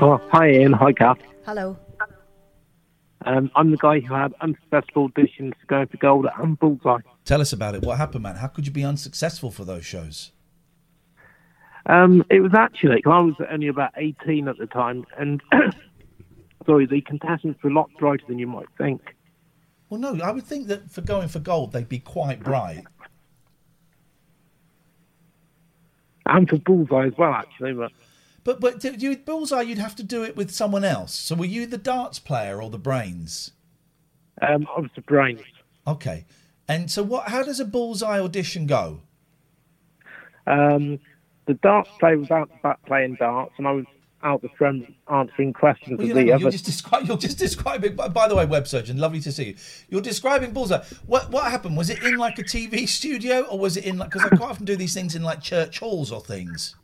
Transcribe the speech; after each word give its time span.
Oh, 0.00 0.20
hi 0.30 0.50
Ian, 0.50 0.72
hi 0.74 0.92
Kath. 0.92 1.18
Hello. 1.44 1.76
Um, 3.24 3.50
I'm 3.56 3.70
the 3.72 3.76
guy 3.78 3.98
who 4.00 4.14
had 4.14 4.32
unsuccessful 4.40 5.10
auditions 5.10 5.52
to 5.60 5.66
go 5.66 5.84
for 5.86 5.96
gold 5.96 6.26
and 6.38 6.58
bullseye. 6.58 7.00
Tell 7.24 7.40
us 7.40 7.52
about 7.52 7.74
it. 7.74 7.82
What 7.82 7.98
happened, 7.98 8.22
man? 8.22 8.36
How 8.36 8.46
could 8.46 8.64
you 8.66 8.72
be 8.72 8.84
unsuccessful 8.84 9.50
for 9.50 9.64
those 9.64 9.84
shows? 9.84 10.30
Um, 11.86 12.24
it 12.30 12.40
was 12.40 12.52
actually, 12.54 13.02
'cause 13.02 13.12
I 13.12 13.18
was 13.20 13.34
only 13.50 13.66
about 13.68 13.90
18 13.96 14.46
at 14.46 14.56
the 14.58 14.66
time, 14.66 15.04
and 15.18 15.42
sorry, 16.66 16.86
the 16.86 17.00
contestants 17.00 17.60
were 17.62 17.70
a 17.70 17.72
lot 17.72 17.90
brighter 17.98 18.24
than 18.28 18.38
you 18.38 18.46
might 18.46 18.68
think. 18.78 19.16
Well, 19.88 19.98
no, 20.00 20.16
I 20.22 20.30
would 20.30 20.44
think 20.44 20.68
that 20.68 20.90
for 20.90 21.00
going 21.00 21.28
for 21.28 21.40
gold, 21.40 21.72
they'd 21.72 21.88
be 21.88 21.98
quite 21.98 22.40
bright. 22.40 22.84
And 26.26 26.48
for 26.48 26.58
bullseye 26.58 27.06
as 27.06 27.14
well, 27.18 27.32
actually. 27.32 27.72
But 27.72 27.90
But 28.48 28.60
but 28.60 28.80
do 28.80 28.94
you 28.96 29.14
bullseye, 29.18 29.60
you'd 29.60 29.76
have 29.76 29.94
to 29.96 30.02
do 30.02 30.24
it 30.24 30.34
with 30.34 30.50
someone 30.50 30.82
else. 30.82 31.14
So 31.14 31.34
were 31.34 31.44
you 31.44 31.66
the 31.66 31.76
darts 31.76 32.18
player 32.18 32.62
or 32.62 32.70
the 32.70 32.78
brains? 32.78 33.50
um, 34.40 34.66
I 34.74 34.80
was 34.80 34.88
the 34.96 35.02
brains. 35.02 35.42
Okay. 35.86 36.24
And 36.66 36.90
so 36.90 37.02
what? 37.02 37.28
How 37.28 37.42
does 37.42 37.60
a 37.60 37.66
bullseye 37.66 38.18
audition 38.18 38.66
go? 38.66 39.02
Um, 40.46 40.98
the 41.46 41.54
darts 41.62 41.90
player 42.00 42.16
was 42.16 42.30
out 42.30 42.48
the 42.48 42.56
back 42.62 42.82
playing 42.86 43.16
darts, 43.20 43.52
and 43.58 43.68
I 43.68 43.72
was 43.72 43.84
out 44.22 44.40
the 44.40 44.48
front 44.56 44.94
answering 45.12 45.52
questions 45.52 45.98
Well, 45.98 46.06
you 46.06 46.14
the 46.14 46.24
know, 46.24 46.32
other. 46.32 46.42
you're 46.44 46.50
just 46.50 46.64
describing. 46.64 47.08
You're 47.08 47.18
just 47.18 47.38
describing. 47.38 47.96
By, 47.96 48.08
by 48.08 48.28
the 48.28 48.34
way, 48.34 48.46
web 48.46 48.66
surgeon, 48.66 48.96
lovely 48.96 49.20
to 49.20 49.30
see 49.30 49.44
you. 49.48 49.56
You're 49.90 50.00
describing 50.00 50.52
bullseye. 50.52 50.82
What 51.04 51.30
what 51.30 51.44
happened? 51.50 51.76
Was 51.76 51.90
it 51.90 52.02
in 52.02 52.16
like 52.16 52.38
a 52.38 52.44
TV 52.44 52.88
studio, 52.98 53.42
or 53.42 53.58
was 53.58 53.76
it 53.76 53.84
in 53.84 53.98
like? 53.98 54.08
Because 54.10 54.24
I 54.24 54.34
quite 54.34 54.48
often 54.48 54.64
do 54.64 54.74
these 54.74 54.94
things 54.94 55.14
in 55.14 55.22
like 55.22 55.42
church 55.42 55.80
halls 55.80 56.10
or 56.10 56.22
things. 56.22 56.76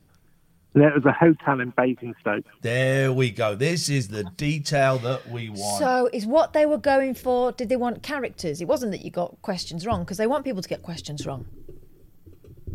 There 0.74 0.92
was 0.92 1.04
a 1.04 1.12
hotel 1.12 1.60
in 1.60 1.70
Basingstoke. 1.70 2.44
There 2.60 3.12
we 3.12 3.30
go. 3.30 3.54
This 3.54 3.88
is 3.88 4.08
the 4.08 4.24
detail 4.36 4.98
that 4.98 5.30
we 5.30 5.48
want. 5.48 5.78
So, 5.78 6.10
is 6.12 6.26
what 6.26 6.52
they 6.52 6.66
were 6.66 6.78
going 6.78 7.14
for? 7.14 7.52
Did 7.52 7.68
they 7.68 7.76
want 7.76 8.02
characters? 8.02 8.60
It 8.60 8.66
wasn't 8.66 8.90
that 8.90 9.02
you 9.02 9.12
got 9.12 9.40
questions 9.40 9.86
wrong 9.86 10.00
because 10.00 10.16
they 10.18 10.26
want 10.26 10.44
people 10.44 10.62
to 10.62 10.68
get 10.68 10.82
questions 10.82 11.26
wrong. 11.26 11.46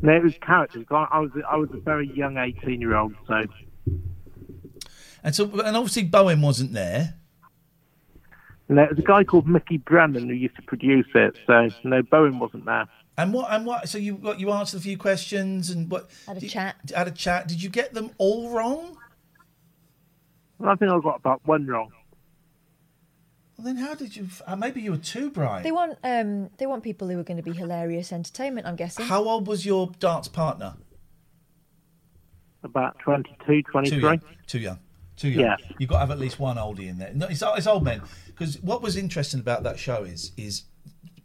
No, 0.02 0.14
it 0.14 0.24
was 0.24 0.34
characters. 0.42 0.86
I 0.90 1.08
I 1.12 1.20
was 1.20 1.32
I 1.50 1.58
was 1.58 1.70
a 1.74 1.78
very 1.78 2.10
young 2.16 2.38
18 2.38 2.80
year 2.80 2.96
old, 2.96 3.14
so 3.28 3.44
and 5.22 5.36
so, 5.36 5.44
and 5.60 5.76
obviously 5.76 6.04
Bowen 6.04 6.42
wasn't 6.42 6.72
there. 6.72 7.16
and 8.70 8.78
there 8.78 8.88
was 8.88 9.00
a 9.00 9.02
guy 9.02 9.26
called 9.26 9.46
Mickey 9.46 9.78
Brandon 9.78 10.30
who 10.30 10.36
used 10.36 10.56
to 10.56 10.62
produce 10.62 11.08
it. 11.16 11.36
So 11.46 11.68
no, 11.84 12.02
Bowen 12.02 12.40
wasn't 12.40 12.64
there. 12.64 12.88
And 13.20 13.34
what? 13.34 13.52
And 13.52 13.66
what? 13.66 13.90
So 13.90 13.98
you 13.98 14.16
got 14.16 14.40
you 14.40 14.50
answered 14.52 14.80
a 14.80 14.82
few 14.82 14.98
questions 14.98 15.70
and 15.72 15.92
what? 15.92 16.10
Had 16.26 16.38
a 16.38 16.40
did- 16.40 16.50
chat. 16.50 16.76
Had 16.96 17.10
a 17.10 17.12
chat. 17.12 17.50
Did 17.50 17.62
you 17.62 17.70
get 17.70 17.94
them 17.94 18.12
all 18.18 18.50
wrong? 18.50 18.98
Well, 20.58 20.70
I 20.70 20.76
think 20.76 20.90
I 20.90 21.00
got 21.02 21.18
about 21.18 21.42
one 21.46 21.68
wrong. 21.68 21.92
Well, 23.58 23.66
then 23.66 23.76
how 23.76 23.94
did 23.94 24.16
you? 24.16 24.28
Uh, 24.48 24.56
maybe 24.56 24.82
you 24.82 24.92
were 24.92 24.98
too 24.98 25.30
bright. 25.32 25.64
They 25.64 25.72
want 25.74 25.98
um 26.02 26.50
they 26.58 26.66
want 26.66 26.82
people 26.82 27.10
who 27.10 27.20
are 27.20 27.24
going 27.24 27.36
to 27.36 27.44
be 27.44 27.52
hilarious 27.52 28.14
entertainment. 28.14 28.66
I'm 28.66 28.78
guessing. 28.78 29.06
How 29.06 29.26
old 29.26 29.48
was 29.48 29.66
your 29.66 29.92
darts 30.00 30.30
partner? 30.30 30.76
About 32.64 33.00
22, 33.00 33.64
23. 33.64 33.90
Too 33.90 34.00
young. 34.00 34.22
Too 34.48 34.60
young. 34.60 34.80
Too 35.18 35.30
young. 35.30 35.44
Yeah. 35.44 35.56
You've 35.78 35.90
got 35.90 35.96
to 35.96 36.00
have 36.00 36.12
at 36.12 36.20
least 36.20 36.40
one 36.40 36.56
oldie 36.56 36.88
in 36.90 36.98
there. 36.98 37.14
No, 37.14 37.28
it's, 37.28 37.42
it's 37.46 37.68
old 37.68 37.84
men. 37.84 38.02
Because 38.28 38.62
what 38.62 38.82
was 38.82 38.96
interesting 38.96 39.42
about 39.42 39.64
that 39.64 39.78
show 39.78 40.04
is 40.04 40.32
is 40.38 40.64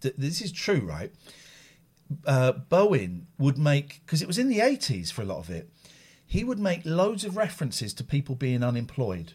th- 0.00 0.14
this 0.18 0.40
is 0.40 0.50
true, 0.50 0.80
right? 0.80 1.12
Uh, 2.26 2.52
Bowen 2.52 3.26
would 3.38 3.58
make 3.58 4.00
because 4.04 4.22
it 4.22 4.28
was 4.28 4.38
in 4.38 4.48
the 4.48 4.60
eighties 4.60 5.10
for 5.10 5.22
a 5.22 5.24
lot 5.24 5.38
of 5.38 5.50
it. 5.50 5.70
He 6.26 6.44
would 6.44 6.58
make 6.58 6.82
loads 6.84 7.24
of 7.24 7.36
references 7.36 7.94
to 7.94 8.04
people 8.04 8.34
being 8.34 8.62
unemployed. 8.62 9.34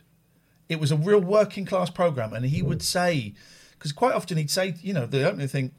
It 0.67 0.79
was 0.79 0.91
a 0.91 0.97
real 0.97 1.21
working 1.21 1.65
class 1.65 1.89
program, 1.89 2.33
and 2.33 2.45
he 2.45 2.61
would 2.61 2.81
say 2.81 3.33
because 3.77 3.91
quite 3.91 4.13
often 4.13 4.37
he'd 4.37 4.51
say, 4.51 4.75
you 4.81 4.93
know, 4.93 5.05
the 5.05 5.27
opening 5.27 5.47
thing. 5.47 5.71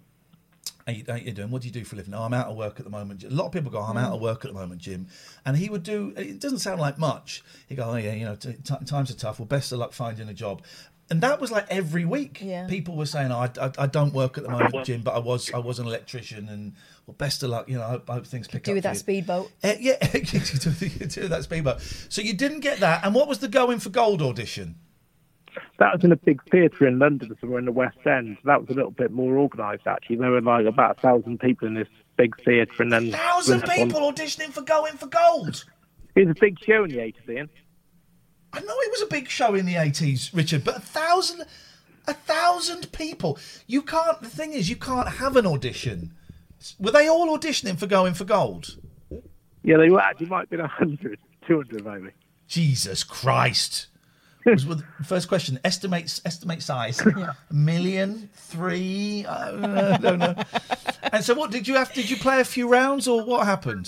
How 0.86 0.92
you, 0.94 1.04
how 1.06 1.14
you 1.16 1.32
doing? 1.32 1.50
What 1.50 1.62
do 1.62 1.68
you 1.68 1.74
do 1.74 1.84
for 1.84 1.94
a 1.94 1.98
living? 1.98 2.14
Oh, 2.14 2.22
I'm 2.22 2.32
out 2.32 2.48
of 2.48 2.56
work 2.56 2.80
at 2.80 2.84
the 2.84 2.90
moment. 2.90 3.22
A 3.22 3.28
lot 3.28 3.46
of 3.46 3.52
people 3.52 3.70
go, 3.70 3.80
I'm 3.80 3.98
out 3.98 4.14
of 4.14 4.20
work 4.20 4.44
at 4.44 4.52
the 4.52 4.58
moment, 4.58 4.80
Jim. 4.80 5.08
And 5.44 5.56
he 5.56 5.68
would 5.68 5.82
do, 5.82 6.14
it 6.16 6.40
doesn't 6.40 6.60
sound 6.60 6.80
like 6.80 6.98
much. 6.98 7.44
He'd 7.68 7.76
go, 7.76 7.84
oh, 7.84 7.96
yeah, 7.96 8.14
you 8.14 8.24
know, 8.24 8.34
t- 8.34 8.54
t- 8.64 8.84
times 8.86 9.10
are 9.10 9.14
tough. 9.14 9.38
Well, 9.38 9.46
best 9.46 9.72
of 9.72 9.78
luck 9.78 9.92
finding 9.92 10.28
a 10.28 10.34
job. 10.34 10.62
And 11.10 11.20
that 11.22 11.40
was 11.40 11.50
like 11.50 11.66
every 11.68 12.04
week. 12.04 12.40
Yeah. 12.40 12.68
People 12.68 12.96
were 12.96 13.06
saying, 13.06 13.32
oh, 13.32 13.38
I, 13.38 13.50
I, 13.60 13.72
I 13.78 13.86
don't 13.86 14.14
work 14.14 14.38
at 14.38 14.44
the 14.44 14.50
moment, 14.50 14.84
Jim, 14.84 15.02
but 15.02 15.14
I 15.14 15.18
was 15.18 15.52
I 15.52 15.58
was 15.58 15.80
an 15.80 15.86
electrician. 15.86 16.48
And, 16.48 16.74
well, 17.06 17.16
best 17.18 17.42
of 17.42 17.50
luck. 17.50 17.68
You 17.68 17.78
know, 17.78 17.84
I 17.84 17.88
hope, 17.88 18.08
I 18.08 18.14
hope 18.14 18.26
things 18.26 18.46
pick 18.46 18.62
do 18.62 18.70
up. 18.70 18.74
with 18.76 18.84
for 18.84 18.88
that 18.88 18.94
you." 18.94 19.00
speedboat. 19.00 19.50
Uh, 19.64 19.74
yeah, 19.80 19.96
you 20.14 20.20
do, 20.20 20.86
you 20.86 21.06
do 21.06 21.28
that 21.28 21.42
speedboat. 21.42 21.80
So 22.08 22.22
you 22.22 22.32
didn't 22.32 22.60
get 22.60 22.78
that. 22.78 23.04
And 23.04 23.14
what 23.14 23.26
was 23.26 23.38
the 23.40 23.48
going 23.48 23.80
for 23.80 23.90
gold 23.90 24.22
audition? 24.22 24.76
That 25.78 25.94
was 25.94 26.04
in 26.04 26.12
a 26.12 26.16
big 26.16 26.40
theatre 26.50 26.86
in 26.86 26.98
London, 26.98 27.36
somewhere 27.40 27.58
in 27.58 27.64
the 27.64 27.72
West 27.72 27.98
End. 28.06 28.36
That 28.44 28.60
was 28.60 28.70
a 28.70 28.74
little 28.74 28.92
bit 28.92 29.10
more 29.10 29.36
organised, 29.36 29.86
actually. 29.86 30.16
There 30.16 30.30
were 30.30 30.40
like 30.40 30.66
about 30.66 30.98
a 30.98 31.00
thousand 31.00 31.40
people 31.40 31.66
in 31.66 31.74
this 31.74 31.88
big 32.16 32.36
theatre, 32.44 32.82
and 32.82 32.92
then 32.92 33.10
Thousand 33.10 33.62
people 33.62 34.00
auditioning 34.00 34.50
for 34.52 34.62
going 34.62 34.96
for 34.96 35.06
gold. 35.06 35.64
It 36.14 36.26
was 36.28 36.36
a 36.36 36.40
big 36.40 36.58
show 36.60 36.84
in 36.84 36.90
the 36.90 36.98
80s, 36.98 37.28
Ian. 37.28 37.50
I 38.52 38.60
know 38.60 38.74
it 38.74 38.90
was 38.90 39.02
a 39.02 39.06
big 39.06 39.28
show 39.28 39.54
in 39.54 39.66
the 39.66 39.76
eighties, 39.76 40.32
Richard, 40.34 40.64
but 40.64 40.76
a 40.76 40.80
thousand, 40.80 41.44
a 42.06 42.14
thousand 42.14 42.90
people. 42.92 43.38
You 43.66 43.82
can't. 43.82 44.20
The 44.20 44.28
thing 44.28 44.52
is, 44.52 44.68
you 44.68 44.76
can't 44.76 45.08
have 45.08 45.36
an 45.36 45.46
audition. 45.46 46.12
Were 46.78 46.90
they 46.90 47.08
all 47.08 47.36
auditioning 47.36 47.78
for 47.78 47.86
going 47.86 48.14
for 48.14 48.24
gold? 48.24 48.76
Yeah, 49.62 49.76
they 49.76 49.90
were 49.90 50.00
actually 50.00 50.26
might 50.26 50.40
have 50.40 50.50
been 50.50 50.60
100, 50.60 51.18
200 51.46 51.84
maybe. 51.84 52.14
Jesus 52.46 53.04
Christ! 53.04 53.86
was 54.44 54.64
the 54.66 54.84
first 55.04 55.28
question. 55.28 55.60
Estimate 55.64 56.20
estimate 56.24 56.62
size. 56.62 57.00
A 57.06 57.36
million, 57.50 58.30
three. 58.34 59.24
Uh, 59.26 59.94
I 59.94 59.96
don't 59.98 60.18
know. 60.18 60.34
And 61.12 61.24
so, 61.24 61.34
what 61.34 61.50
did 61.50 61.68
you 61.68 61.74
have? 61.74 61.92
Did 61.92 62.10
you 62.10 62.16
play 62.16 62.40
a 62.40 62.44
few 62.44 62.68
rounds, 62.68 63.06
or 63.06 63.24
what 63.24 63.46
happened? 63.46 63.86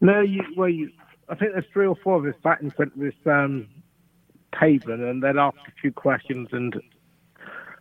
No, 0.00 0.20
you, 0.20 0.42
well, 0.56 0.68
you, 0.68 0.90
I 1.32 1.34
think 1.34 1.52
there's 1.52 1.64
three 1.72 1.86
or 1.86 1.96
four 1.96 2.18
of 2.18 2.26
us 2.26 2.38
sat 2.42 2.60
in 2.60 2.70
front 2.70 2.92
of 2.92 3.00
this 3.00 3.14
um, 3.24 3.66
pavement, 4.52 5.02
and 5.02 5.22
they'd 5.22 5.38
ask 5.38 5.56
a 5.66 5.72
few 5.80 5.90
questions, 5.90 6.48
and 6.52 6.78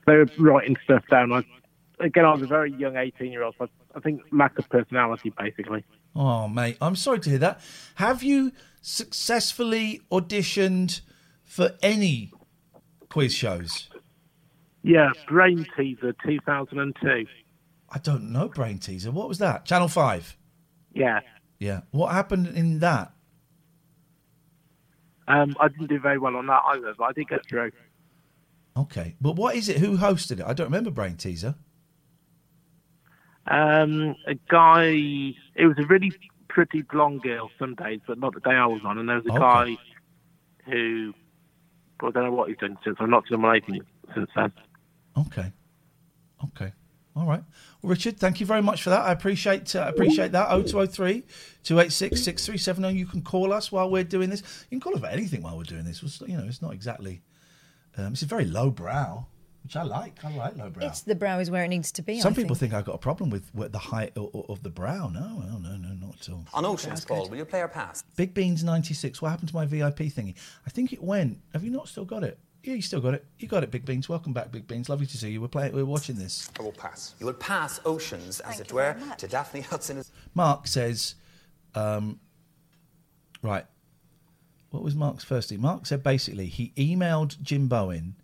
they 0.08 0.14
were 0.14 0.26
writing 0.40 0.78
stuff 0.86 1.04
down. 1.12 1.34
I, 1.34 1.44
again, 2.00 2.24
I 2.24 2.32
was 2.32 2.44
a 2.44 2.48
very 2.48 2.72
young 2.72 2.96
18 2.96 3.30
year 3.30 3.44
old, 3.44 3.56
so 3.58 3.66
I, 3.66 3.98
I 3.98 4.00
think 4.00 4.22
lack 4.32 4.58
of 4.58 4.70
personality, 4.70 5.34
basically. 5.38 5.84
Oh, 6.16 6.48
mate, 6.48 6.78
I'm 6.80 6.96
sorry 6.96 7.20
to 7.20 7.30
hear 7.30 7.40
that. 7.40 7.60
Have 7.96 8.24
you 8.24 8.54
successfully 8.82 10.00
auditioned 10.10 11.02
for 11.44 11.76
any 11.84 12.32
quiz 13.10 13.34
shows? 13.34 13.90
Yeah, 14.82 15.10
Brain 15.28 15.68
Teaser 15.76 16.16
2002. 16.26 17.26
I 17.90 18.00
don't 18.00 18.32
know, 18.32 18.48
Brain 18.48 18.78
Teaser. 18.78 19.12
What 19.12 19.28
was 19.28 19.40
that? 19.40 19.66
Channel 19.66 19.90
5? 19.90 20.38
Yeah. 20.94 21.20
Yeah. 21.60 21.82
What 21.92 22.14
happened 22.14 22.48
in 22.48 22.80
that? 22.80 23.12
Um, 25.32 25.56
I 25.60 25.68
didn't 25.70 25.88
do 25.88 26.00
very 26.00 26.18
well 26.18 26.36
on 26.36 26.48
that 26.48 26.62
either, 26.68 26.94
but 26.98 27.06
I 27.06 27.14
did 27.14 27.30
get 27.30 27.46
through. 27.48 27.72
Okay. 28.76 29.16
But 29.22 29.36
what 29.36 29.56
is 29.56 29.70
it? 29.70 29.78
Who 29.78 29.98
hosted 29.98 30.40
it? 30.40 30.46
I 30.46 30.54
don't 30.54 30.68
remember 30.68 30.92
Brain 30.92 31.16
Teaser. 31.16 31.56
Um, 33.48 34.16
a 34.28 34.36
guy, 34.50 34.90
it 35.56 35.66
was 35.66 35.78
a 35.78 35.86
really 35.86 36.14
pretty 36.48 36.82
blonde 36.84 37.24
girl 37.24 37.50
some 37.58 37.76
days, 37.76 38.02
but 38.06 38.20
not 38.20 38.34
the 38.34 38.40
day 38.42 38.52
I 38.52 38.66
was 38.66 38.82
on. 38.86 38.98
And 38.98 39.08
there 39.08 39.18
was 39.18 39.26
a 39.26 39.32
Okay. 39.32 39.40
guy 39.40 39.76
who, 40.66 41.14
well, 42.02 42.10
I 42.10 42.12
don't 42.12 42.24
know 42.26 42.32
what 42.34 42.50
he's 42.50 42.58
done 42.58 42.78
since. 42.84 42.98
I've 43.00 43.10
not 43.10 43.26
done 43.28 43.46
anything 43.46 43.82
since 44.14 44.30
then. 44.36 44.52
Okay. 45.18 45.52
Okay. 46.44 46.74
All 47.16 47.26
right. 47.26 47.44
Well, 47.82 47.90
Richard, 47.90 48.18
thank 48.18 48.40
you 48.40 48.46
very 48.46 48.62
much 48.62 48.84
for 48.84 48.90
that. 48.90 49.02
I 49.02 49.12
appreciate 49.12 49.76
uh, 49.76 49.86
appreciate 49.88 50.32
that. 50.32 50.48
0203 50.48 51.24
286 51.64 52.22
6370. 52.24 52.98
You 52.98 53.06
can 53.06 53.22
call 53.22 53.52
us 53.52 53.72
while 53.72 53.90
we're 53.90 54.04
doing 54.04 54.30
this. 54.30 54.42
You 54.70 54.78
can 54.78 54.82
call 54.82 54.94
us 54.94 55.00
about 55.00 55.14
anything 55.14 55.42
while 55.44 55.58
we're 55.58 55.64
doing 55.64 55.84
this. 55.84 56.02
It's, 56.02 56.22
You 56.22 56.38
know, 56.38 56.46
it's 56.46 56.62
not 56.62 56.74
exactly. 56.74 57.22
Um, 57.98 58.14
it's 58.14 58.22
a 58.22 58.26
very 58.26 58.46
low 58.46 58.72
brow, 58.72 59.26
which 59.64 59.76
I 59.76 59.84
like. 59.84 60.24
I 60.24 60.34
like 60.34 60.56
low 60.56 60.70
brow. 60.70 60.88
It's 60.88 61.02
the 61.02 61.16
brow 61.16 61.40
is 61.40 61.52
where 61.52 61.66
it 61.66 61.68
needs 61.68 61.92
to 61.94 62.02
be. 62.02 62.22
Some 62.22 62.32
I 62.32 62.36
people 62.36 62.56
think. 62.56 62.72
think 62.72 62.80
I've 62.80 62.86
got 62.86 62.96
a 62.96 63.00
problem 63.00 63.30
with, 63.30 63.54
with 63.54 63.74
the 63.74 63.80
height 63.80 64.14
of, 64.16 64.34
of 64.50 64.64
the 64.64 64.70
brow. 64.70 65.10
No, 65.10 65.44
no, 65.46 65.58
no, 65.58 65.76
no, 65.76 65.90
not 65.94 66.16
at 66.22 66.30
all. 66.30 66.46
On 66.54 66.64
Oceans, 66.64 67.04
Paul, 67.04 67.28
will 67.28 67.38
you 67.38 67.46
play 67.46 67.62
or 67.62 67.68
pass? 67.68 68.04
Big 68.16 68.34
Beans 68.34 68.64
96. 68.64 69.22
What 69.22 69.30
happened 69.32 69.50
to 69.50 69.56
my 69.56 69.66
VIP 69.66 69.98
thingy? 70.00 70.36
I 70.66 70.70
think 70.70 70.94
it 70.94 71.04
went. 71.04 71.40
Have 71.52 71.66
you 71.66 71.72
not 71.72 71.90
still 71.90 72.06
got 72.06 72.24
it? 72.24 72.40
Yeah, 72.64 72.76
you 72.76 72.82
still 72.82 73.02
got 73.02 73.16
it. 73.16 73.26
You 73.40 73.48
got 73.48 73.64
it, 73.64 73.72
Big 73.72 73.86
Beans. 73.86 74.08
Welcome 74.08 74.34
back, 74.34 74.52
Big 74.52 74.68
Beans. 74.68 74.88
Lovely 74.88 75.08
to 75.08 75.18
see 75.18 75.32
you. 75.32 75.42
We're 75.42 75.48
playing. 75.48 75.74
We're 75.74 75.86
watching 75.86 76.16
this. 76.16 76.50
I 76.60 76.64
will 76.64 76.72
pass. 76.72 77.16
You 77.20 77.26
will 77.26 77.34
pass 77.34 77.80
Oceans, 77.86 78.40
as 78.42 78.60
it 78.60 78.72
were, 78.72 78.96
to 79.18 79.28
Daphne 79.28 79.62
Hudson. 79.62 80.04
Mark 80.36 80.68
says, 80.68 81.16
um, 81.74 82.20
right. 83.42 83.66
What 84.70 84.84
was 84.84 84.96
Mark's 84.96 85.24
first 85.24 85.50
thing? 85.50 85.60
Mark 85.60 85.86
said 85.86 86.04
basically 86.04 86.46
he 86.46 86.72
emailed 86.78 87.42
Jim 87.42 87.68
Bowen. 87.68 88.16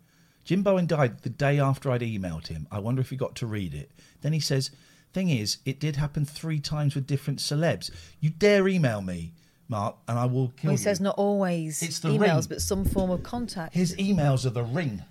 Jim 0.44 0.62
Bowen 0.62 0.86
died 0.86 1.22
the 1.22 1.28
day 1.28 1.60
after 1.60 1.90
I'd 1.90 2.00
emailed 2.00 2.46
him. 2.46 2.66
I 2.70 2.78
wonder 2.78 3.00
if 3.02 3.10
he 3.10 3.16
got 3.16 3.34
to 3.36 3.46
read 3.46 3.74
it. 3.74 3.90
Then 4.22 4.32
he 4.32 4.40
says, 4.40 4.70
thing 5.12 5.28
is, 5.28 5.58
it 5.66 5.78
did 5.80 5.96
happen 5.96 6.24
three 6.24 6.60
times 6.60 6.94
with 6.94 7.06
different 7.06 7.40
celebs. 7.40 7.90
You 8.20 8.30
dare 8.30 8.66
email 8.66 9.02
me, 9.02 9.32
Mark, 9.68 9.96
and 10.08 10.18
I 10.18 10.24
will 10.24 10.48
kill 10.56 10.68
Well, 10.68 10.76
he 10.76 10.80
you. 10.80 10.84
says 10.84 11.00
not 11.00 11.14
always 11.18 11.82
It's 11.82 11.98
the 11.98 12.08
emails, 12.08 12.40
ring. 12.42 12.46
but 12.48 12.62
some 12.62 12.84
form 12.84 13.10
of 13.10 13.22
contact. 13.22 13.74
His 13.74 13.94
emails 13.96 14.46
are 14.46 14.50
the 14.50 14.62
ring. 14.62 15.02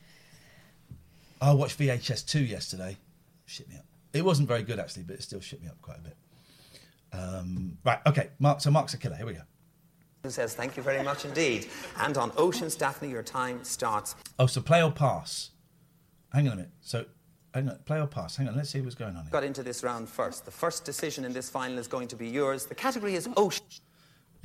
I 1.40 1.54
watched 1.54 1.78
VHS 1.78 2.26
2 2.26 2.40
yesterday. 2.44 2.98
Shit 3.46 3.70
me 3.70 3.76
up. 3.78 3.86
It 4.14 4.26
wasn't 4.26 4.48
very 4.48 4.64
good, 4.64 4.80
actually, 4.80 5.04
but 5.04 5.16
it 5.18 5.24
still 5.24 5.40
shit 5.40 5.62
me 5.62 5.68
up 5.68 5.80
quite 5.82 5.98
a 6.00 6.02
bit. 6.02 6.18
Um, 7.14 7.78
right, 7.86 8.00
okay. 8.08 8.30
Mark, 8.40 8.62
so 8.62 8.72
Mark's 8.72 8.94
a 8.96 8.98
killer. 8.98 9.16
Here 9.16 9.26
we 9.28 9.34
go. 9.34 9.42
Who 10.24 10.32
says, 10.32 10.56
Thank 10.56 10.76
you 10.76 10.82
very 10.84 11.04
much 11.04 11.24
indeed. 11.26 11.68
And 12.00 12.18
on 12.18 12.32
Oceans, 12.38 12.76
Daphne, 12.76 13.10
your 13.10 13.22
time 13.24 13.64
starts. 13.64 14.16
Oh, 14.40 14.48
so 14.48 14.60
play 14.62 14.82
or 14.84 14.92
pass. 14.92 15.52
Hang 16.34 16.48
on 16.48 16.54
a 16.54 16.56
minute. 16.58 16.72
So, 16.82 17.06
hang 17.54 17.70
on. 17.70 17.78
Play 17.86 18.02
or 18.02 18.08
pass. 18.08 18.36
Hang 18.36 18.48
on. 18.48 18.56
Let's 18.56 18.72
see 18.72 18.82
what's 18.82 18.96
going 18.96 19.16
on 19.16 19.24
here. 19.24 19.32
Got 19.32 19.44
into 19.44 19.62
this 19.62 19.84
round 19.84 20.10
first. 20.10 20.46
The 20.46 20.52
first 20.52 20.84
decision 20.84 21.24
in 21.24 21.32
this 21.34 21.48
final 21.50 21.78
is 21.78 21.88
going 21.88 22.08
to 22.10 22.16
be 22.16 22.28
yours. 22.28 22.66
The 22.66 22.76
category 22.76 23.14
is 23.14 23.30
Ocean. 23.38 23.64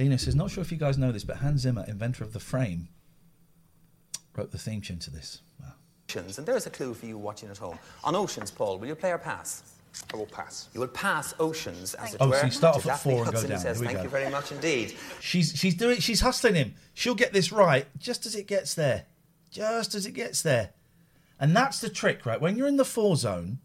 Lena 0.03 0.19
says, 0.19 0.35
not 0.35 0.51
sure 0.51 0.63
if 0.63 0.73
you 0.73 0.79
guys 0.79 0.99
know 0.99 1.13
this, 1.13 1.23
but 1.23 1.37
Hans 1.37 1.61
Zimmer, 1.61 1.85
inventor 1.87 2.25
of 2.25 2.33
the 2.33 2.41
frame, 2.41 2.89
wrote 4.37 4.51
the 4.51 4.59
theme 4.59 4.81
tune 4.81 4.99
to 4.99 5.11
this. 5.11 5.43
Wow. 5.61 5.75
Oceans. 6.11 6.39
And 6.39 6.47
there's 6.47 6.67
a 6.67 6.71
clue 6.71 6.93
for 6.95 7.07
you 7.07 7.17
watching 7.17 7.49
at 7.51 7.59
home. 7.59 7.79
On 8.03 8.17
Oceans, 8.17 8.51
Paul, 8.51 8.79
will 8.79 8.89
you 8.89 8.97
play 8.97 9.13
or 9.13 9.19
pass? 9.19 9.63
I 10.13 10.17
will 10.17 10.27
pass. 10.27 10.69
You 10.75 10.81
will 10.81 10.89
pass 10.89 11.35
Oceans, 11.39 11.95
as 11.95 12.15
it 12.15 12.17
Oh, 12.21 12.29
were. 12.31 12.37
so 12.37 12.47
you 12.47 12.51
start 12.51 12.77
off 12.77 12.83
at 12.83 12.89
Daphne 12.89 13.13
four 13.13 13.23
and 13.23 13.27
go 13.27 13.39
Hudson, 13.39 13.51
who 13.51 13.55
down. 13.55 13.63
says, 13.63 13.77
Here 13.79 13.81
we 13.83 13.87
Thank 13.87 13.99
go. 13.99 14.03
you 14.05 14.09
very 14.09 14.31
much 14.31 14.51
indeed. 14.51 14.97
She's 15.21 15.53
she's 15.55 15.75
doing 15.77 16.01
she's 16.01 16.21
hustling 16.21 16.55
him. 16.57 16.75
She'll 16.95 17.15
get 17.15 17.33
this 17.33 17.53
right 17.53 17.87
just 17.99 18.25
as 18.27 18.35
it 18.35 18.47
gets 18.49 18.75
there, 18.75 19.05
just 19.51 19.95
as 19.95 20.07
it 20.07 20.13
gets 20.13 20.41
there, 20.43 20.71
and 21.39 21.55
that's 21.55 21.81
the 21.81 21.91
trick, 21.91 22.25
right? 22.27 22.41
When 22.41 22.57
you're 22.57 22.69
in 22.69 22.77
the 22.79 22.85
four 22.87 23.17
zone, 23.17 23.59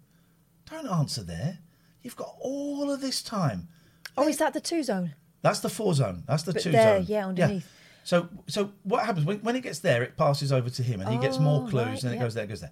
don't 0.70 0.88
answer 0.88 1.24
there. 1.24 1.60
You've 2.04 2.18
got 2.18 2.36
all 2.42 2.92
of 2.92 3.00
this 3.02 3.22
time. 3.24 3.70
Oh, 4.18 4.28
is 4.28 4.38
that 4.38 4.54
the 4.54 4.62
two 4.62 4.84
zone? 4.84 5.16
That's 5.42 5.60
the 5.60 5.70
four 5.70 5.94
zone. 5.94 6.24
That's 6.28 6.44
the 6.44 6.54
But 6.54 6.62
two 6.64 6.72
there, 6.72 6.98
zone. 7.00 7.06
yeah, 7.08 7.28
underneath. 7.28 7.70
So 8.04 8.30
so 8.48 8.72
what 8.84 9.06
happens 9.06 9.26
when, 9.26 9.40
when 9.40 9.56
it 9.56 9.62
gets 9.62 9.80
there? 9.80 10.02
It 10.04 10.16
passes 10.18 10.52
over 10.52 10.70
to 10.70 10.84
him, 10.84 11.02
and 11.02 11.10
he 11.10 11.18
gets 11.18 11.40
more 11.40 11.64
Oh, 11.66 11.70
clues, 11.70 11.86
right, 11.86 11.94
and 11.94 12.02
then 12.04 12.12
it 12.14 12.16
yeah. 12.18 12.22
goes 12.24 12.34
there, 12.34 12.44
it 12.46 12.48
goes 12.48 12.62
there. 12.62 12.72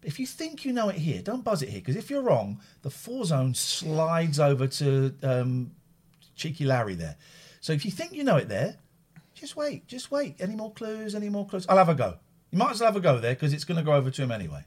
But 0.00 0.08
if 0.08 0.18
you 0.18 0.26
think 0.26 0.64
you 0.64 0.72
know 0.72 0.88
it 0.88 0.96
here, 0.96 1.22
don't 1.22 1.44
buzz 1.44 1.62
it 1.62 1.68
here, 1.68 1.80
because 1.80 1.94
if 1.96 2.10
you're 2.10 2.22
wrong, 2.22 2.60
the 2.82 2.90
four 2.90 3.24
zone 3.24 3.54
slides 3.54 4.40
over 4.40 4.66
to 4.66 5.14
um, 5.22 5.70
cheeky 6.34 6.64
Larry 6.64 6.94
there. 6.94 7.16
So 7.60 7.72
if 7.72 7.84
you 7.84 7.90
think 7.90 8.12
you 8.12 8.24
know 8.24 8.36
it 8.36 8.48
there, 8.48 8.76
just 9.34 9.54
wait, 9.56 9.86
just 9.86 10.10
wait. 10.10 10.36
Any 10.40 10.56
more 10.56 10.72
clues? 10.72 11.14
Any 11.14 11.28
more 11.28 11.46
clues? 11.46 11.66
I'll 11.68 11.76
have 11.78 11.88
a 11.88 11.94
go. 11.94 12.16
You 12.50 12.58
might 12.58 12.72
as 12.72 12.80
well 12.80 12.88
have 12.88 12.96
a 12.96 13.00
go 13.00 13.18
there 13.18 13.34
because 13.34 13.52
it's 13.52 13.64
going 13.64 13.78
to 13.78 13.84
go 13.84 13.92
over 13.92 14.10
to 14.10 14.22
him 14.22 14.32
anyway. 14.32 14.64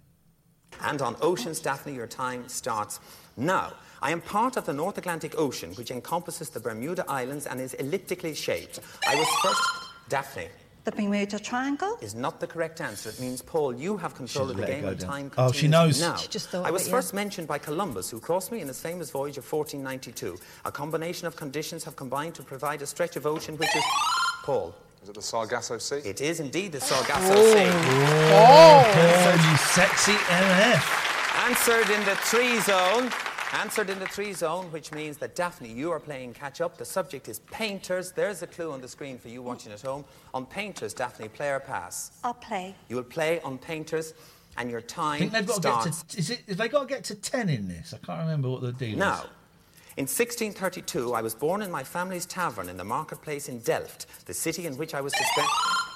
And 0.81 1.01
on 1.01 1.15
Oceans, 1.21 1.59
Daphne, 1.59 1.93
your 1.93 2.07
time 2.07 2.47
starts 2.47 2.99
now. 3.37 3.73
I 4.01 4.11
am 4.11 4.21
part 4.21 4.57
of 4.57 4.65
the 4.65 4.73
North 4.73 4.97
Atlantic 4.97 5.37
Ocean, 5.37 5.71
which 5.73 5.91
encompasses 5.91 6.49
the 6.49 6.59
Bermuda 6.59 7.05
Islands 7.07 7.45
and 7.45 7.59
is 7.61 7.73
elliptically 7.75 8.33
shaped. 8.35 8.79
I 9.07 9.15
was 9.15 9.27
first. 9.41 9.61
Daphne 10.07 10.47
The 10.83 10.91
Bermuda 10.91 11.39
Triangle? 11.39 11.97
is 12.01 12.13
not 12.13 12.39
the 12.39 12.45
correct 12.45 12.79
answer. 12.79 13.09
It 13.09 13.19
means, 13.19 13.41
Paul, 13.41 13.73
you 13.75 13.97
have 13.97 14.13
control 14.13 14.45
She's 14.45 14.51
of 14.51 14.57
the 14.61 14.67
game 14.67 14.81
go 14.83 14.89
and 14.89 14.99
down. 14.99 15.09
time 15.09 15.31
Oh, 15.37 15.51
she 15.51 15.67
knows. 15.67 15.99
Now, 15.99 16.15
She 16.15 16.27
just 16.27 16.49
thought 16.49 16.65
I 16.65 16.69
was 16.69 16.83
it, 16.83 16.89
yeah. 16.89 16.95
first 16.95 17.13
mentioned 17.15 17.47
by 17.47 17.57
Columbus, 17.57 18.09
who 18.11 18.19
crossed 18.19 18.51
me 18.51 18.61
in 18.61 18.67
his 18.67 18.79
famous 18.79 19.09
voyage 19.09 19.37
of 19.39 19.51
1492. 19.51 20.37
A 20.65 20.71
combination 20.71 21.25
of 21.27 21.35
conditions 21.35 21.83
have 21.85 21.95
combined 21.95 22.35
to 22.35 22.43
provide 22.43 22.83
a 22.83 22.85
stretch 22.85 23.15
of 23.15 23.25
ocean 23.25 23.57
which 23.57 23.75
is. 23.75 23.83
Paul. 24.43 24.75
Is 25.01 25.09
it 25.09 25.15
the 25.15 25.21
Sargasso 25.21 25.77
Sea? 25.79 25.97
It 25.97 26.21
is 26.21 26.39
indeed 26.39 26.71
the 26.71 26.81
Sargasso 26.81 27.33
oh, 27.35 27.53
Sea. 27.53 27.69
Oh, 28.33 29.49
you 29.51 29.57
sexy 29.57 30.13
MF. 30.13 30.83
Answered 31.47 31.89
in 31.93 32.03
the 32.05 32.15
three 32.15 32.59
zone. 32.61 33.09
Answered 33.53 33.89
in 33.89 33.99
the 33.99 34.07
three 34.07 34.33
zone, 34.33 34.65
which 34.71 34.91
means 34.91 35.17
that 35.17 35.35
Daphne, 35.35 35.69
you 35.71 35.91
are 35.91 35.99
playing 35.99 36.33
catch 36.33 36.61
up. 36.61 36.77
The 36.77 36.85
subject 36.85 37.29
is 37.29 37.39
painters. 37.51 38.11
There's 38.11 38.41
a 38.41 38.47
clue 38.47 38.71
on 38.71 38.81
the 38.81 38.87
screen 38.87 39.17
for 39.17 39.29
you 39.29 39.41
watching 39.41 39.71
at 39.71 39.81
home. 39.81 40.03
On 40.33 40.45
painters, 40.45 40.93
Daphne, 40.93 41.29
player 41.29 41.59
pass. 41.59 42.11
I'll 42.23 42.33
play. 42.33 42.75
You 42.89 42.97
will 42.97 43.03
play 43.03 43.39
on 43.41 43.57
painters, 43.57 44.13
and 44.57 44.69
your 44.69 44.79
I 44.79 44.83
time 44.83 45.19
think 45.19 45.31
they've 45.31 45.45
got 45.47 45.55
starts 45.57 45.85
to 45.85 45.91
get 45.91 46.09
to. 46.09 46.17
Is 46.19 46.29
it? 46.31 46.41
Have 46.49 46.57
they 46.57 46.67
got 46.67 46.81
to 46.81 46.87
get 46.87 47.03
to 47.05 47.15
ten 47.15 47.49
in 47.49 47.67
this? 47.67 47.93
I 47.93 48.05
can't 48.05 48.19
remember 48.19 48.49
what 48.49 48.61
the 48.61 48.73
deal 48.73 48.97
now. 48.97 49.21
is. 49.21 49.29
In 49.97 50.03
1632, 50.03 51.13
I 51.13 51.21
was 51.21 51.33
born 51.33 51.61
in 51.61 51.71
my 51.71 51.83
family's 51.83 52.25
tavern 52.25 52.67
in 52.67 52.75
the 52.75 52.83
marketplace 52.83 53.47
in 53.47 53.59
Delft, 53.59 54.07
the 54.25 54.33
city 54.33 54.65
in 54.65 54.75
which 54.77 54.93
I 54.93 54.99
was 54.99 55.13
to 55.13 55.23
spend. 55.23 55.47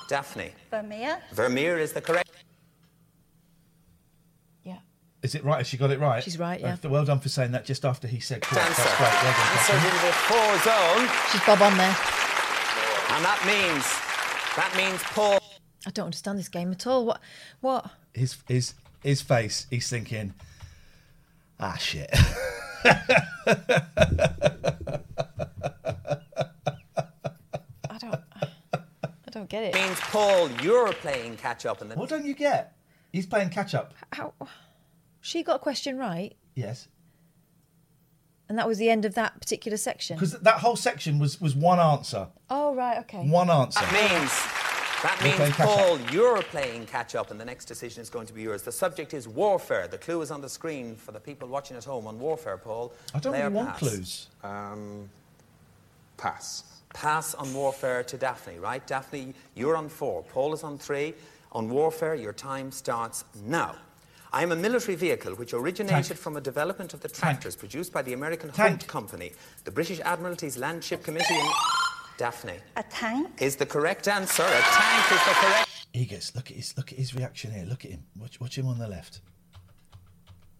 Daphne, 0.07 0.51
Vermeer? 0.71 1.21
Vermeer 1.33 1.77
is 1.77 1.91
the 1.91 1.99
correct. 2.01 2.28
Yeah. 5.21 5.25
Is 5.25 5.35
it 5.35 5.43
right? 5.43 5.57
Has 5.57 5.67
she 5.67 5.77
got 5.77 5.91
it 5.91 5.99
right? 5.99 6.23
She's 6.23 6.39
right, 6.39 6.59
yeah. 6.61 6.77
Uh, 6.83 6.89
Well 6.89 7.03
done 7.05 7.19
for 7.19 7.29
saying 7.29 7.51
that 7.51 7.65
just 7.65 7.83
after 7.85 8.07
he 8.07 8.19
said 8.19 8.41
correct. 8.41 8.67
Answer. 8.69 8.83
That's 8.83 8.97
great. 8.97 9.11
Well 9.11 9.33
done, 9.33 9.47
Answered 9.51 9.75
Catherine. 9.75 9.95
in 9.95 10.05
the 10.07 10.13
four 10.13 10.57
zone, 10.63 11.09
She's 11.31 11.45
Bob 11.45 11.61
on 11.61 11.77
there. 11.77 11.95
and 13.15 13.25
that 13.25 13.43
means 13.45 13.85
that 14.55 14.73
means 14.77 15.03
Paul. 15.03 15.39
I 15.87 15.91
don't 15.91 16.05
understand 16.05 16.39
this 16.39 16.49
game 16.49 16.71
at 16.71 16.85
all. 16.87 17.05
What? 17.05 17.21
What? 17.61 17.89
His 18.13 18.37
his 18.47 18.73
his 19.03 19.21
face. 19.21 19.67
He's 19.69 19.89
thinking, 19.89 20.33
ah 21.59 21.75
shit. 21.77 22.09
I 27.89 27.97
don't. 27.99 28.19
I 29.03 29.31
don't 29.31 29.49
get 29.49 29.63
it. 29.63 29.73
means 29.75 29.99
Paul, 29.99 30.49
you're 30.61 30.91
playing 30.93 31.37
catch 31.37 31.65
up, 31.65 31.81
and 31.81 31.89
the 31.91 31.95
what 31.95 32.09
don't 32.09 32.25
you 32.25 32.33
get? 32.33 32.75
He's 33.11 33.25
playing 33.25 33.49
catch 33.49 33.73
up. 33.75 33.93
How? 34.13 34.33
She 35.21 35.43
got 35.43 35.57
a 35.57 35.59
question 35.59 35.97
right, 35.97 36.35
Yes, 36.55 36.87
and 38.47 38.57
that 38.57 38.67
was 38.67 38.77
the 38.79 38.89
end 38.89 39.05
of 39.05 39.13
that 39.15 39.39
particular 39.39 39.77
section. 39.77 40.15
because 40.17 40.33
that 40.39 40.55
whole 40.59 40.75
section 40.75 41.19
was 41.19 41.39
was 41.41 41.55
one 41.55 41.79
answer. 41.79 42.27
Oh 42.49 42.73
right, 42.75 42.99
okay. 42.99 43.27
One 43.27 43.49
answer. 43.49 43.79
that 43.81 43.93
means 43.93 44.31
that 45.03 45.19
You're 45.23 45.31
playing 45.33 45.39
means 45.43 45.55
catch 45.55 45.67
Paul, 45.67 45.99
you're 46.11 46.41
playing 46.43 46.85
catch 46.87 47.15
up, 47.15 47.31
and 47.31 47.39
the 47.39 47.45
next 47.45 47.65
decision 47.65 48.01
is 48.01 48.09
going 48.09 48.27
to 48.27 48.33
be 48.33 48.41
yours. 48.41 48.63
The 48.63 48.71
subject 48.71 49.13
is 49.13 49.27
warfare. 49.27 49.87
The 49.87 49.97
clue 49.97 50.21
is 50.21 50.31
on 50.31 50.41
the 50.41 50.49
screen 50.49 50.95
for 50.95 51.11
the 51.11 51.19
people 51.19 51.47
watching 51.47 51.77
at 51.77 51.85
home 51.85 52.07
on 52.07 52.19
warfare. 52.19 52.57
Paul, 52.57 52.93
I 53.13 53.19
don't 53.19 53.31
Play 53.33 53.41
or 53.41 53.43
really 53.45 53.55
want 53.55 53.69
pass? 53.69 53.79
clues. 53.79 54.27
Um, 54.43 55.09
pass. 56.17 56.63
Pass 56.93 57.33
on 57.35 57.53
warfare 57.53 58.03
to 58.03 58.17
Daphne, 58.17 58.57
right? 58.59 58.85
Daphne, 58.87 59.33
you're 59.55 59.77
on 59.77 59.89
four. 59.89 60.23
Paul 60.23 60.53
is 60.53 60.63
on 60.63 60.77
three. 60.77 61.13
On 61.51 61.69
warfare, 61.69 62.15
your 62.15 62.33
time 62.33 62.71
starts 62.71 63.25
now. 63.45 63.75
I'm 64.31 64.51
a 64.51 64.55
military 64.55 64.95
vehicle 64.95 65.33
which 65.33 65.53
originated 65.53 66.05
Tank. 66.05 66.19
from 66.19 66.37
a 66.37 66.41
development 66.41 66.93
of 66.93 67.01
the 67.01 67.09
tractors 67.09 67.55
produced 67.55 67.91
by 67.91 68.01
the 68.03 68.13
American 68.13 68.51
Tank. 68.51 68.81
Holt 68.81 68.87
Company, 68.87 69.31
the 69.63 69.71
British 69.71 69.99
Admiralty's 70.01 70.57
Landship 70.57 71.03
Committee 71.03 71.33
in 71.33 71.47
Daphne. 72.17 72.59
A 72.75 72.83
tank? 72.83 73.41
Is 73.41 73.55
the 73.55 73.65
correct 73.65 74.07
answer. 74.07 74.43
A 74.43 74.61
tank 74.61 75.11
is 75.11 75.25
the 75.25 75.33
correct. 75.33 75.69
He 75.93 76.05
gets 76.05 76.35
look 76.35 76.51
at 76.51 76.57
his 76.57 76.77
look 76.77 76.91
at 76.91 76.99
his 76.99 77.15
reaction 77.15 77.51
here. 77.51 77.65
Look 77.65 77.85
at 77.85 77.91
him. 77.91 78.03
Watch, 78.19 78.39
watch 78.39 78.57
him 78.57 78.67
on 78.67 78.77
the 78.77 78.87
left. 78.87 79.21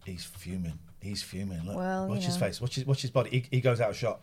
He's 0.04 0.24
fuming. 0.24 0.78
He's 1.00 1.22
fuming. 1.22 1.64
Look. 1.64 1.76
Well, 1.76 2.06
you 2.08 2.14
watch 2.14 2.24
his 2.24 2.34
know. 2.34 2.46
face. 2.46 2.60
Watch 2.60 2.74
his 2.74 2.86
watch 2.86 3.02
his 3.02 3.10
body. 3.10 3.30
He, 3.30 3.44
he 3.56 3.60
goes 3.60 3.80
out 3.80 3.90
of 3.90 3.96
shot. 3.96 4.20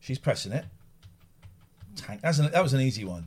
She's 0.00 0.18
pressing 0.18 0.52
it. 0.52 0.64
Tank. 1.96 2.22
That's 2.22 2.38
an, 2.38 2.50
that 2.52 2.62
was 2.62 2.72
an 2.72 2.80
easy 2.80 3.04
one. 3.04 3.26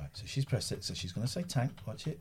Right. 0.00 0.08
So 0.14 0.24
she's 0.26 0.46
pressed 0.46 0.72
it. 0.72 0.84
So 0.84 0.94
she's 0.94 1.12
going 1.12 1.26
to 1.26 1.32
say 1.32 1.42
tank. 1.42 1.72
Watch 1.86 2.06
it. 2.06 2.18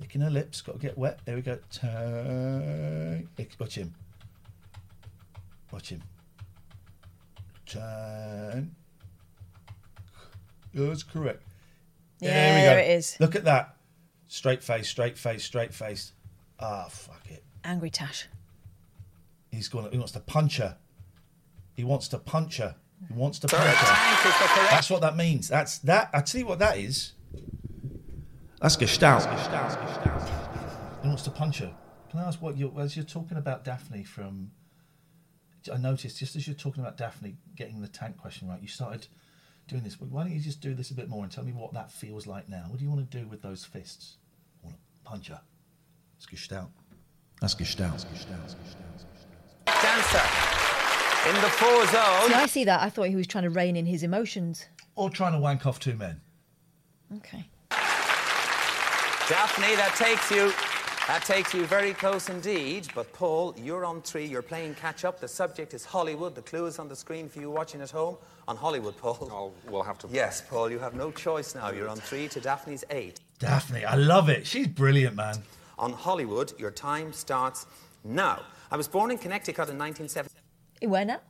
Licking 0.00 0.20
her 0.20 0.30
lips. 0.30 0.60
Got 0.60 0.72
to 0.74 0.78
get 0.78 0.98
wet. 0.98 1.20
There 1.24 1.36
we 1.36 1.42
go. 1.42 1.58
Tank. 1.70 3.28
Lick- 3.38 3.56
Watch 3.58 3.76
him. 3.76 3.94
Watch 5.72 5.90
him. 5.90 6.02
Tank. 7.66 8.68
That's 10.74 11.02
correct. 11.04 11.42
Yeah, 12.20 12.30
there 12.32 12.54
we 12.54 12.60
go. 12.60 12.66
there 12.66 12.78
it 12.80 12.90
is. 12.98 13.16
Look 13.20 13.36
at 13.36 13.44
that. 13.44 13.76
Straight 14.26 14.62
face, 14.62 14.88
straight 14.88 15.16
face, 15.16 15.44
straight 15.44 15.72
face. 15.72 16.12
Ah, 16.58 16.86
fuck 16.88 17.22
it. 17.30 17.44
Angry 17.62 17.90
Tash. 17.90 18.26
He's 19.50 19.68
going. 19.68 19.90
He 19.92 19.98
wants 19.98 20.12
to 20.12 20.20
punch 20.20 20.56
her. 20.56 20.76
He 21.74 21.84
wants 21.84 22.08
to 22.08 22.18
punch 22.18 22.56
her. 22.58 22.74
He 23.06 23.14
wants 23.14 23.38
to 23.40 23.48
punch 23.48 23.62
her. 23.62 23.94
tank 23.94 24.26
is 24.26 24.38
the 24.40 24.46
correct. 24.46 24.70
That's 24.70 24.90
what 24.90 25.00
that 25.02 25.16
means. 25.16 25.48
That's 25.48 25.78
that. 25.78 26.10
I 26.12 26.20
tell 26.22 26.40
you 26.40 26.46
what 26.46 26.58
that 26.58 26.78
is. 26.78 27.12
That's 28.64 28.76
Gestalt. 28.76 29.24
He 31.02 31.06
wants 31.06 31.22
to 31.24 31.30
punch 31.30 31.58
her. 31.58 31.70
Can 32.10 32.20
I 32.20 32.28
ask 32.28 32.40
what 32.40 32.56
you 32.56 32.72
as 32.78 32.96
you're 32.96 33.04
talking 33.04 33.36
about 33.36 33.62
Daphne 33.62 34.04
from? 34.04 34.52
I 35.70 35.76
noticed 35.76 36.18
just 36.18 36.34
as 36.34 36.46
you're 36.46 36.56
talking 36.56 36.82
about 36.82 36.96
Daphne 36.96 37.36
getting 37.56 37.82
the 37.82 37.88
tank 37.88 38.16
question 38.16 38.48
right, 38.48 38.62
you 38.62 38.68
started 38.68 39.06
doing 39.68 39.82
this. 39.82 39.96
But 39.96 40.08
why 40.08 40.22
don't 40.22 40.32
you 40.32 40.40
just 40.40 40.62
do 40.62 40.72
this 40.72 40.90
a 40.90 40.94
bit 40.94 41.10
more 41.10 41.24
and 41.24 41.30
tell 41.30 41.44
me 41.44 41.52
what 41.52 41.74
that 41.74 41.92
feels 41.92 42.26
like 42.26 42.48
now? 42.48 42.64
What 42.68 42.78
do 42.78 42.84
you 42.86 42.90
want 42.90 43.10
to 43.10 43.18
do 43.18 43.28
with 43.28 43.42
those 43.42 43.66
fists? 43.66 44.16
I 44.62 44.68
want 44.68 44.78
to 44.78 45.10
punch 45.10 45.28
her. 45.28 45.42
It's 46.16 46.24
Gestalt. 46.24 46.70
That's 47.42 47.54
Gestalt. 47.54 47.90
That's 47.90 48.04
Gestalt. 48.04 48.40
That's 48.40 48.54
Gestalt. 48.54 49.84
answer. 49.84 51.28
In 51.28 51.34
the 51.42 51.50
four 51.50 51.86
zone. 51.88 52.28
See, 52.28 52.34
I 52.34 52.46
see 52.46 52.64
that. 52.64 52.80
I 52.80 52.88
thought 52.88 53.08
he 53.08 53.16
was 53.16 53.26
trying 53.26 53.44
to 53.44 53.50
rein 53.50 53.76
in 53.76 53.84
his 53.84 54.02
emotions. 54.02 54.64
Or 54.94 55.10
trying 55.10 55.32
to 55.32 55.38
wank 55.38 55.66
off 55.66 55.78
two 55.78 55.96
men. 55.96 56.22
Okay. 57.16 57.44
Daphne, 59.28 59.74
that 59.76 59.94
takes 59.96 60.30
you. 60.30 60.52
That 61.06 61.22
takes 61.24 61.54
you 61.54 61.64
very 61.64 61.94
close 61.94 62.28
indeed. 62.28 62.88
But 62.94 63.10
Paul, 63.14 63.54
you're 63.56 63.86
on 63.86 64.02
three. 64.02 64.26
You're 64.26 64.42
playing 64.42 64.74
catch 64.74 65.06
up. 65.06 65.18
The 65.18 65.28
subject 65.28 65.72
is 65.72 65.82
Hollywood. 65.82 66.34
The 66.34 66.42
clue 66.42 66.66
is 66.66 66.78
on 66.78 66.88
the 66.88 66.96
screen 66.96 67.30
for 67.30 67.40
you 67.40 67.50
watching 67.50 67.80
at 67.80 67.90
home. 67.90 68.16
On 68.48 68.56
Hollywood, 68.56 68.98
Paul. 68.98 69.28
I'll, 69.32 69.54
we'll 69.72 69.82
have 69.82 69.98
to. 70.00 70.08
Yes, 70.10 70.42
Paul. 70.42 70.70
You 70.70 70.78
have 70.78 70.94
no 70.94 71.10
choice 71.10 71.54
now. 71.54 71.70
You're 71.70 71.88
on 71.88 71.96
three 71.96 72.28
to 72.28 72.40
Daphne's 72.40 72.84
eight. 72.90 73.20
Daphne, 73.38 73.86
I 73.86 73.94
love 73.94 74.28
it. 74.28 74.46
She's 74.46 74.66
brilliant, 74.66 75.16
man. 75.16 75.36
On 75.78 75.94
Hollywood, 75.94 76.52
your 76.58 76.70
time 76.70 77.12
starts 77.14 77.64
now. 78.04 78.42
I 78.70 78.76
was 78.76 78.88
born 78.88 79.10
in 79.10 79.16
Connecticut 79.16 79.70
in 79.70 79.78
1970. 79.78 80.86
Where 80.86 81.04
now? 81.06 81.20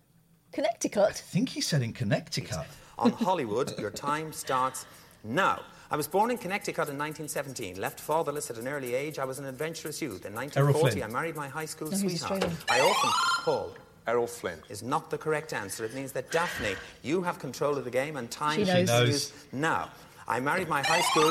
Connecticut. 0.51 1.11
I 1.11 1.13
think 1.13 1.49
he 1.49 1.61
said 1.61 1.83
in 1.83 1.93
Connecticut. 1.93 2.67
On 2.99 3.13
Hollywood, 3.13 3.79
your 3.79 3.91
time 3.91 4.33
starts 4.33 4.85
now. 5.23 5.61
I 5.95 5.97
was 5.97 6.09
born 6.09 6.33
in 6.33 6.39
Connecticut 6.39 6.89
in 6.91 6.99
1917. 6.99 7.81
Left 7.81 8.01
fatherless 8.01 8.51
at 8.51 8.59
an 8.59 8.67
early 8.67 8.97
age, 8.97 9.21
I 9.21 9.25
was 9.25 9.39
an 9.39 9.45
adventurous 9.45 10.03
youth. 10.03 10.27
In 10.27 10.35
1940, 10.35 11.05
I 11.05 11.07
married 11.07 11.37
my 11.37 11.47
high 11.47 11.67
school 11.67 11.89
No, 11.89 11.97
sweetheart. 11.97 12.45
I 12.69 12.81
often, 12.81 13.11
Paul, 13.45 13.71
Errol 14.09 14.27
Flynn. 14.27 14.59
is 14.69 14.83
not 14.83 15.09
the 15.09 15.17
correct 15.17 15.53
answer. 15.53 15.85
It 15.85 15.95
means 15.95 16.11
that 16.11 16.33
Daphne, 16.33 16.75
you 17.05 17.23
have 17.23 17.39
control 17.39 17.79
of 17.79 17.85
the 17.85 17.93
game 17.93 18.17
and 18.17 18.29
time 18.29 18.59
She 18.59 18.65
knows. 18.65 18.89
knows. 18.89 19.33
now. 19.53 19.89
I 20.27 20.41
married 20.41 20.69
my 20.69 20.83
high 20.83 21.03
school. 21.15 21.31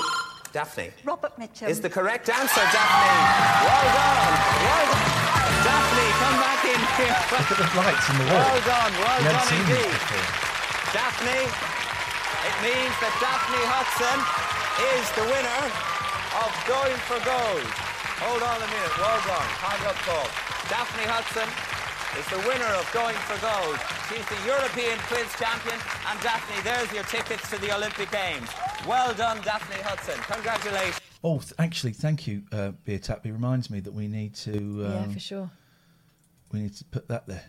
Daphne 0.54 0.92
Robert 1.04 1.36
Mitchum. 1.38 1.68
is 1.68 1.82
the 1.82 1.90
correct 1.90 2.30
answer, 2.30 2.64
Daphne. 2.72 3.68
Well 3.68 3.88
done. 4.00 4.32
Well 4.64 4.86
done. 4.96 5.04
Daphne, 5.68 6.08
come 6.24 6.38
back 6.40 6.64
in 6.64 6.80
here. 7.04 7.18
Look 7.36 7.52
at 7.52 7.58
the 7.60 7.68
lights 7.84 8.08
in 8.08 8.16
the 8.16 8.28
wall. 8.32 8.48
Well 8.48 8.62
done. 8.64 8.92
Well 8.96 9.20
You 9.20 9.28
haven't 9.28 9.44
done 9.44 9.48
seen 9.52 9.76
indeed. 9.76 10.00
Daphne, 10.96 11.52
it 12.48 12.56
means 12.66 12.96
that 13.00 13.14
Daphne 13.22 13.64
Hudson 13.70 14.18
is 14.98 15.06
the 15.14 15.26
winner 15.30 15.62
of 16.42 16.50
Going 16.66 16.98
for 17.06 17.20
Gold. 17.22 17.68
Hold 18.24 18.42
on 18.42 18.58
a 18.58 18.70
minute. 18.70 18.94
Well 18.98 19.22
done. 19.28 19.50
Hand 19.62 19.84
up, 19.86 19.98
Paul. 20.08 20.28
Daphne 20.72 21.06
Hudson 21.06 21.50
is 22.18 22.26
the 22.30 22.42
winner 22.48 22.72
of 22.78 22.86
Going 22.94 23.16
for 23.30 23.38
Gold. 23.44 23.78
She's 24.10 24.26
the 24.26 24.42
European 24.48 24.98
quiz 25.12 25.30
champion. 25.38 25.78
And 26.10 26.18
Daphne, 26.22 26.62
there's 26.64 26.92
your 26.92 27.04
tickets 27.06 27.50
to 27.50 27.58
the 27.60 27.76
Olympic 27.76 28.12
Games. 28.12 28.50
Well 28.88 29.14
done, 29.14 29.42
Daphne 29.42 29.82
Hudson. 29.84 30.20
Congratulations. 30.32 31.00
Oh, 31.24 31.40
th- 31.40 31.54
actually, 31.60 31.94
thank 31.94 32.28
you, 32.28 32.44
uh, 32.52 32.72
Beer 32.84 33.00
Tap. 33.00 33.26
It 33.26 33.32
reminds 33.32 33.70
me 33.70 33.80
that 33.80 33.94
we 33.94 34.08
need 34.08 34.36
to 34.36 34.58
um, 34.58 34.92
yeah, 34.92 35.08
for 35.08 35.20
sure. 35.20 35.50
we 36.52 36.60
need 36.62 36.76
to 36.76 36.86
put 36.86 37.08
that 37.08 37.28
there. 37.28 37.44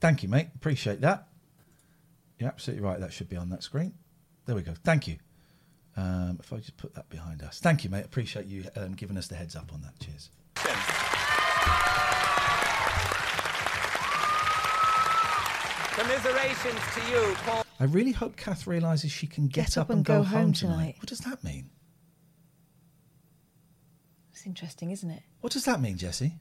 Thank 0.00 0.22
you, 0.22 0.28
mate. 0.28 0.48
Appreciate 0.54 1.00
that. 1.00 1.28
You're 2.38 2.48
absolutely 2.50 2.84
right. 2.84 3.00
That 3.00 3.12
should 3.12 3.28
be 3.28 3.36
on 3.36 3.48
that 3.50 3.62
screen. 3.62 3.94
There 4.46 4.54
we 4.54 4.62
go. 4.62 4.74
Thank 4.84 5.08
you. 5.08 5.16
Um, 5.96 6.38
if 6.40 6.52
I 6.52 6.56
just 6.56 6.76
put 6.76 6.94
that 6.94 7.08
behind 7.08 7.42
us. 7.42 7.60
Thank 7.60 7.84
you, 7.84 7.90
mate. 7.90 8.04
Appreciate 8.04 8.46
you 8.46 8.64
um, 8.76 8.92
giving 8.92 9.16
us 9.16 9.28
the 9.28 9.36
heads 9.36 9.54
up 9.56 9.72
on 9.72 9.80
that. 9.82 9.98
Cheers. 10.00 10.30
Commiserations 15.94 16.80
to 16.94 17.10
you, 17.10 17.34
Paul. 17.46 17.64
I 17.78 17.84
really 17.84 18.12
hope 18.12 18.36
Kath 18.36 18.66
realises 18.66 19.12
she 19.12 19.26
can 19.28 19.46
get, 19.46 19.78
up, 19.78 19.90
and, 19.90 20.04
go, 20.04 20.22
home 20.22 20.52
tonight. 20.52 20.96
What 20.98 21.08
does 21.08 21.20
that 21.20 21.44
mean? 21.44 21.70
It's 24.32 24.44
interesting, 24.44 24.90
isn't 24.90 25.10
it? 25.10 25.22
What 25.40 25.52
does 25.52 25.64
that 25.66 25.80
mean, 25.80 25.96
Jesse? 25.96 26.34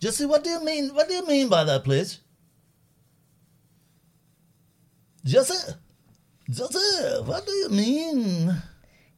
Jesse, 0.00 0.26
what 0.26 0.42
do 0.42 0.50
you 0.50 0.64
mean? 0.64 0.90
What 0.94 1.08
do 1.08 1.14
you 1.14 1.26
mean 1.26 1.48
by 1.48 1.64
that, 1.64 1.84
please? 1.84 2.20
Jesse, 5.24 5.74
Jesse, 6.48 7.22
what 7.24 7.44
do 7.46 7.52
you 7.52 7.68
mean? 7.70 8.62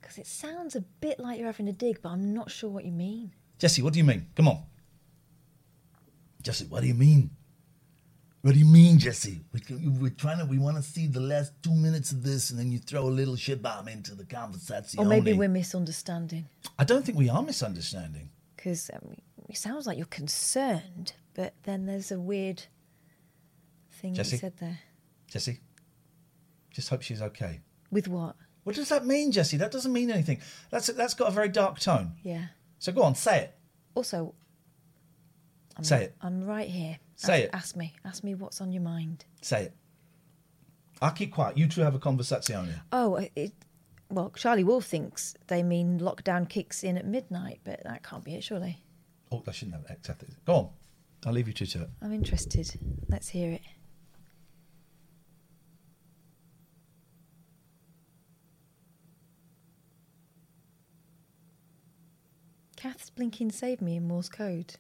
Because 0.01 0.19
it 0.19 0.27
sounds 0.27 0.77
a 0.77 0.81
bit 0.81 1.21
like 1.21 1.39
you're 1.39 1.47
having 1.47 1.69
a 1.69 1.73
dig, 1.73 2.01
but 2.03 2.11
I'm 2.11 2.33
not 2.33 2.51
sure 2.51 2.71
what 2.71 2.85
you 2.85 2.93
mean. 2.93 3.33
Jesse, 3.59 3.83
what 3.83 3.93
do 3.93 3.99
you 3.99 4.05
mean? 4.05 4.27
Come 4.35 4.49
on. 4.49 4.63
Jesse, 6.43 6.65
what 6.67 6.81
do 6.81 6.87
you 6.89 6.95
mean? 6.95 7.31
What 8.43 8.55
do 8.55 8.61
you 8.61 8.67
mean, 8.67 8.99
Jesse? 8.99 9.41
We- 9.53 9.89
We're 9.89 10.11
trying 10.11 10.39
to. 10.39 10.45
We 10.47 10.59
want 10.59 10.77
to 10.77 10.83
see 10.83 11.07
the 11.09 11.21
last 11.21 11.53
two 11.63 11.75
minutes 11.75 12.13
of 12.13 12.23
this, 12.23 12.51
and 12.51 12.59
then 12.59 12.71
you 12.71 12.79
throw 12.79 13.07
a 13.09 13.11
little 13.11 13.37
shit 13.37 13.61
bomb 13.61 13.89
into 13.89 14.15
the 14.15 14.25
conversation. 14.25 15.01
Or 15.01 15.05
maybe 15.05 15.33
we're 15.33 15.49
misunderstanding. 15.49 16.49
I 16.79 16.85
don't 16.85 17.05
think 17.05 17.19
we 17.19 17.29
are 17.29 17.43
misunderstanding. 17.43 18.31
Because 18.57 18.91
um, 18.95 19.17
it 19.49 19.57
sounds 19.57 19.87
like 19.87 19.99
you're 19.99 20.07
concerned, 20.07 21.15
but 21.35 21.55
then 21.65 21.87
there's 21.87 22.13
a 22.13 22.19
weird 22.21 22.63
thing 23.93 24.15
Jessie? 24.15 24.37
you 24.37 24.41
said 24.41 24.57
there. 24.59 24.79
Jesse, 25.27 25.59
just 26.79 26.91
hope 26.91 27.03
she's 27.03 27.21
okay. 27.21 27.61
With 27.91 28.07
what? 28.07 28.37
What 28.63 28.77
does 28.77 28.89
that 28.91 29.05
mean, 29.05 29.33
Jesse? 29.33 29.57
That 29.57 29.73
doesn't 29.73 29.93
mean 29.93 30.13
anything. 30.13 30.41
That's 30.71 30.87
that's 30.87 31.15
got 31.15 31.27
a 31.27 31.33
very 31.33 31.49
dark 31.49 31.81
tone. 31.81 32.13
Yeah. 32.23 32.47
So 32.79 32.93
go 32.93 33.03
on, 33.03 33.17
say 33.17 33.39
it. 33.41 33.55
Also, 33.97 34.33
I'm, 35.77 35.83
Say 35.83 36.05
it. 36.05 36.15
I'm 36.21 36.45
right 36.45 36.69
here. 36.69 36.99
Say 37.17 37.33
ask, 37.33 37.43
it. 37.43 37.51
Ask 37.53 37.77
me. 37.77 37.95
Ask 38.05 38.23
me 38.23 38.37
what's 38.37 38.61
on 38.61 38.71
your 38.71 38.83
mind. 38.83 39.25
Say 39.43 39.63
it. 39.65 39.75
I'll 41.03 41.11
keep 41.11 41.33
quiet. 41.33 41.59
You 41.59 41.67
two 41.67 41.81
have 41.81 41.97
a 41.97 41.99
conversation. 41.99 42.75
Oh, 42.93 43.27
it, 43.35 43.53
well, 44.09 44.31
Charlie 44.37 44.63
Wolf 44.63 44.85
thinks 44.85 45.35
they 45.49 45.65
mean 45.65 45.99
lockdown 45.99 46.49
kicks 46.49 46.85
in 46.85 46.97
at 46.97 47.07
midnight, 47.07 47.59
but 47.65 47.83
that 47.83 48.05
can't 48.05 48.23
be 48.23 48.37
it, 48.37 48.45
surely. 48.45 48.85
Oh, 49.33 49.43
I 49.49 49.51
shouldn't 49.51 49.77
have 49.77 49.91
accepted 49.91 50.29
it. 50.29 50.45
Go 50.45 50.55
on. 50.55 50.69
I'll 51.27 51.33
leave 51.33 51.49
you 51.49 51.55
two 51.55 51.67
to 51.67 51.83
it. 51.83 51.91
I'm 52.01 52.13
interested. 52.13 52.71
Let's 53.09 53.29
hear 53.31 53.51
it. 53.51 53.63
Kath's 62.79 63.11
blinking 63.11 63.51
saved 63.51 63.83
me 63.83 63.97
in 63.97 64.07
Morse 64.07 64.29
code. 64.29 64.77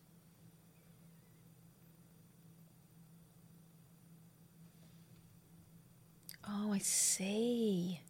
Oh, 6.49 6.73
I 6.73 6.79
see. 6.79 8.01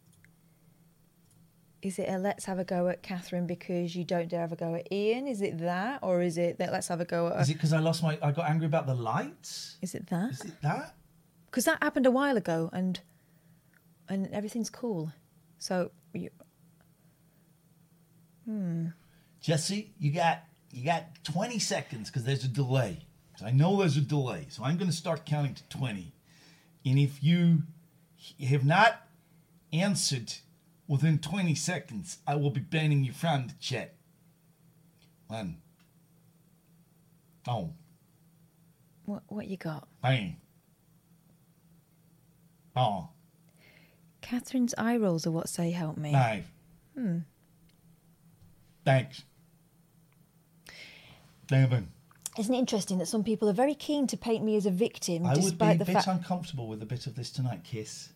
Is 1.81 1.97
it 1.97 2.07
a 2.07 2.17
let's 2.17 2.45
have 2.45 2.59
a 2.59 2.63
go 2.63 2.87
at 2.89 3.01
Catherine 3.01 3.47
because 3.47 3.95
you 3.95 4.03
don't 4.03 4.27
dare 4.27 4.41
have 4.41 4.51
a 4.51 4.55
go 4.55 4.75
at 4.75 4.91
Ian? 4.91 5.27
Is 5.27 5.41
it 5.41 5.57
that? 5.59 5.99
Or 6.03 6.21
is 6.21 6.37
it 6.37 6.59
that 6.59 6.71
let's 6.71 6.89
have 6.89 7.01
a 7.01 7.05
go 7.05 7.27
at. 7.27 7.39
Is 7.39 7.49
it 7.49 7.53
because 7.53 7.73
I 7.73 7.79
lost 7.79 8.03
my? 8.03 8.19
I 8.21 8.31
got 8.31 8.49
angry 8.49 8.67
about 8.67 8.85
the 8.85 8.93
lights. 8.93 9.77
Is 9.81 9.95
it 9.95 10.07
that? 10.07 10.31
Is 10.31 10.41
it 10.41 10.61
that? 10.61 10.93
because 11.49 11.65
that 11.65 11.81
happened 11.81 12.05
a 12.05 12.11
while 12.11 12.37
ago 12.37 12.69
and 12.73 12.99
and 14.07 14.27
everything's 14.33 14.69
cool 14.69 15.11
so 15.57 15.91
you, 16.13 16.29
hmm. 18.45 18.87
Jesse, 19.41 19.93
you 19.99 20.11
got 20.11 20.43
you 20.71 20.83
got 20.85 21.23
20 21.23 21.57
seconds 21.59 22.09
because 22.09 22.23
there's 22.25 22.43
a 22.43 22.47
delay. 22.47 23.05
So 23.37 23.45
I 23.45 23.51
know 23.51 23.77
there's 23.77 23.97
a 23.97 24.01
delay. 24.01 24.47
So 24.49 24.63
I'm 24.63 24.77
going 24.77 24.89
to 24.91 24.95
start 24.95 25.25
counting 25.25 25.55
to 25.55 25.63
20. 25.69 26.13
And 26.85 26.99
if 26.99 27.23
you 27.23 27.63
have 28.49 28.65
not 28.65 29.01
answered 29.71 30.33
within 30.87 31.19
20 31.19 31.55
seconds, 31.55 32.17
I 32.27 32.35
will 32.35 32.49
be 32.51 32.59
banning 32.59 33.03
you 33.03 33.13
from 33.13 33.47
the 33.47 33.53
chat. 33.59 33.95
One. 35.27 35.57
Oh, 37.47 37.71
What 39.05 39.23
what 39.27 39.47
you 39.47 39.57
got? 39.57 39.87
bang. 40.03 40.37
Oh, 42.75 43.09
Catherine's 44.21 44.75
eye 44.77 44.97
rolls 44.97 45.25
are 45.25 45.31
what 45.31 45.49
say 45.49 45.71
help 45.71 45.97
me. 45.97 46.11
five. 46.11 46.45
Hmm. 46.95 47.19
Thanks. 48.85 49.23
Isn't 51.51 52.53
it 52.53 52.57
interesting 52.57 52.99
that 52.99 53.07
some 53.07 53.23
people 53.23 53.49
are 53.49 53.53
very 53.53 53.73
keen 53.75 54.07
to 54.07 54.17
paint 54.17 54.43
me 54.43 54.55
as 54.55 54.65
a 54.65 54.71
victim, 54.71 55.23
to 55.23 55.29
the 55.29 55.35
bigger? 55.35 55.41
I 55.41 55.43
would 55.43 55.57
be 55.57 55.65
a 55.65 55.85
bit 55.85 55.93
fact 55.93 56.07
uncomfortable 56.07 56.67
with 56.67 56.81
a 56.81 56.85
bit 56.85 57.07
of 57.07 57.15
this 57.15 57.31
tonight, 57.31 57.63
Kiss. 57.63 58.09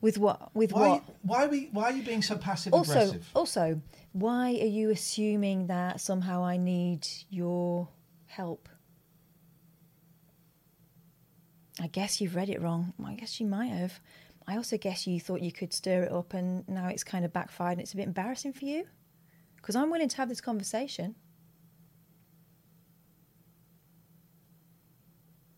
with 0.00 0.18
what 0.18 0.54
with 0.54 0.72
Why, 0.72 0.88
what. 0.88 1.02
why, 1.22 1.44
are 1.44 1.48
we, 1.48 1.68
why 1.72 1.84
are 1.84 1.92
you 1.92 2.02
being 2.02 2.20
so 2.22 2.36
passive 2.36 2.74
Also, 2.74 2.92
aggressive? 2.92 3.30
also, 3.34 3.80
why 4.12 4.48
are 4.50 4.66
you 4.66 4.90
assuming 4.90 5.68
that 5.68 6.00
somehow 6.00 6.44
I 6.44 6.56
need 6.56 7.06
your 7.30 7.88
help? 8.26 8.68
I 11.80 11.86
guess 11.88 12.20
you've 12.20 12.36
read 12.36 12.50
it 12.50 12.60
wrong. 12.60 12.92
I 13.04 13.14
guess 13.14 13.40
you 13.40 13.46
might 13.46 13.68
have. 13.68 13.98
I 14.46 14.56
also 14.56 14.76
guess 14.76 15.06
you 15.06 15.18
thought 15.20 15.40
you 15.40 15.52
could 15.52 15.72
stir 15.72 16.02
it 16.04 16.12
up, 16.12 16.34
and 16.34 16.68
now 16.68 16.88
it's 16.88 17.02
kind 17.02 17.24
of 17.24 17.32
backfired, 17.32 17.72
and 17.72 17.80
it's 17.80 17.94
a 17.94 17.96
bit 17.96 18.06
embarrassing 18.06 18.52
for 18.52 18.64
you. 18.66 18.84
Because 19.56 19.74
I'm 19.74 19.90
willing 19.90 20.08
to 20.10 20.16
have 20.18 20.28
this 20.28 20.40
conversation. 20.42 21.14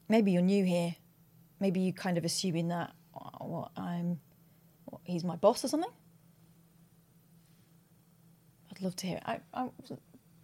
Maybe 0.09 0.33
you're 0.33 0.43
new 0.43 0.65
here. 0.65 0.97
Maybe 1.61 1.81
you're 1.81 1.93
kind 1.93 2.19
of 2.19 2.25
assuming 2.25 2.69
that 2.69 2.93
oh, 3.15 3.47
what 3.47 3.71
I'm, 3.77 4.21
what, 4.85 5.01
he's 5.05 5.25
my 5.25 5.37
boss 5.37 5.65
or 5.65 5.69
something. 5.69 5.91
I'd 8.71 8.83
love 8.83 8.97
to 8.97 9.07
hear 9.07 9.17
it. 9.17 9.23
I, 9.27 9.41
I, 9.55 9.69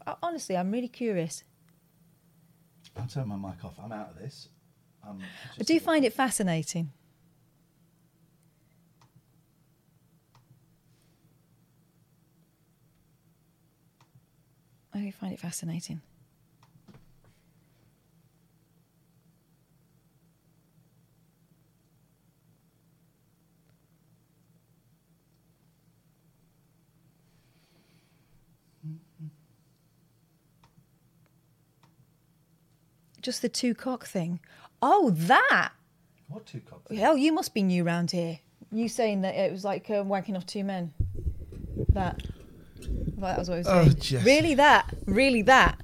I, 0.06 0.14
honestly, 0.22 0.56
I'm 0.56 0.70
really 0.70 0.88
curious. 0.88 1.44
I'll 2.96 3.06
turn 3.06 3.28
my 3.28 3.36
mic 3.36 3.64
off. 3.64 3.74
I'm 3.82 3.92
out 3.92 4.10
of 4.10 4.18
this. 4.18 4.48
Um, 5.06 5.20
I 5.58 5.62
do 5.64 5.78
find 5.80 6.04
it 6.04 6.12
fascinating. 6.12 6.92
I 14.94 14.98
do 15.00 15.12
find 15.12 15.32
it 15.32 15.40
fascinating. 15.40 16.02
Just 33.22 33.40
the 33.42 33.48
two 33.48 33.74
cock 33.74 34.04
thing. 34.06 34.40
Oh, 34.82 35.10
that! 35.10 35.70
What 36.28 36.46
two 36.46 36.60
cock? 36.60 36.82
Hell, 36.92 37.16
you 37.16 37.32
must 37.32 37.54
be 37.54 37.62
new 37.62 37.84
round 37.84 38.10
here. 38.10 38.40
You 38.72 38.88
saying 38.88 39.22
that 39.22 39.34
it 39.34 39.52
was 39.52 39.64
like 39.64 39.88
uh, 39.90 40.02
wanking 40.02 40.36
off 40.36 40.46
two 40.46 40.64
men. 40.64 40.92
That. 41.90 42.22
Well, 43.16 43.30
that 43.30 43.38
was 43.38 43.48
what 43.48 43.54
I 43.54 43.58
was 43.58 43.68
Oh, 43.68 43.84
saying. 43.84 44.00
Jess. 44.00 44.24
really, 44.24 44.54
that? 44.54 44.92
Really, 45.06 45.42
that? 45.42 45.78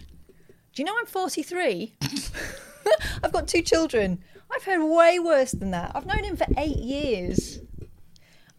Do 0.75 0.83
you 0.83 0.85
know 0.85 0.95
I'm 0.99 1.07
43? 1.07 1.95
I've 3.23 3.33
got 3.33 3.47
two 3.47 3.62
children. 3.62 4.23
I've 4.52 4.64
heard 4.64 4.83
way 4.85 5.18
worse 5.18 5.52
than 5.52 5.71
that. 5.73 5.92
I've 5.95 6.07
known 6.07 6.25
him 6.25 6.37
for 6.37 6.47
eight 6.57 6.76
years. 6.78 7.61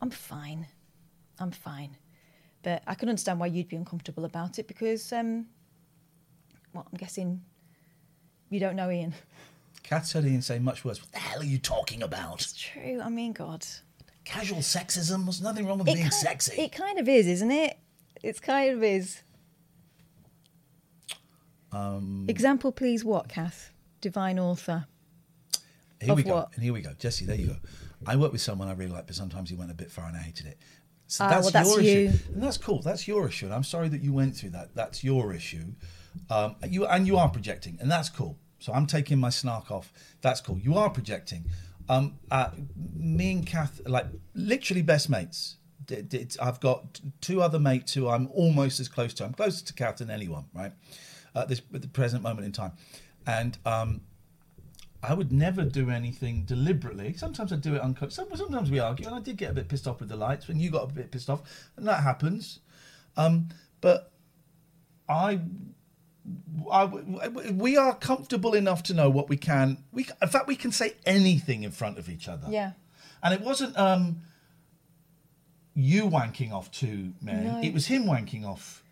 I'm 0.01 0.12
fine. 0.12 0.67
I'm 1.39 1.51
fine. 1.51 1.98
But 2.61 2.83
I 2.87 2.94
can 2.96 3.09
understand 3.09 3.39
why 3.39 3.48
you'd 3.48 3.68
be 3.68 3.75
uncomfortable 3.75 4.24
about 4.25 4.59
it 4.59 4.68
because, 4.68 5.11
um, 5.11 5.48
well, 6.74 6.85
I'm 6.89 6.98
guessing 6.98 7.42
you 8.50 8.59
don't 8.59 8.75
know 8.75 8.90
Ian. 8.90 9.14
Kath 9.83 10.05
said 10.05 10.25
Ian 10.25 10.42
say 10.42 10.59
much 10.59 10.83
worse. 10.85 11.01
What 11.01 11.12
the 11.12 11.20
hell 11.20 11.42
are 11.42 11.46
you 11.46 11.57
talking 11.57 12.03
about? 12.03 12.42
It's 12.42 12.53
true. 12.53 13.00
I 13.01 13.09
mean, 13.09 13.33
God. 13.33 13.66
Casual 14.25 14.59
sexism? 14.59 15.24
There's 15.25 15.42
nothing 15.42 15.66
wrong 15.66 15.79
with 15.79 15.88
It 15.88 15.94
being 15.96 16.03
kind- 16.03 16.14
sexy. 16.14 16.62
It 16.62 16.72
kind 16.72 17.00
of 17.00 17.07
is, 17.09 17.27
isn't 17.27 17.51
it? 17.51 17.77
It's 18.22 18.40
kind 18.40 18.72
of 18.75 18.83
is. 18.83 19.22
Um, 21.72 22.25
Example, 22.27 22.72
please. 22.72 23.03
What, 23.05 23.29
Kath? 23.29 23.72
Divine 24.01 24.40
author. 24.40 24.85
here 26.01 26.12
of 26.12 26.18
we 26.18 26.24
go. 26.24 26.33
what? 26.35 26.50
And 26.55 26.64
here 26.64 26.74
we 26.74 26.81
go. 26.81 26.94
Jesse, 26.98 27.25
there 27.25 27.35
you 27.35 27.48
go. 27.48 27.55
I 28.05 28.16
worked 28.16 28.31
with 28.31 28.42
someone 28.42 28.68
I 28.68 28.74
really 28.74 28.92
liked, 28.92 29.07
but 29.07 29.16
sometimes 29.16 29.50
he 29.50 29.55
went 29.55 29.72
a 29.72 29.75
bit 29.75 29.92
far 29.92 30.05
and 30.05 30.16
I 30.16 30.22
hated 30.22 30.46
it. 30.46 30.57
So 31.07 31.25
Ah, 31.25 31.29
that's, 31.29 31.44
well, 31.46 31.51
that's 31.51 31.70
your 31.72 31.81
you. 31.81 32.07
issue. 32.09 32.18
And 32.33 32.44
that's 32.44 32.57
cool. 32.57 32.81
That's 32.81 33.07
your 33.07 33.27
issue. 33.27 33.46
And 33.48 33.53
I'm 33.55 33.64
sorry 33.64 33.90
that 33.90 34.01
you 34.01 34.14
went 34.14 34.35
through 34.35 34.51
that. 34.51 34.74
That's 34.75 35.03
your 35.03 35.33
issue. 35.33 35.66
Um, 36.29 36.55
you 36.67 36.85
And 36.85 37.07
you 37.07 37.17
are 37.17 37.29
projecting, 37.29 37.77
and 37.81 37.89
that's 37.89 38.09
cool. 38.09 38.37
So 38.59 38.74
I'm 38.74 38.85
taking 38.85 39.19
my 39.19 39.29
snark 39.29 39.72
off. 39.72 39.91
That's 40.22 40.41
cool. 40.41 40.59
You 40.59 40.75
are 40.75 40.89
projecting. 40.89 41.45
Um, 41.87 42.19
uh, 42.29 42.51
me 42.95 43.31
and 43.31 43.45
Kath, 43.45 43.81
like 43.85 44.05
literally 44.35 44.81
best 44.81 45.09
mates. 45.09 45.57
D- 45.85 46.01
d- 46.01 46.27
I've 46.39 46.59
got 46.59 47.00
two 47.22 47.41
other 47.41 47.57
mates 47.57 47.93
who 47.93 48.07
I'm 48.09 48.27
almost 48.33 48.79
as 48.79 48.87
close 48.87 49.13
to. 49.15 49.25
I'm 49.25 49.33
closer 49.33 49.65
to 49.65 49.74
Kath 49.74 49.98
than 49.98 50.11
anyone, 50.11 50.45
right? 50.53 50.72
At 51.33 51.48
this 51.48 51.61
at 51.74 51.81
the 51.81 51.87
present 51.87 52.22
moment 52.22 52.45
in 52.45 52.51
time, 52.51 52.74
and 53.25 53.57
um, 53.65 54.01
I 55.01 55.13
would 55.13 55.31
never 55.31 55.63
do 55.63 55.89
anything 55.89 56.43
deliberately. 56.43 57.13
Sometimes 57.13 57.53
I 57.53 57.55
do 57.55 57.75
it 57.75 57.81
unconsciously. 57.81 58.25
Sometimes 58.35 58.69
we 58.69 58.79
argue, 58.79 59.05
and 59.05 59.15
I 59.15 59.19
did 59.19 59.37
get 59.37 59.51
a 59.51 59.53
bit 59.53 59.69
pissed 59.69 59.87
off 59.87 60.00
with 60.00 60.09
the 60.09 60.17
lights, 60.17 60.50
and 60.50 60.61
you 60.61 60.69
got 60.69 60.83
a 60.83 60.93
bit 60.93 61.11
pissed 61.11 61.29
off, 61.29 61.41
and 61.77 61.87
that 61.87 62.03
happens. 62.03 62.59
Um, 63.15 63.50
but 63.79 64.11
I, 65.07 65.39
I, 66.72 66.85
we 66.85 67.77
are 67.77 67.96
comfortable 67.96 68.53
enough 68.53 68.83
to 68.83 68.94
know 68.94 69.09
what 69.09 69.29
we 69.29 69.37
can. 69.37 69.83
We, 69.92 70.07
in 70.22 70.27
fact, 70.27 70.48
we 70.48 70.55
can 70.55 70.72
say 70.72 70.94
anything 71.05 71.63
in 71.63 71.72
front 71.72 71.98
of 71.98 72.09
each 72.09 72.27
other. 72.27 72.48
Yeah. 72.50 72.72
And 73.24 73.33
it 73.33 73.42
wasn't 73.42 73.77
um, 73.77 74.22
you 75.74 76.05
wanking 76.09 76.51
off 76.51 76.72
two 76.72 77.13
men. 77.22 77.46
No. 77.46 77.61
It 77.61 77.74
was 77.74 77.87
him 77.87 78.05
wanking 78.05 78.46
off 78.46 78.83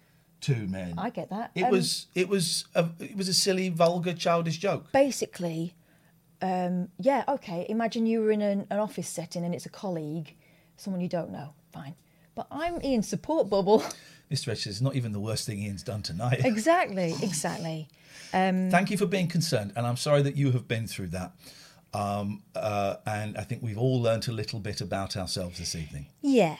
two 0.41 0.67
men. 0.67 0.95
I 0.97 1.09
get 1.09 1.29
that. 1.29 1.51
It 1.55 1.63
Um, 1.65 1.71
was. 1.71 2.07
It 2.15 2.29
was. 2.29 2.65
A, 2.75 2.89
it 2.99 3.15
was 3.15 3.27
a 3.27 3.33
silly, 3.33 3.69
vulgar, 3.69 4.13
childish 4.13 4.57
joke. 4.57 4.91
Basically, 4.91 5.73
um, 6.41 6.89
yeah, 6.99 7.23
okay. 7.27 7.65
Imagine 7.69 8.05
you 8.05 8.21
were 8.21 8.31
in 8.31 8.41
an, 8.41 8.67
an 8.69 8.79
office 8.79 9.07
setting 9.07 9.43
and 9.43 9.53
it's 9.53 9.65
a 9.65 9.69
colleague, 9.69 10.35
someone 10.77 11.01
you 11.01 11.09
don't 11.09 11.31
know. 11.31 11.53
Fine. 11.73 11.95
But 12.35 12.47
I'm 12.51 12.79
in 12.81 13.01
support 13.03 13.49
bubble. 13.49 13.83
Mr. 14.31 14.49
Edge 14.49 14.67
is 14.67 14.81
not 14.81 14.95
even 14.95 15.11
the 15.11 15.19
worst 15.19 15.45
thing 15.45 15.59
Ian's 15.59 15.83
done 15.83 16.01
tonight. 16.01 16.41
exactly, 16.45 17.15
exactly. 17.21 17.87
Um, 18.33 18.69
Thank 18.69 18.91
you 18.91 18.97
for 18.97 19.05
being 19.05 19.27
concerned, 19.27 19.73
and 19.75 19.87
I'm 19.87 19.97
sorry 19.97 20.21
that 20.23 20.35
you 20.35 20.51
have 20.51 20.67
been 20.67 20.87
through 20.87 21.07
that. 21.07 21.33
Um, 21.93 22.43
uh, 22.53 22.97
and 23.05 23.37
I 23.37 23.43
think 23.43 23.63
we've 23.63 23.77
all 23.77 24.01
learnt 24.01 24.27
a 24.27 24.31
little 24.33 24.59
bit 24.59 24.81
about 24.81 25.15
ourselves 25.15 25.59
this 25.59 25.75
evening. 25.75 26.07
yeah. 26.21 26.57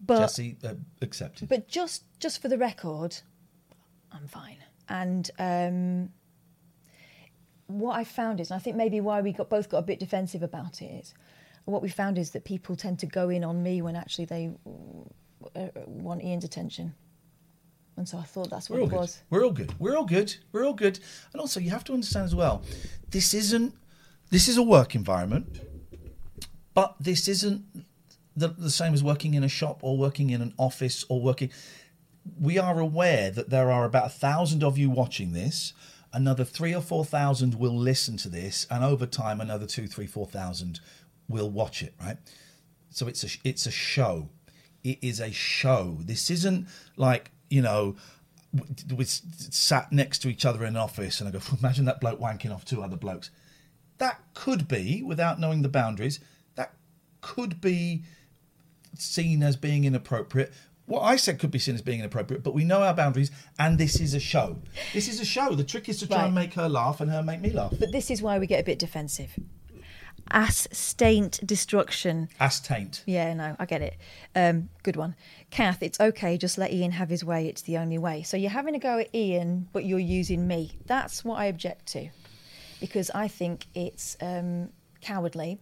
But 0.00 0.20
Jesse, 0.20 0.56
uh, 0.62 0.74
accepted. 1.02 1.48
But 1.48 1.66
just 1.66 2.04
just 2.20 2.40
for 2.40 2.46
the 2.46 2.56
record, 2.56 3.16
I'm 4.12 4.28
fine. 4.28 4.58
And 4.88 5.28
um, 5.40 6.10
what 7.66 7.96
I 7.96 8.04
found 8.04 8.40
is, 8.40 8.52
and 8.52 8.60
I 8.60 8.62
think 8.62 8.76
maybe 8.76 9.00
why 9.00 9.20
we 9.20 9.32
got 9.32 9.50
both 9.50 9.68
got 9.68 9.78
a 9.78 9.82
bit 9.82 9.98
defensive 9.98 10.44
about 10.44 10.82
it 10.82 10.86
is, 10.86 11.14
what 11.64 11.82
we 11.82 11.88
found 11.88 12.16
is 12.16 12.30
that 12.30 12.44
people 12.44 12.76
tend 12.76 13.00
to 13.00 13.06
go 13.06 13.28
in 13.28 13.42
on 13.42 13.62
me 13.62 13.82
when 13.82 13.96
actually 13.96 14.24
they 14.26 14.50
uh, 15.56 15.68
want 15.86 16.22
Ian's 16.22 16.44
attention. 16.44 16.94
And 17.98 18.08
so 18.08 18.16
I 18.16 18.22
thought 18.22 18.48
that's 18.48 18.70
what 18.70 18.78
it 18.80 18.88
good. 18.88 18.96
was. 18.96 19.18
We're 19.28 19.44
all 19.44 19.50
good. 19.50 19.74
We're 19.80 19.96
all 19.96 20.04
good. 20.04 20.36
We're 20.52 20.64
all 20.64 20.72
good. 20.72 21.00
And 21.32 21.40
also, 21.40 21.58
you 21.58 21.70
have 21.70 21.82
to 21.84 21.92
understand 21.92 22.26
as 22.26 22.34
well, 22.34 22.62
this 23.10 23.34
isn't. 23.34 23.74
This 24.30 24.46
is 24.46 24.56
a 24.56 24.62
work 24.62 24.94
environment, 24.94 25.60
but 26.74 26.94
this 27.00 27.28
isn't 27.28 27.64
the, 28.36 28.48
the 28.48 28.70
same 28.70 28.94
as 28.94 29.02
working 29.02 29.34
in 29.34 29.42
a 29.42 29.48
shop 29.48 29.80
or 29.82 29.96
working 29.96 30.30
in 30.30 30.42
an 30.42 30.54
office 30.58 31.04
or 31.08 31.20
working. 31.20 31.50
We 32.38 32.58
are 32.58 32.78
aware 32.78 33.30
that 33.30 33.50
there 33.50 33.70
are 33.70 33.84
about 33.84 34.06
a 34.06 34.10
thousand 34.10 34.62
of 34.62 34.78
you 34.78 34.90
watching 34.90 35.32
this. 35.32 35.72
Another 36.12 36.44
three 36.44 36.74
or 36.74 36.82
four 36.82 37.04
thousand 37.04 37.54
will 37.54 37.76
listen 37.76 38.16
to 38.18 38.28
this, 38.28 38.66
and 38.70 38.84
over 38.84 39.06
time, 39.06 39.40
another 39.40 39.66
two, 39.66 39.86
three, 39.88 40.06
four 40.06 40.26
thousand 40.26 40.78
will 41.26 41.50
watch 41.50 41.82
it. 41.82 41.94
Right. 42.00 42.18
So 42.90 43.08
it's 43.08 43.24
a 43.24 43.28
it's 43.42 43.66
a 43.66 43.72
show. 43.72 44.28
It 44.84 44.98
is 45.02 45.20
a 45.20 45.32
show. 45.32 45.98
This 46.00 46.30
isn't 46.30 46.68
like 46.96 47.32
you 47.48 47.62
know 47.62 47.96
we 48.94 49.04
sat 49.04 49.92
next 49.92 50.20
to 50.20 50.28
each 50.28 50.44
other 50.46 50.62
in 50.62 50.68
an 50.68 50.76
office, 50.76 51.20
and 51.20 51.28
I 51.28 51.32
go, 51.32 51.40
imagine 51.58 51.84
that 51.86 52.00
bloke 52.00 52.20
wanking 52.20 52.52
off 52.52 52.64
two 52.64 52.82
other 52.82 52.96
blokes. 52.96 53.30
That 53.98 54.20
could 54.34 54.68
be, 54.68 55.02
without 55.02 55.40
knowing 55.40 55.62
the 55.62 55.68
boundaries, 55.68 56.20
that 56.54 56.74
could 57.20 57.60
be 57.60 58.04
seen 58.96 59.42
as 59.42 59.56
being 59.56 59.84
inappropriate. 59.84 60.52
what 60.86 61.02
I 61.02 61.16
said 61.16 61.38
could 61.38 61.50
be 61.50 61.58
seen 61.58 61.74
as 61.74 61.82
being 61.82 62.00
inappropriate, 62.00 62.42
but 62.42 62.54
we 62.54 62.64
know 62.64 62.82
our 62.82 62.94
boundaries, 62.94 63.30
and 63.58 63.76
this 63.76 64.00
is 64.00 64.14
a 64.14 64.20
show. 64.20 64.56
This 64.94 65.08
is 65.08 65.20
a 65.20 65.24
show. 65.24 65.54
The 65.54 65.64
trick 65.64 65.88
is 65.88 65.98
to 65.98 66.06
try 66.06 66.24
and 66.24 66.34
make 66.34 66.54
her 66.54 66.68
laugh 66.68 67.00
and 67.00 67.10
her 67.10 67.22
make 67.22 67.40
me 67.40 67.50
laugh. 67.50 67.74
But 67.78 67.92
this 67.92 68.10
is 68.10 68.22
why 68.22 68.38
we 68.38 68.46
get 68.46 68.60
a 68.60 68.64
bit 68.64 68.78
defensive. 68.78 69.38
Ass 70.30 70.68
staint 70.72 71.40
destruction. 71.44 72.28
Ass 72.38 72.60
taint. 72.60 73.02
Yeah, 73.06 73.32
no, 73.34 73.56
I 73.58 73.66
get 73.66 73.82
it. 73.82 73.96
Um, 74.34 74.68
good 74.82 74.96
one. 74.96 75.14
Kath, 75.50 75.82
it's 75.82 75.98
okay, 75.98 76.36
just 76.36 76.58
let 76.58 76.72
Ian 76.72 76.92
have 76.92 77.08
his 77.08 77.24
way. 77.24 77.48
It's 77.48 77.62
the 77.62 77.78
only 77.78 77.98
way. 77.98 78.22
So 78.22 78.36
you're 78.36 78.50
having 78.50 78.74
a 78.74 78.78
go 78.78 78.98
at 78.98 79.14
Ian, 79.14 79.68
but 79.72 79.84
you're 79.84 79.98
using 79.98 80.46
me. 80.46 80.72
That's 80.86 81.24
what 81.24 81.38
I 81.38 81.46
object 81.46 81.86
to. 81.92 82.10
Because 82.80 83.10
I 83.14 83.28
think 83.28 83.66
it's 83.74 84.16
um, 84.20 84.68
cowardly, 85.00 85.58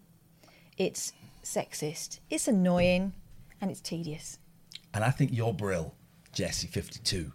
it's 0.77 1.13
sexist, 1.43 2.19
it's 2.31 2.49
annoying, 2.49 3.13
and 3.61 3.71
it's 3.71 3.81
tedious. 3.81 4.39
And 4.93 5.05
I 5.05 5.11
think 5.11 5.31
you're 5.33 5.53
Brill, 5.53 5.95
Jesse, 6.33 6.67
52. 6.67 7.33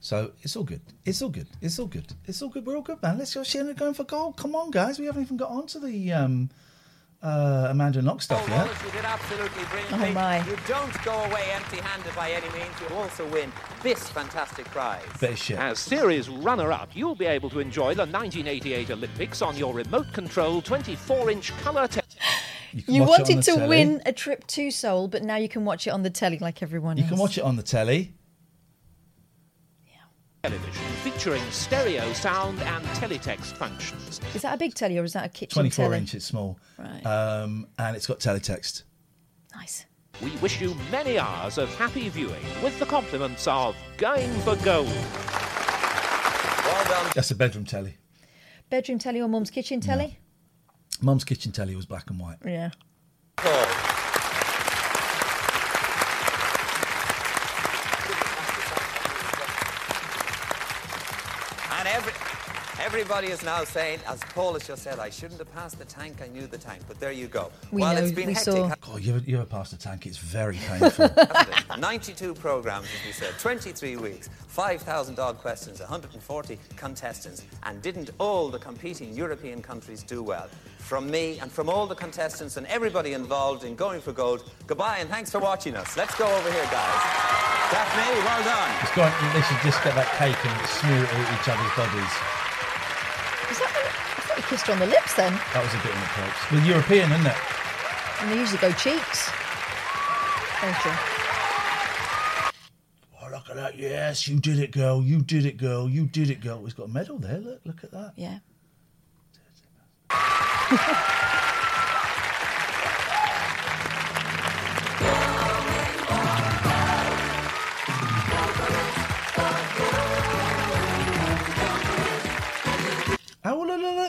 So 0.00 0.32
it's 0.42 0.54
all 0.54 0.64
good. 0.64 0.82
It's 1.06 1.22
all 1.22 1.30
good. 1.30 1.48
It's 1.62 1.78
all 1.78 1.86
good. 1.86 2.12
It's 2.26 2.42
all 2.42 2.50
good. 2.50 2.66
We're 2.66 2.76
all 2.76 2.82
good, 2.82 3.00
man. 3.02 3.16
Let's 3.16 3.32
go. 3.32 3.40
Sheena 3.40 3.74
going 3.74 3.94
for 3.94 4.04
gold. 4.04 4.36
Come 4.36 4.54
on, 4.54 4.70
guys. 4.70 4.98
We 4.98 5.06
haven't 5.06 5.22
even 5.22 5.38
got 5.38 5.50
onto 5.50 5.80
the 5.80 6.12
um, 6.12 6.50
uh, 7.24 7.68
Amanda 7.70 8.02
Knox 8.02 8.24
stuff 8.24 8.46
yet. 8.48 8.58
Wallace, 8.66 8.84
you 8.84 8.90
did 8.92 9.04
absolutely 9.04 9.64
brilliantly. 9.64 10.08
Oh, 10.10 10.12
my. 10.12 10.46
You 10.46 10.56
don't 10.68 11.02
go 11.04 11.12
away 11.24 11.42
empty-handed 11.54 12.14
by 12.14 12.30
any 12.30 12.48
means. 12.52 12.74
You 12.88 12.94
also 12.96 13.26
win 13.28 13.50
this 13.82 14.08
fantastic 14.10 14.66
prize. 14.66 15.02
Bit 15.20 15.30
of 15.30 15.38
shit. 15.38 15.58
As 15.58 15.78
series 15.78 16.28
runner-up, 16.28 16.90
you'll 16.94 17.14
be 17.14 17.26
able 17.26 17.48
to 17.50 17.60
enjoy 17.60 17.94
the 17.94 18.04
1988 18.06 18.90
Olympics 18.90 19.40
on 19.42 19.56
your 19.56 19.72
remote-control 19.74 20.62
24-inch 20.62 21.56
colour. 21.58 21.88
Te- 21.88 22.00
can 22.84 22.94
You 22.94 23.02
watch 23.04 23.20
it 23.20 23.30
on 23.30 23.36
wanted 23.36 23.42
to 23.44 23.50
telly. 23.52 23.68
win 23.68 24.02
a 24.04 24.12
trip 24.12 24.46
to 24.48 24.70
Seoul, 24.70 25.08
but 25.08 25.22
now 25.22 25.36
you 25.36 25.48
can 25.48 25.64
watch 25.64 25.86
it 25.86 25.90
on 25.90 26.02
the 26.02 26.10
telly 26.10 26.38
like 26.38 26.62
everyone 26.62 26.96
You 26.96 27.04
else. 27.04 27.10
can 27.10 27.18
watch 27.18 27.38
it 27.38 27.44
on 27.44 27.56
the 27.56 27.62
telly. 27.62 28.12
Television 30.44 30.84
featuring 31.02 31.42
stereo 31.50 32.12
sound 32.12 32.60
and 32.60 32.84
teletext 32.88 33.56
functions. 33.56 34.20
Is 34.34 34.42
that 34.42 34.52
a 34.52 34.58
big 34.58 34.74
telly 34.74 34.98
or 34.98 35.04
is 35.04 35.14
that 35.14 35.24
a 35.24 35.28
kitchen 35.30 35.54
24 35.54 35.84
telly? 35.86 35.96
inch, 35.96 36.14
it's 36.14 36.26
small. 36.26 36.58
Right. 36.78 37.02
Um, 37.06 37.66
and 37.78 37.96
it's 37.96 38.06
got 38.06 38.20
teletext. 38.20 38.82
Nice. 39.54 39.86
We 40.22 40.30
wish 40.36 40.60
you 40.60 40.76
many 40.90 41.18
hours 41.18 41.56
of 41.56 41.74
happy 41.76 42.10
viewing 42.10 42.44
with 42.62 42.78
the 42.78 42.84
compliments 42.84 43.48
of 43.48 43.74
Going 43.96 44.30
for 44.40 44.54
Gold. 44.56 44.86
Well 46.64 46.84
done. 46.84 47.12
That's 47.14 47.30
a 47.30 47.34
bedroom 47.34 47.64
telly. 47.64 47.96
Bedroom 48.68 48.98
telly 48.98 49.22
or 49.22 49.28
mum's 49.28 49.50
kitchen 49.50 49.80
telly? 49.80 50.18
Mum's 51.00 51.24
kitchen 51.24 51.52
telly 51.52 51.74
was 51.74 51.86
black 51.86 52.10
and 52.10 52.20
white. 52.20 52.36
Yeah. 52.44 52.70
Paul. 53.36 53.94
And 61.84 61.88
every, 61.88 62.12
everybody 62.94 63.26
is 63.26 63.42
now 63.42 63.64
saying, 63.64 63.98
as 64.06 64.20
Paul 64.20 64.52
has 64.52 64.68
just 64.68 64.84
said, 64.84 65.00
I 65.00 65.10
shouldn't 65.10 65.40
have 65.40 65.52
passed 65.52 65.80
the 65.80 65.84
tank, 65.84 66.22
I 66.22 66.28
knew 66.28 66.46
the 66.46 66.58
tank. 66.58 66.82
But 66.86 67.00
there 67.00 67.10
you 67.10 67.26
go. 67.26 67.50
We 67.72 67.82
well, 67.82 67.92
know, 67.92 68.00
it's 68.00 68.12
been 68.12 68.28
we 68.28 68.34
hectic. 68.34 68.54
saw. 68.54 68.72
God, 68.80 69.00
you 69.00 69.16
ever, 69.16 69.24
you 69.24 69.36
ever 69.36 69.46
passed 69.46 69.72
the 69.72 69.78
tank? 69.78 70.06
It's 70.06 70.18
very 70.18 70.56
painful. 70.68 71.10
92 71.76 72.34
programs, 72.34 72.86
as 72.86 73.04
we 73.04 73.10
said, 73.10 73.36
23 73.40 73.96
weeks, 73.96 74.30
5,000 74.46 75.18
odd 75.18 75.38
questions, 75.38 75.80
140 75.80 76.56
contestants, 76.76 77.42
and 77.64 77.82
didn't 77.82 78.10
all 78.20 78.48
the 78.48 78.60
competing 78.60 79.12
European 79.12 79.60
countries 79.60 80.04
do 80.04 80.22
well? 80.22 80.48
From 80.78 81.10
me 81.10 81.40
and 81.40 81.50
from 81.50 81.68
all 81.68 81.88
the 81.88 81.96
contestants 81.96 82.58
and 82.58 82.66
everybody 82.68 83.14
involved 83.14 83.64
in 83.64 83.74
Going 83.74 84.00
for 84.02 84.12
Gold, 84.12 84.48
goodbye 84.68 84.98
and 84.98 85.08
thanks 85.10 85.32
for 85.32 85.40
watching 85.40 85.74
us. 85.74 85.96
Let's 85.96 86.14
go 86.14 86.26
over 86.26 86.52
here, 86.52 86.68
guys. 86.70 87.02
Daphne, 87.72 88.20
well 88.22 88.44
done. 88.44 88.70
It's 88.82 88.94
gone, 88.94 89.12
they 89.34 89.42
should 89.42 89.60
just 89.64 89.82
get 89.82 89.96
that 89.96 90.06
cake 90.16 90.38
and 90.46 90.68
smear 90.68 91.02
it 91.02 91.12
at 91.12 91.40
each 91.40 91.48
other's 91.48 91.74
bodies. 91.74 92.43
Kissed 94.54 94.70
on 94.70 94.78
the 94.78 94.86
lips 94.86 95.14
then. 95.14 95.32
That 95.52 95.64
was 95.64 95.74
a 95.74 95.78
bit 95.78 95.90
inappropriate. 95.90 96.52
Well, 96.52 96.64
European, 96.64 97.10
isn't 97.10 97.26
it? 97.26 97.36
And 98.20 98.30
they 98.30 98.38
usually 98.38 98.58
go 98.58 98.70
cheeks. 98.70 99.28
Don't 100.60 100.84
you? 100.84 100.92
Oh, 103.20 103.28
look 103.32 103.50
at 103.50 103.56
that. 103.56 103.76
Yes, 103.76 104.28
you 104.28 104.38
did 104.38 104.60
it, 104.60 104.70
girl. 104.70 105.02
You 105.02 105.22
did 105.22 105.44
it, 105.44 105.56
girl. 105.56 105.88
You 105.88 106.06
did 106.06 106.30
it, 106.30 106.40
girl. 106.40 106.62
He's 106.62 106.72
got 106.72 106.84
a 106.84 106.88
medal 106.88 107.18
there. 107.18 107.38
Look, 107.38 107.62
look 107.64 107.82
at 107.82 107.90
that. 107.90 108.12
Yeah. 108.14 108.38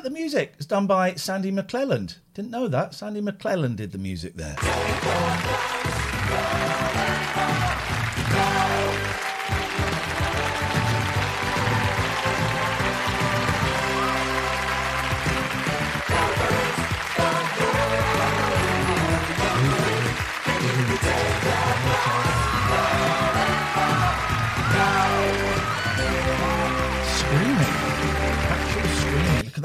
the 0.06 0.12
music. 0.12 0.54
It's 0.58 0.68
done 0.68 0.86
by 0.86 1.16
Sandy 1.16 1.52
McClelland. 1.52 2.20
Didn't 2.36 2.52
know 2.52 2.68
that. 2.68 2.94
Sandy 2.94 3.22
McClelland 3.22 3.78
did 3.78 3.92
the 3.92 3.98
music 3.98 4.36
there. 4.36 4.56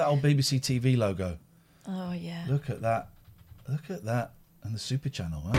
That 0.01 0.09
old 0.09 0.23
BBC 0.23 0.61
TV 0.61 0.97
logo. 0.97 1.37
Oh, 1.87 2.13
yeah. 2.13 2.47
Look 2.49 2.71
at 2.71 2.81
that. 2.81 3.09
Look 3.69 3.91
at 3.91 4.03
that. 4.07 4.33
And 4.63 4.75
the 4.75 4.79
Super 4.79 5.11
Channel, 5.11 5.43
huh? 5.45 5.53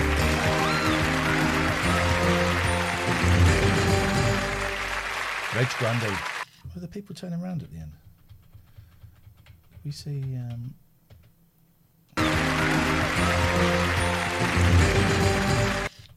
Reg 5.55 5.67
Grundy. 5.77 6.07
Are 6.75 6.79
the 6.79 6.87
people 6.87 7.13
turning 7.13 7.39
around 7.39 7.61
at 7.61 7.71
the 7.71 7.77
end? 7.77 7.91
We 9.85 9.91
see. 9.91 10.23
Um... 10.35 10.73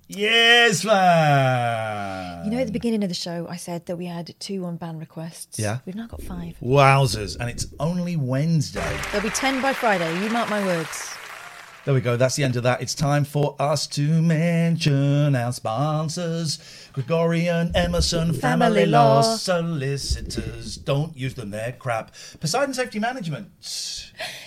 Yes, 0.08 0.84
man. 0.84 2.44
You 2.44 2.50
know, 2.50 2.58
at 2.58 2.66
the 2.66 2.72
beginning 2.72 3.02
of 3.02 3.08
the 3.08 3.14
show, 3.14 3.46
I 3.48 3.56
said 3.56 3.86
that 3.86 3.96
we 3.96 4.06
had 4.06 4.34
two 4.38 4.60
unbanned 4.62 5.00
requests. 5.00 5.58
Yeah. 5.58 5.78
We've 5.86 5.94
now 5.94 6.06
got 6.06 6.22
five. 6.22 6.56
Wowzers. 6.62 7.36
And 7.38 7.48
it's 7.48 7.66
only 7.80 8.16
Wednesday. 8.16 8.98
There'll 9.12 9.26
be 9.26 9.30
ten 9.30 9.62
by 9.62 9.72
Friday. 9.72 10.12
You 10.22 10.28
mark 10.30 10.50
my 10.50 10.64
words. 10.64 11.16
There 11.84 11.92
we 11.92 12.00
go. 12.00 12.16
That's 12.16 12.34
the 12.36 12.44
end 12.44 12.56
of 12.56 12.62
that. 12.62 12.80
It's 12.80 12.94
time 12.94 13.24
for 13.24 13.56
us 13.58 13.86
to 13.88 14.22
mention 14.22 15.36
our 15.36 15.52
sponsors 15.52 16.58
Gregorian, 16.94 17.72
Emerson, 17.74 18.32
Family, 18.32 18.40
Family 18.40 18.86
Law. 18.86 19.20
Solicitors. 19.20 20.76
Don't 20.76 21.16
use 21.16 21.34
them, 21.34 21.50
they're 21.50 21.72
crap. 21.72 22.14
Poseidon 22.38 22.72
Safety 22.72 23.00
Management. 23.00 23.50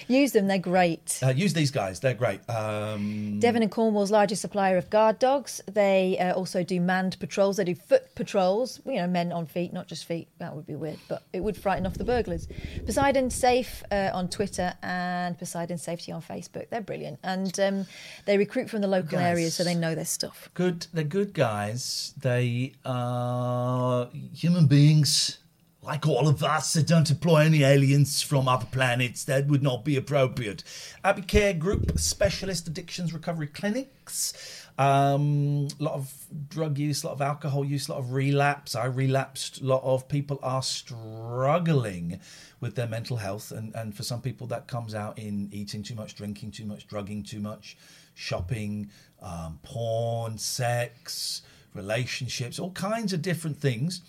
Use 0.07 0.31
them, 0.31 0.47
they're 0.47 0.57
great. 0.57 1.19
Uh, 1.21 1.31
use 1.31 1.51
these 1.53 1.71
guys, 1.71 1.99
they're 1.99 2.13
great. 2.13 2.39
Um, 2.49 3.41
Devon 3.41 3.63
and 3.63 3.69
Cornwall's 3.69 4.11
largest 4.11 4.41
supplier 4.41 4.77
of 4.77 4.89
guard 4.89 5.19
dogs. 5.19 5.59
They 5.69 6.17
uh, 6.17 6.33
also 6.35 6.63
do 6.63 6.79
manned 6.79 7.19
patrols. 7.19 7.57
They 7.57 7.65
do 7.65 7.75
foot 7.75 8.15
patrols. 8.15 8.79
You 8.85 8.95
know, 8.95 9.07
men 9.07 9.33
on 9.33 9.45
feet, 9.45 9.73
not 9.73 9.87
just 9.87 10.05
feet. 10.05 10.29
That 10.39 10.55
would 10.55 10.65
be 10.65 10.75
weird, 10.75 10.99
but 11.09 11.23
it 11.33 11.41
would 11.41 11.57
frighten 11.57 11.85
off 11.85 11.95
the 11.95 12.05
burglars. 12.05 12.47
Poseidon 12.85 13.29
Safe 13.29 13.83
uh, 13.91 14.11
on 14.13 14.29
Twitter 14.29 14.73
and 14.81 15.37
Poseidon 15.37 15.77
Safety 15.77 16.13
on 16.13 16.21
Facebook. 16.21 16.69
They're 16.69 16.79
brilliant, 16.79 17.19
and 17.27 17.59
um, 17.59 17.85
they 18.25 18.37
recruit 18.37 18.69
from 18.69 18.81
the 18.81 18.87
local 18.87 19.19
Guys. 19.19 19.31
areas, 19.37 19.53
so 19.55 19.63
they 19.63 19.75
know 19.75 19.93
their 19.93 20.05
stuff. 20.05 20.49
good, 20.53 20.87
they're 20.93 21.03
good 21.03 21.33
guys. 21.33 22.13
They 22.17 22.73
are 22.85 24.09
human 24.33 24.65
beings. 24.67 25.39
Like 25.87 26.05
all 26.05 26.27
of 26.27 26.43
us, 26.43 26.73
they 26.73 26.83
don't 26.83 27.09
employ 27.09 27.45
any 27.45 27.63
aliens 27.63 28.21
from 28.21 28.49
other 28.49 28.65
planets. 28.65 29.23
That 29.23 29.47
would 29.47 29.63
not 29.63 29.85
be 29.85 29.95
appropriate. 29.95 30.61
Abbey 31.01 31.21
Care 31.21 31.53
Group, 31.53 31.97
specialist 31.97 32.67
addictions 32.67 33.13
recovery 33.13 33.47
clinics. 33.47 34.65
Um, 34.77 35.69
a 35.79 35.83
lot 35.83 35.93
of 35.93 36.13
drug 36.49 36.77
use, 36.77 37.03
a 37.03 37.07
lot 37.07 37.13
of 37.13 37.21
alcohol 37.21 37.63
use, 37.63 37.87
a 37.87 37.93
lot 37.93 37.99
of 37.99 38.11
relapse. 38.11 38.75
I 38.75 38.83
relapsed. 38.83 39.61
A 39.61 39.65
lot 39.65 39.81
of 39.81 40.09
people 40.09 40.39
are 40.43 40.61
struggling 40.61 42.19
with 42.59 42.75
their 42.75 42.87
mental 42.87 43.15
health, 43.15 43.53
and, 43.53 43.73
and 43.73 43.95
for 43.95 44.03
some 44.03 44.19
people, 44.19 44.45
that 44.47 44.67
comes 44.67 44.93
out 44.93 45.17
in 45.17 45.47
eating 45.53 45.83
too 45.83 45.95
much, 45.95 46.15
drinking 46.15 46.51
too 46.51 46.65
much, 46.65 46.85
drugging 46.87 47.23
too 47.23 47.39
much, 47.39 47.77
shopping, 48.13 48.91
um, 49.21 49.57
porn, 49.63 50.37
sex, 50.37 51.43
relationships, 51.73 52.59
all 52.59 52.71
kinds 52.71 53.13
of 53.13 53.21
different 53.21 53.57
things. 53.57 54.01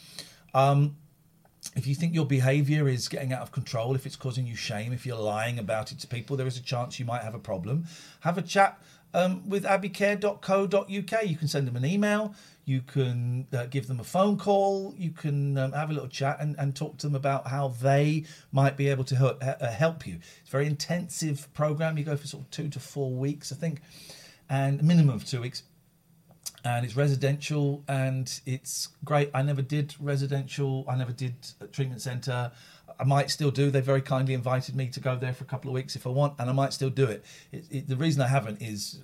Um, 0.55 0.97
if 1.76 1.87
you 1.87 1.94
think 1.94 2.14
your 2.14 2.26
behavior 2.26 2.88
is 2.88 3.09
getting 3.09 3.33
out 3.33 3.42
of 3.42 3.52
control, 3.52 3.94
if 3.94 4.07
it's 4.07 4.16
causing 4.16 4.46
you 4.46 4.57
shame, 4.57 4.92
if 4.92 5.07
you're 5.07 5.16
lying 5.16 5.59
about 5.59 5.92
it 5.92 5.98
to 6.00 6.07
people, 6.07 6.37
there 6.37 6.46
is 6.46 6.59
a 6.59 6.62
chance 6.62 6.98
you 6.98 7.04
might 7.04 7.22
have 7.22 7.35
a 7.35 7.38
problem. 7.38 7.87
Have 8.20 8.38
a 8.38 8.42
chat 8.42 8.81
um, 9.14 9.48
with 9.48 9.64
abbeycare.co.uk. 9.64 11.26
You 11.26 11.37
can 11.37 11.48
send 11.48 11.66
them 11.66 11.76
an 11.76 11.85
email. 11.85 12.35
You 12.64 12.83
can 12.83 13.46
uh, 13.52 13.66
give 13.66 13.87
them 13.87 14.00
a 14.00 14.04
phone 14.04 14.37
call. 14.37 14.94
You 14.96 15.11
can 15.11 15.57
um, 15.57 15.72
have 15.72 15.90
a 15.90 15.92
little 15.92 16.09
chat 16.09 16.38
and, 16.40 16.57
and 16.59 16.74
talk 16.74 16.98
to 16.98 17.07
them 17.07 17.14
about 17.14 17.48
how 17.48 17.68
they 17.68 18.24
might 18.52 18.76
be 18.76 18.88
able 18.88 19.04
to 19.04 19.16
help, 19.16 19.42
uh, 19.42 19.66
help 19.70 20.07
you. 20.07 20.18
It's 20.40 20.48
a 20.48 20.52
very 20.52 20.66
intensive 20.66 21.52
program. 21.54 21.96
You 21.96 22.04
go 22.04 22.16
for 22.16 22.26
sort 22.26 22.44
of 22.44 22.50
two 22.50 22.68
to 22.68 22.81
four 22.81 23.11
weeks, 23.11 23.52
I 23.52 23.57
think, 23.57 23.81
and 24.50 24.81
a 24.81 24.83
minimum 24.83 25.14
of 25.14 25.24
two 25.24 25.40
weeks 25.40 25.62
and 26.64 26.85
it's 26.85 26.97
residential 26.97 27.85
and 27.88 28.40
it's 28.47 28.88
great. 29.05 29.31
I 29.35 29.42
never 29.42 29.62
did 29.62 29.94
residential. 30.01 30.85
I 30.88 30.97
never 30.97 31.12
did 31.12 31.35
a 31.61 31.66
treatment 31.66 32.03
centre. 32.03 32.53
I 33.01 33.05
might 33.05 33.31
still 33.31 33.51
do. 33.51 33.71
They 33.71 33.81
very 33.81 34.03
kindly 34.03 34.35
invited 34.35 34.75
me 34.75 34.88
to 34.88 35.01
go 35.01 35.14
there 35.16 35.33
for 35.33 35.44
a 35.44 35.47
couple 35.47 35.71
of 35.71 35.75
weeks 35.75 35.94
if 35.94 36.07
I 36.07 36.11
want, 36.11 36.35
and 36.38 36.51
I 36.51 36.53
might 36.53 36.73
still 36.73 36.90
do 36.90 37.05
it. 37.05 37.25
it, 37.53 37.64
it 37.71 37.88
the 37.88 37.97
reason 37.97 38.21
I 38.23 38.27
haven't 38.27 38.61
is 38.61 38.99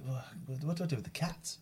what 0.63 0.77
do 0.77 0.85
I 0.85 0.87
do 0.87 0.97
with 0.97 1.05
the 1.05 1.11
cats? 1.11 1.59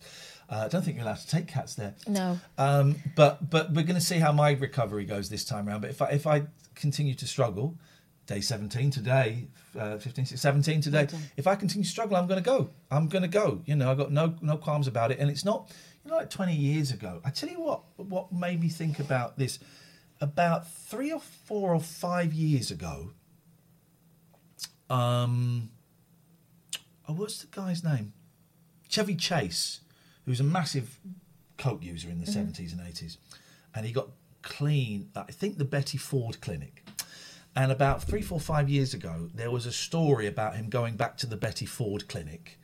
Uh, 0.49 0.63
I 0.65 0.67
don't 0.67 0.83
think 0.83 0.97
you're 0.97 1.05
allowed 1.05 1.19
to 1.19 1.27
take 1.27 1.47
cats 1.47 1.75
there. 1.75 1.93
No. 2.07 2.39
Um, 2.57 2.95
but 3.15 3.49
but 3.49 3.71
we're 3.71 3.83
going 3.83 3.95
to 3.95 4.01
see 4.01 4.17
how 4.17 4.31
my 4.31 4.51
recovery 4.51 5.05
goes 5.05 5.29
this 5.29 5.45
time 5.45 5.69
around. 5.69 5.81
But 5.81 5.91
if 5.91 6.01
I 6.01 6.09
if 6.09 6.25
I 6.27 6.43
continue 6.75 7.13
to 7.15 7.27
struggle, 7.27 7.77
day 8.25 8.41
17 8.41 8.89
today, 8.89 9.47
uh, 9.77 9.97
15, 9.97 10.25
16, 10.25 10.37
17 10.37 10.81
today. 10.81 11.07
If 11.37 11.47
I 11.47 11.55
continue 11.55 11.83
to 11.83 11.89
struggle, 11.89 12.15
I'm 12.17 12.27
going 12.27 12.41
to 12.41 12.45
go. 12.49 12.69
I'm 12.91 13.07
going 13.07 13.21
to 13.23 13.27
go. 13.27 13.61
You 13.65 13.75
know, 13.75 13.89
I've 13.91 13.97
got 13.97 14.11
no 14.11 14.35
no 14.41 14.57
qualms 14.57 14.87
about 14.87 15.11
it. 15.11 15.19
And 15.19 15.29
it's 15.29 15.43
not, 15.45 15.71
you 16.03 16.11
know, 16.11 16.17
like 16.17 16.29
20 16.29 16.55
years 16.55 16.91
ago. 16.91 17.21
I 17.25 17.29
tell 17.29 17.49
you 17.49 17.59
what, 17.61 17.81
what 17.97 18.31
made 18.31 18.59
me 18.61 18.69
think 18.69 18.99
about 18.99 19.37
this. 19.37 19.59
About 20.21 20.67
three 20.71 21.11
or 21.11 21.19
four 21.19 21.73
or 21.73 21.79
five 21.81 22.33
years 22.33 22.71
ago, 22.71 23.11
um, 24.89 25.69
oh, 27.07 27.13
what's 27.13 27.39
the 27.41 27.47
guy's 27.47 27.83
name? 27.83 28.13
Chevy 28.87 29.15
Chase, 29.15 29.81
who's 30.25 30.39
a 30.39 30.43
massive 30.43 30.99
coke 31.57 31.83
user 31.83 32.09
in 32.09 32.19
the 32.19 32.25
Mhm. 32.27 32.33
70s 32.33 32.71
and 32.71 32.81
80s. 32.81 33.17
And 33.75 33.85
he 33.85 33.91
got 33.91 34.09
clean, 34.43 35.09
I 35.15 35.23
think, 35.31 35.57
the 35.57 35.65
Betty 35.65 35.97
Ford 35.97 36.39
Clinic. 36.41 36.82
And 37.55 37.71
about 37.71 38.03
three, 38.03 38.21
four, 38.21 38.39
five 38.39 38.69
years 38.69 38.93
ago, 38.93 39.29
there 39.33 39.51
was 39.51 39.65
a 39.65 39.71
story 39.71 40.25
about 40.25 40.55
him 40.55 40.69
going 40.69 40.95
back 40.95 41.17
to 41.17 41.27
the 41.27 41.37
Betty 41.37 41.65
Ford 41.65 42.07
Clinic 42.07 42.59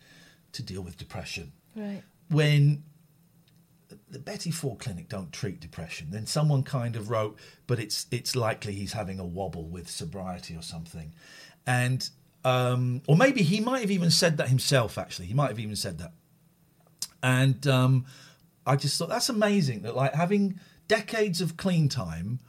to 0.53 0.63
deal 0.63 0.81
with 0.81 0.97
depression. 0.97 1.51
Right. 1.75 2.01
When 2.29 2.83
the 4.09 4.19
Betty 4.19 4.51
Ford 4.51 4.79
Clinic 4.79 5.09
don't 5.09 5.31
treat 5.31 5.59
depression, 5.59 6.07
then 6.11 6.25
someone 6.25 6.63
kind 6.63 6.95
of 6.95 7.09
wrote, 7.09 7.37
but 7.67 7.79
it's 7.79 8.07
it's 8.11 8.35
likely 8.35 8.73
he's 8.73 8.93
having 8.93 9.19
a 9.19 9.25
wobble 9.25 9.67
with 9.67 9.89
sobriety 9.89 10.55
or 10.55 10.61
something, 10.61 11.13
and 11.65 12.09
um, 12.43 13.01
or 13.07 13.15
maybe 13.15 13.43
he 13.43 13.59
might 13.59 13.81
have 13.81 13.91
even 13.91 14.11
said 14.11 14.37
that 14.37 14.49
himself. 14.49 14.97
Actually, 14.97 15.27
he 15.27 15.33
might 15.33 15.49
have 15.49 15.59
even 15.59 15.75
said 15.75 15.99
that, 15.99 16.13
and 17.21 17.65
um, 17.67 18.05
I 18.65 18.75
just 18.75 18.97
thought 18.97 19.09
that's 19.09 19.29
amazing 19.29 19.81
that 19.83 19.95
like 19.95 20.13
having 20.13 20.59
decades 20.87 21.41
of 21.41 21.57
clean 21.57 21.89
time, 21.89 22.39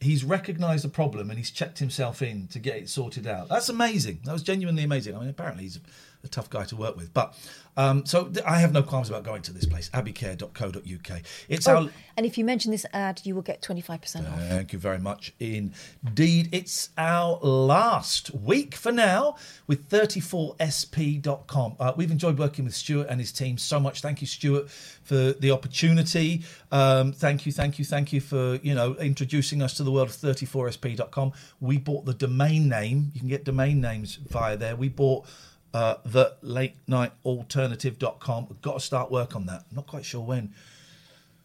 he's 0.00 0.24
recognised 0.24 0.82
the 0.82 0.88
problem 0.88 1.30
and 1.30 1.38
he's 1.38 1.50
checked 1.50 1.78
himself 1.78 2.22
in 2.22 2.46
to 2.48 2.58
get 2.58 2.76
it 2.76 2.88
sorted 2.88 3.26
out. 3.26 3.48
That's 3.48 3.68
amazing. 3.68 4.20
That 4.24 4.32
was 4.32 4.42
genuinely 4.42 4.82
amazing. 4.82 5.14
I 5.14 5.20
mean, 5.20 5.28
apparently 5.28 5.64
he's 5.64 5.78
a, 6.24 6.28
tough 6.28 6.50
guy 6.50 6.64
to 6.64 6.76
work 6.76 6.96
with, 6.96 7.12
but 7.12 7.34
um, 7.76 8.04
so 8.04 8.24
th- 8.24 8.44
I 8.44 8.58
have 8.58 8.72
no 8.72 8.82
qualms 8.82 9.08
about 9.08 9.22
going 9.22 9.42
to 9.42 9.52
this 9.52 9.64
place, 9.64 9.88
abbeycare.co.uk. 9.90 11.22
It's 11.48 11.68
Oh, 11.68 11.76
our 11.76 11.90
and 12.16 12.26
if 12.26 12.36
you 12.36 12.44
mention 12.44 12.70
this 12.70 12.84
ad, 12.92 13.22
you 13.24 13.34
will 13.34 13.42
get 13.42 13.62
25% 13.62 14.30
off. 14.30 14.38
Thank 14.38 14.72
you 14.74 14.78
very 14.78 14.98
much 14.98 15.32
indeed. 15.40 16.50
It's 16.52 16.90
our 16.98 17.38
last 17.38 18.34
week 18.34 18.74
for 18.74 18.92
now 18.92 19.36
with 19.66 19.88
34sp.com. 19.88 21.76
Uh, 21.80 21.92
we've 21.96 22.10
enjoyed 22.10 22.38
working 22.38 22.66
with 22.66 22.74
Stuart 22.74 23.06
and 23.08 23.20
his 23.20 23.32
team 23.32 23.56
so 23.56 23.80
much. 23.80 24.02
Thank 24.02 24.20
you, 24.20 24.26
Stuart, 24.26 24.68
for 24.68 25.32
the 25.32 25.50
opportunity. 25.50 26.44
Um, 26.70 27.12
thank 27.12 27.46
you, 27.46 27.52
thank 27.52 27.78
you, 27.78 27.84
thank 27.84 28.12
you 28.12 28.20
for 28.20 28.56
you 28.56 28.74
know 28.74 28.94
introducing 28.96 29.62
us 29.62 29.74
to 29.74 29.84
the 29.84 29.90
world 29.90 30.08
of 30.08 30.14
34sp.com. 30.16 31.32
We 31.60 31.78
bought 31.78 32.04
the 32.04 32.14
domain 32.14 32.68
name. 32.68 33.12
You 33.14 33.20
can 33.20 33.28
get 33.28 33.44
domain 33.44 33.80
names 33.80 34.16
via 34.16 34.56
there. 34.56 34.76
We 34.76 34.88
bought 34.88 35.26
uh, 35.72 35.96
the 36.04 36.36
late 36.42 36.76
night 36.86 37.12
alternative.com. 37.24 38.46
We've 38.48 38.62
got 38.62 38.74
to 38.74 38.80
start 38.80 39.10
work 39.10 39.36
on 39.36 39.46
that. 39.46 39.64
I'm 39.70 39.76
not 39.76 39.86
quite 39.86 40.04
sure 40.04 40.20
when. 40.20 40.54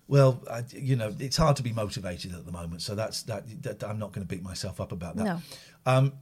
Well, 0.07 0.43
I, 0.49 0.63
you 0.71 0.95
know, 0.95 1.15
it's 1.19 1.37
hard 1.37 1.55
to 1.57 1.63
be 1.63 1.73
motivated 1.73 2.33
at 2.33 2.45
the 2.45 2.51
moment, 2.51 2.81
so 2.81 2.93
that's 2.93 3.23
that. 3.23 3.63
that 3.63 3.83
I'm 3.83 3.97
not 3.97 4.11
going 4.11 4.25
to 4.25 4.35
beat 4.35 4.43
myself 4.43 4.79
up 4.79 4.91
about 4.91 5.15
that. 5.17 5.23
No. 5.23 5.41
Um, 5.85 6.13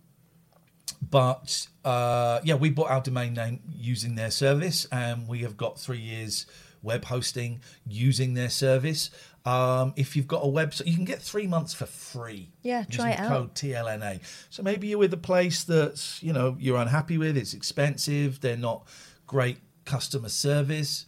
but 1.09 1.67
uh, 1.83 2.39
yeah, 2.43 2.55
we 2.55 2.69
bought 2.69 2.89
our 2.89 3.01
domain 3.01 3.33
name 3.33 3.59
using 3.77 4.15
their 4.15 4.31
service, 4.31 4.87
and 4.91 5.27
we 5.27 5.39
have 5.39 5.57
got 5.57 5.79
three 5.79 5.99
years 5.99 6.45
web 6.81 7.05
hosting 7.05 7.61
using 7.87 8.33
their 8.33 8.49
service. 8.49 9.09
Um, 9.45 9.93
if 9.97 10.15
you've 10.15 10.27
got 10.27 10.41
a 10.43 10.47
website, 10.47 10.87
you 10.87 10.95
can 10.95 11.05
get 11.05 11.21
three 11.21 11.47
months 11.47 11.73
for 11.73 11.85
free. 11.85 12.49
Yeah, 12.61 12.85
try 12.89 13.09
using 13.09 13.25
it 13.25 13.25
out. 13.25 13.29
Code 13.29 13.55
TLNA. 13.55 14.21
So 14.49 14.63
maybe 14.63 14.87
you're 14.87 14.99
with 14.99 15.13
a 15.13 15.17
place 15.17 15.63
that's 15.63 16.21
you 16.23 16.31
know 16.31 16.55
you're 16.59 16.77
unhappy 16.77 17.17
with. 17.17 17.35
It's 17.35 17.53
expensive. 17.53 18.39
They're 18.39 18.55
not 18.55 18.87
great 19.27 19.57
customer 19.85 20.29
service 20.29 21.05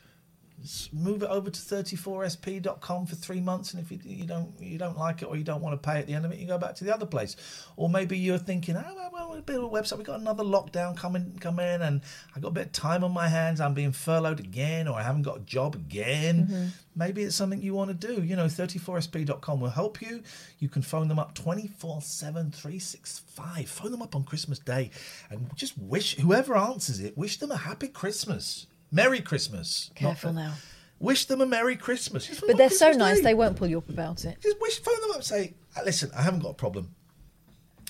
move 0.93 1.23
it 1.23 1.29
over 1.29 1.49
to 1.49 1.59
34sp.com 1.59 3.05
for 3.05 3.15
three 3.15 3.39
months 3.41 3.73
and 3.73 3.81
if 3.83 3.91
you, 3.91 3.99
you 4.03 4.25
don't 4.25 4.51
you 4.59 4.77
don't 4.77 4.97
like 4.97 5.21
it 5.21 5.25
or 5.25 5.35
you 5.35 5.43
don't 5.43 5.61
want 5.61 5.73
to 5.81 5.89
pay 5.89 5.99
at 5.99 6.07
the 6.07 6.13
end 6.13 6.25
of 6.25 6.31
it 6.31 6.39
you 6.39 6.47
go 6.47 6.57
back 6.57 6.75
to 6.75 6.83
the 6.83 6.93
other 6.93 7.05
place. 7.05 7.35
Or 7.77 7.89
maybe 7.89 8.17
you're 8.17 8.37
thinking 8.37 8.75
oh 8.77 8.93
well, 8.95 9.09
well 9.11 9.29
we'll 9.31 9.41
build 9.41 9.71
a 9.71 9.75
website 9.75 9.97
we've 9.97 10.05
got 10.07 10.19
another 10.19 10.43
lockdown 10.43 10.95
coming 10.97 11.37
coming 11.39 11.81
and 11.81 12.01
i've 12.35 12.41
got 12.41 12.49
a 12.49 12.51
bit 12.51 12.65
of 12.67 12.71
time 12.71 13.03
on 13.03 13.11
my 13.11 13.27
hands 13.27 13.59
i'm 13.61 13.73
being 13.73 13.91
furloughed 13.91 14.39
again 14.39 14.87
or 14.87 14.97
i 14.97 15.03
haven't 15.03 15.23
got 15.23 15.37
a 15.37 15.41
job 15.41 15.75
again. 15.75 16.47
Mhm. 16.47 16.69
maybe 16.95 17.23
it's 17.23 17.35
something 17.35 17.61
you 17.61 17.73
want 17.73 17.89
to 17.99 18.07
do. 18.07 18.21
You 18.23 18.35
know 18.35 18.45
34sp.com 18.45 19.59
will 19.59 19.69
help 19.69 20.01
you. 20.01 20.23
You 20.59 20.69
can 20.69 20.81
phone 20.81 21.07
them 21.07 21.19
up 21.19 21.33
24 21.35 22.01
7 22.01 22.51
365 22.51 23.69
phone 23.69 23.91
them 23.91 24.01
up 24.01 24.15
on 24.15 24.23
christmas 24.23 24.59
day 24.59 24.89
and 25.29 25.49
just 25.55 25.77
wish 25.77 26.15
whoever 26.17 26.55
answers 26.55 26.99
it 26.99 27.17
wish 27.17 27.37
them 27.37 27.51
a 27.51 27.57
happy 27.57 27.87
christmas 27.87 28.67
merry 28.91 29.21
christmas 29.21 29.91
Careful 29.95 30.31
a- 30.31 30.33
now. 30.33 30.53
Wish 30.97 31.25
them 31.25 31.41
a 31.41 31.45
Merry 31.45 31.75
Christmas. 31.75 32.25
Just 32.25 32.39
But 32.47 32.55
they're 32.55 32.67
up 32.67 32.71
so 32.71 32.91
nice, 32.93 33.17
Day. 33.17 33.23
they 33.23 33.33
won't 33.33 33.57
pull 33.57 33.67
you 33.67 33.79
up 33.79 33.89
about 33.89 34.23
it. 34.23 34.39
Just 34.41 34.59
wish, 34.61 34.79
phone 34.81 34.99
them 35.01 35.09
up 35.09 35.17
and 35.17 35.25
say, 35.25 35.53
"Uh, 35.75 35.81
listen, 35.83 36.09
I 36.15 36.21
haven't 36.21 36.39
got 36.39 36.51
a 36.51 36.53
problem 36.53 36.95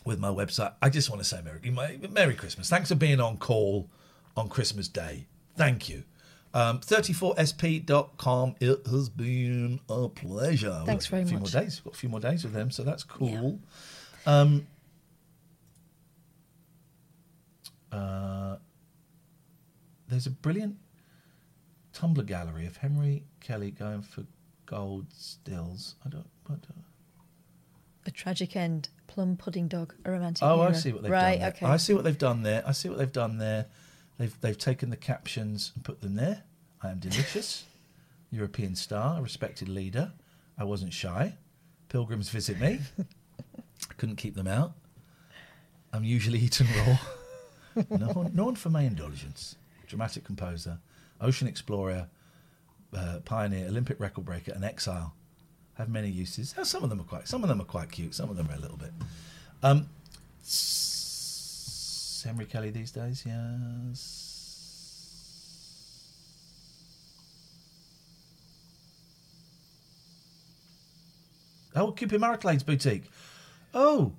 with 0.06 0.18
my 0.20 0.30
website. 0.30 0.74
I 0.82 0.90
just 0.90 1.12
want 1.12 1.22
to 1.22 1.24
say 1.28 1.40
Merry, 1.44 2.00
Merry 2.10 2.34
Christmas. 2.34 2.68
Thanks 2.68 2.90
for 2.90 2.96
being 2.96 3.20
on 3.20 3.38
call 3.38 3.92
on 4.36 4.50
Christmas 4.50 4.88
Day. 4.88 5.28
Thank 5.56 5.88
you. 5.88 6.04
Um, 6.56 6.80
34sp.com. 6.80 8.56
It 8.60 8.88
has 8.88 9.10
been 9.10 9.82
a 9.88 10.10
pleasure. 10.10 10.82
Thanks 10.88 11.06
very 11.06 11.22
a 11.22 11.26
few 11.28 11.38
much. 11.40 11.54
more 11.54 11.62
days. 11.62 11.82
We've 11.86 11.92
got 11.92 11.94
a 11.94 12.00
few 12.00 12.10
more 12.10 12.20
days 12.20 12.44
with 12.44 12.54
them, 12.54 12.72
so 12.72 12.82
that's 12.84 13.04
cool. 13.04 13.60
Um, 14.26 14.66
uh, 17.92 18.56
there's 20.08 20.26
a 20.26 20.32
brilliant 20.32 20.78
Tumblr 21.96 22.26
gallery 22.26 22.66
of 22.66 22.78
Henry 22.78 23.24
Kelly 23.40 23.72
going 23.72 24.02
for 24.02 24.26
gold 24.66 25.06
stills. 25.14 25.96
I 26.06 26.10
don't. 26.10 26.28
I 26.48 26.52
don't 26.54 26.84
A 28.06 28.12
tragic 28.12 28.56
end, 28.56 28.90
plum 29.08 29.38
pudding 29.38 29.68
dog, 29.68 29.96
a 30.04 30.12
romantic. 30.12 30.44
oh, 30.44 30.62
I 30.62 30.74
see 30.74 30.92
what 30.92 31.04
they've 31.04 31.12
right, 31.12 31.32
done. 31.32 31.40
There. 31.40 31.50
okay. 31.50 31.66
I 31.66 31.78
see 31.78 31.94
what 31.94 32.04
they've 32.04 32.18
done 32.18 32.44
there. 32.44 32.64
I 32.68 32.72
see 32.74 32.90
what 32.90 32.98
they've 32.98 33.12
done 33.12 33.38
there. 33.38 33.68
They've 34.18 34.42
they've 34.42 34.58
taken 34.58 34.90
the 34.90 34.98
captions 34.98 35.72
and 35.76 35.84
put 35.84 36.02
them 36.02 36.16
there. 36.16 36.44
I 36.84 36.92
am 36.92 37.00
delicious. 37.00 37.66
European 38.32 38.76
star, 38.76 39.20
a 39.20 39.22
respected 39.22 39.70
leader. 39.70 40.12
I 40.58 40.66
wasn't 40.66 40.94
shy. 40.94 41.36
Pilgrims 41.90 42.30
visit 42.30 42.60
me. 42.60 42.80
Couldn't 43.98 44.18
keep 44.18 44.36
them 44.36 44.48
out. 44.48 44.74
I'm 45.94 46.04
usually 46.04 46.40
eaten 46.40 46.68
raw. 46.76 46.98
no, 47.98 48.08
one, 48.08 48.32
no 48.36 48.46
one 48.46 48.56
for 48.56 48.70
my 48.70 48.82
indulgence. 48.84 49.56
Dramatic 49.88 50.26
composer, 50.26 50.80
ocean 51.22 51.48
explorer, 51.48 52.08
uh, 52.96 53.20
pioneer, 53.26 53.68
Olympic 53.68 54.00
record 54.00 54.26
breaker, 54.26 54.52
and 54.52 54.64
exile. 54.64 55.14
Have 55.76 55.90
many 55.90 56.10
uses. 56.10 56.56
Some 56.64 56.84
of 56.84 56.90
them 56.90 57.02
are 57.02 57.04
quite. 57.06 57.28
Some 57.28 57.44
of 57.44 57.50
them 57.50 57.60
are 57.62 57.66
quite 57.66 57.92
cute. 57.92 58.16
Some 58.16 58.30
of 58.30 58.38
them 58.38 58.48
are 58.50 58.56
a 58.56 58.60
little 58.60 58.78
bit. 58.78 58.92
Um, 59.62 59.90
s- 60.42 62.24
Henry 62.26 62.46
Kelly 62.46 62.70
these 62.70 62.92
days, 62.92 63.24
yes. 63.26 64.22
Oh, 71.76 71.92
Cupid 71.92 72.22
Marital 72.22 72.52
Aids 72.52 72.64
boutique. 72.64 73.04
Oh, 73.74 74.14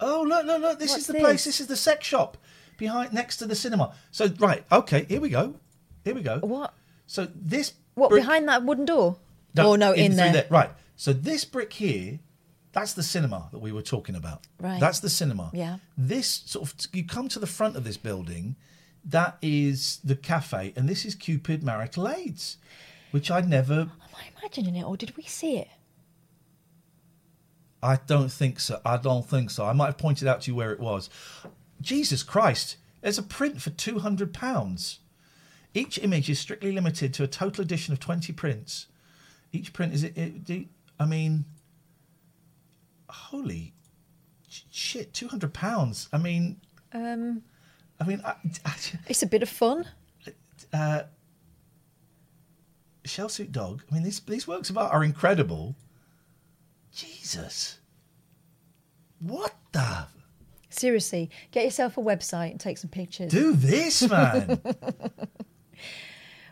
oh 0.00 0.22
look, 0.26 0.44
look, 0.44 0.60
look! 0.60 0.78
This 0.78 0.90
What's 0.90 1.02
is 1.02 1.06
the 1.06 1.14
place. 1.14 1.44
this? 1.44 1.44
This 1.44 1.60
is 1.60 1.66
the 1.68 1.76
sex 1.76 2.04
shop 2.06 2.36
behind, 2.76 3.12
next 3.12 3.36
to 3.38 3.46
the 3.46 3.54
cinema. 3.54 3.94
So, 4.10 4.28
right, 4.38 4.64
okay, 4.70 5.04
here 5.08 5.20
we 5.20 5.28
go. 5.28 5.54
Here 6.04 6.14
we 6.14 6.22
go. 6.22 6.38
What? 6.40 6.74
So 7.06 7.26
this 7.34 7.72
What 7.94 8.10
brick- 8.10 8.22
behind 8.22 8.48
that 8.48 8.64
wooden 8.64 8.84
door? 8.84 9.16
oh 9.58 9.76
no, 9.76 9.92
in, 9.92 10.12
through 10.12 10.32
there. 10.32 10.46
Right. 10.50 10.70
So 10.96 11.12
this 11.12 11.44
brick 11.44 11.72
here, 11.72 12.20
that's 12.72 12.92
the 12.94 13.02
cinema 13.02 13.48
that 13.52 13.58
we 13.58 13.72
were 13.72 13.82
talking 13.82 14.14
about. 14.14 14.46
Right. 14.60 14.78
That's 14.80 15.00
the 15.00 15.08
cinema. 15.10 15.50
Yeah. 15.54 15.78
This 15.96 16.28
sort 16.46 16.68
of 16.68 16.74
you 16.92 17.04
come 17.04 17.28
to 17.28 17.38
the 17.38 17.46
front 17.46 17.76
of 17.76 17.84
this 17.84 17.96
building. 17.96 18.56
that 19.04 19.38
is 19.40 20.00
the 20.02 20.16
cafe, 20.16 20.72
and 20.76 20.88
this 20.88 21.04
is 21.04 21.14
Cupid 21.14 21.62
Marital 21.62 22.08
Aids, 22.08 22.56
which 23.12 23.30
I'd 23.30 23.48
never. 23.48 23.80
Am 23.82 23.92
I 24.14 24.24
imagining 24.40 24.74
it, 24.76 24.84
or 24.84 24.96
did 24.96 25.16
we 25.16 25.22
see 25.22 25.58
it? 25.58 25.68
I 27.82 27.96
don't 28.06 28.32
think 28.32 28.58
so. 28.58 28.80
I 28.84 28.96
don't 28.96 29.24
think 29.28 29.50
so. 29.50 29.64
I 29.64 29.72
might 29.72 29.86
have 29.86 29.98
pointed 29.98 30.26
out 30.28 30.40
to 30.42 30.50
you 30.50 30.54
where 30.56 30.72
it 30.72 30.80
was. 30.80 31.08
Jesus 31.80 32.22
Christ! 32.22 32.76
There's 33.02 33.18
a 33.18 33.22
print 33.22 33.60
for 33.62 33.70
two 33.70 33.98
hundred 34.00 34.32
pounds. 34.32 35.00
Each 35.74 35.98
image 35.98 36.30
is 36.30 36.38
strictly 36.38 36.72
limited 36.72 37.12
to 37.14 37.22
a 37.24 37.28
total 37.28 37.62
edition 37.62 37.92
of 37.92 38.00
twenty 38.00 38.32
prints. 38.32 38.86
Each 39.52 39.72
print 39.72 39.92
is 39.94 40.02
it. 40.04 40.16
it 40.16 40.44
do- 40.44 40.66
I 40.98 41.04
mean, 41.04 41.44
holy 43.08 43.74
shit! 44.48 45.12
Two 45.12 45.28
hundred 45.28 45.52
pounds. 45.54 46.08
I 46.12 46.18
mean, 46.18 46.60
Um, 46.92 47.42
I 48.00 48.04
mean, 48.04 48.22
I, 48.24 48.30
I, 48.64 48.74
it's 49.08 49.22
a 49.22 49.26
bit 49.26 49.42
of 49.42 49.48
fun. 49.48 49.86
uh, 50.72 51.02
Shell 53.04 53.28
Suit 53.28 53.52
Dog. 53.52 53.84
I 53.90 53.94
mean, 53.94 54.02
these 54.02 54.20
these 54.20 54.48
works 54.48 54.70
of 54.70 54.78
art 54.78 54.92
are 54.92 55.04
incredible. 55.04 55.76
Jesus, 56.92 57.78
what 59.20 59.54
the? 59.72 60.06
Seriously, 60.76 61.30
get 61.52 61.64
yourself 61.64 61.96
a 61.96 62.00
website 62.02 62.50
and 62.50 62.60
take 62.60 62.76
some 62.78 62.90
pictures. 62.90 63.30
Do 63.30 63.52
this, 63.54 64.02
man. 64.10 64.60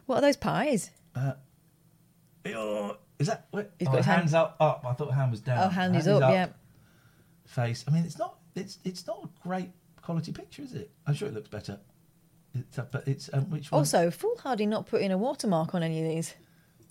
What 0.06 0.18
are 0.18 0.20
those 0.22 0.36
pies? 0.36 0.90
Oh, 2.46 2.96
is 3.18 3.26
that? 3.28 3.46
Wait, 3.52 3.66
He's 3.78 3.88
oh, 3.88 3.92
got 3.92 3.96
his 3.98 4.06
hand- 4.06 4.18
hands 4.20 4.34
up, 4.34 4.56
up. 4.60 4.84
I 4.86 4.92
thought 4.94 5.12
hand 5.12 5.30
was 5.30 5.40
down. 5.40 5.58
Oh, 5.66 5.68
hand 5.68 5.96
is 5.96 6.08
up, 6.08 6.20
yeah. 6.20 6.48
Face. 7.46 7.84
I 7.86 7.90
mean, 7.90 8.04
it's 8.04 8.18
not. 8.18 8.38
It's 8.54 8.78
it's 8.84 9.06
not 9.06 9.24
a 9.24 9.46
great 9.46 9.70
quality 10.02 10.32
picture, 10.32 10.62
is 10.62 10.74
it? 10.74 10.90
I'm 11.06 11.14
sure 11.14 11.28
it 11.28 11.34
looks 11.34 11.48
better. 11.48 11.78
It's, 12.54 12.78
uh, 12.78 12.86
but 12.90 13.06
it's 13.08 13.28
um, 13.32 13.50
which 13.50 13.70
one? 13.72 13.80
Also, 13.80 14.10
foolhardy 14.10 14.66
not 14.66 14.86
putting 14.86 15.10
a 15.12 15.18
watermark 15.18 15.74
on 15.74 15.82
any 15.82 16.02
of 16.02 16.08
these. 16.08 16.34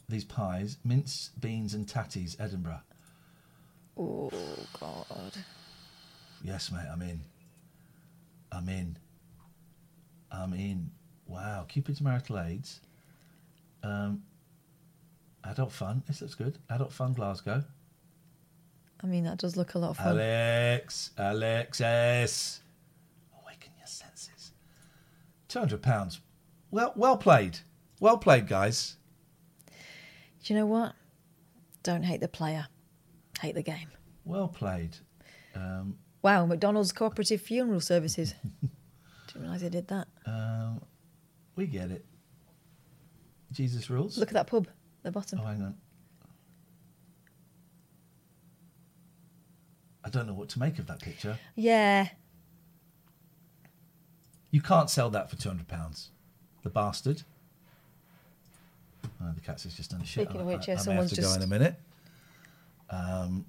these 0.10 0.24
pies: 0.24 0.78
mince, 0.84 1.32
beans, 1.40 1.74
and 1.74 1.88
tatties, 1.88 2.36
Edinburgh. 2.40 2.82
Oh 3.98 4.30
God. 4.80 5.34
Yes, 6.44 6.72
mate. 6.72 6.86
I'm 6.92 7.02
in. 7.02 7.22
I'm 8.52 8.70
in. 8.70 8.98
I'm 10.32 10.54
in. 10.54 10.92
Wow. 11.26 11.66
Cupid's 11.68 12.02
marital 12.02 12.40
aids. 12.40 12.82
Um. 13.82 14.24
Adult 15.46 15.72
fun. 15.72 16.04
This 16.08 16.22
looks 16.22 16.36
good. 16.36 16.58
Adult 16.70 16.94
fun, 16.94 17.14
Glasgow. 17.14 17.64
I 19.04 19.08
mean, 19.08 19.26
that 19.26 19.38
does 19.38 19.58
look 19.58 19.74
a 19.74 19.80
lot 19.80 19.90
of 19.90 19.98
fun. 19.98 20.18
Alex, 20.18 21.12
Alexis, 21.18 22.62
awaken 23.42 23.74
your 23.78 23.86
senses. 23.88 24.54
Two 25.50 25.60
hundred 25.60 25.82
pounds. 25.82 26.22
Well, 26.72 26.94
well 26.96 27.18
played. 27.18 27.60
Well 28.00 28.18
played, 28.18 28.48
guys. 28.48 28.96
Do 29.68 30.54
you 30.54 30.58
know 30.58 30.66
what? 30.66 30.94
Don't 31.84 32.04
hate 32.04 32.22
the 32.22 32.30
player, 32.30 32.68
hate 33.42 33.56
the 33.56 33.64
game. 33.64 33.90
Well 34.24 34.48
played. 34.48 34.96
Um, 35.56 35.98
Wow, 36.24 36.46
McDonald's 36.46 36.92
cooperative 36.92 37.42
funeral 37.42 37.82
services. 37.82 38.34
Didn't 39.28 39.42
realise 39.42 39.62
they 39.62 39.70
did 39.70 39.88
that. 39.90 40.08
um, 40.26 40.82
we 41.56 41.68
get 41.68 41.92
it. 41.92 42.04
Jesus 43.52 43.90
rules. 43.90 44.18
Look 44.18 44.30
at 44.30 44.34
that 44.34 44.48
pub 44.48 44.68
at 44.68 45.04
the 45.04 45.12
bottom. 45.12 45.40
Oh, 45.42 45.46
hang 45.46 45.62
on. 45.62 45.76
I 50.04 50.10
don't 50.10 50.26
know 50.28 50.34
what 50.34 50.50
to 50.50 50.60
make 50.60 50.80
of 50.80 50.88
that 50.88 51.00
picture. 51.02 51.38
Yeah. 51.56 52.08
You 54.52 54.62
can't 54.62 54.90
sell 54.90 55.10
that 55.12 55.30
for 55.30 55.36
two 55.36 55.50
hundred 55.50 55.68
pounds. 55.68 56.10
The 56.64 56.70
bastard. 56.70 57.24
Oh, 59.22 59.32
the 59.36 59.42
cat's 59.42 59.64
has 59.64 59.76
just 59.76 59.92
done 59.92 60.02
a 60.02 60.06
shit. 60.06 60.26
Speaking 60.28 60.42
of 60.42 60.48
I- 60.48 60.56
which, 60.56 60.70
I, 60.70 60.74
yeah, 60.74 60.74
I 60.74 60.76
may 60.76 60.76
have 60.76 60.84
someone's 60.84 61.10
to 61.12 61.16
just- 61.18 61.30
go 61.30 61.36
in 61.36 61.42
a 61.44 61.48
minute. 61.48 61.76
Um, 62.90 63.46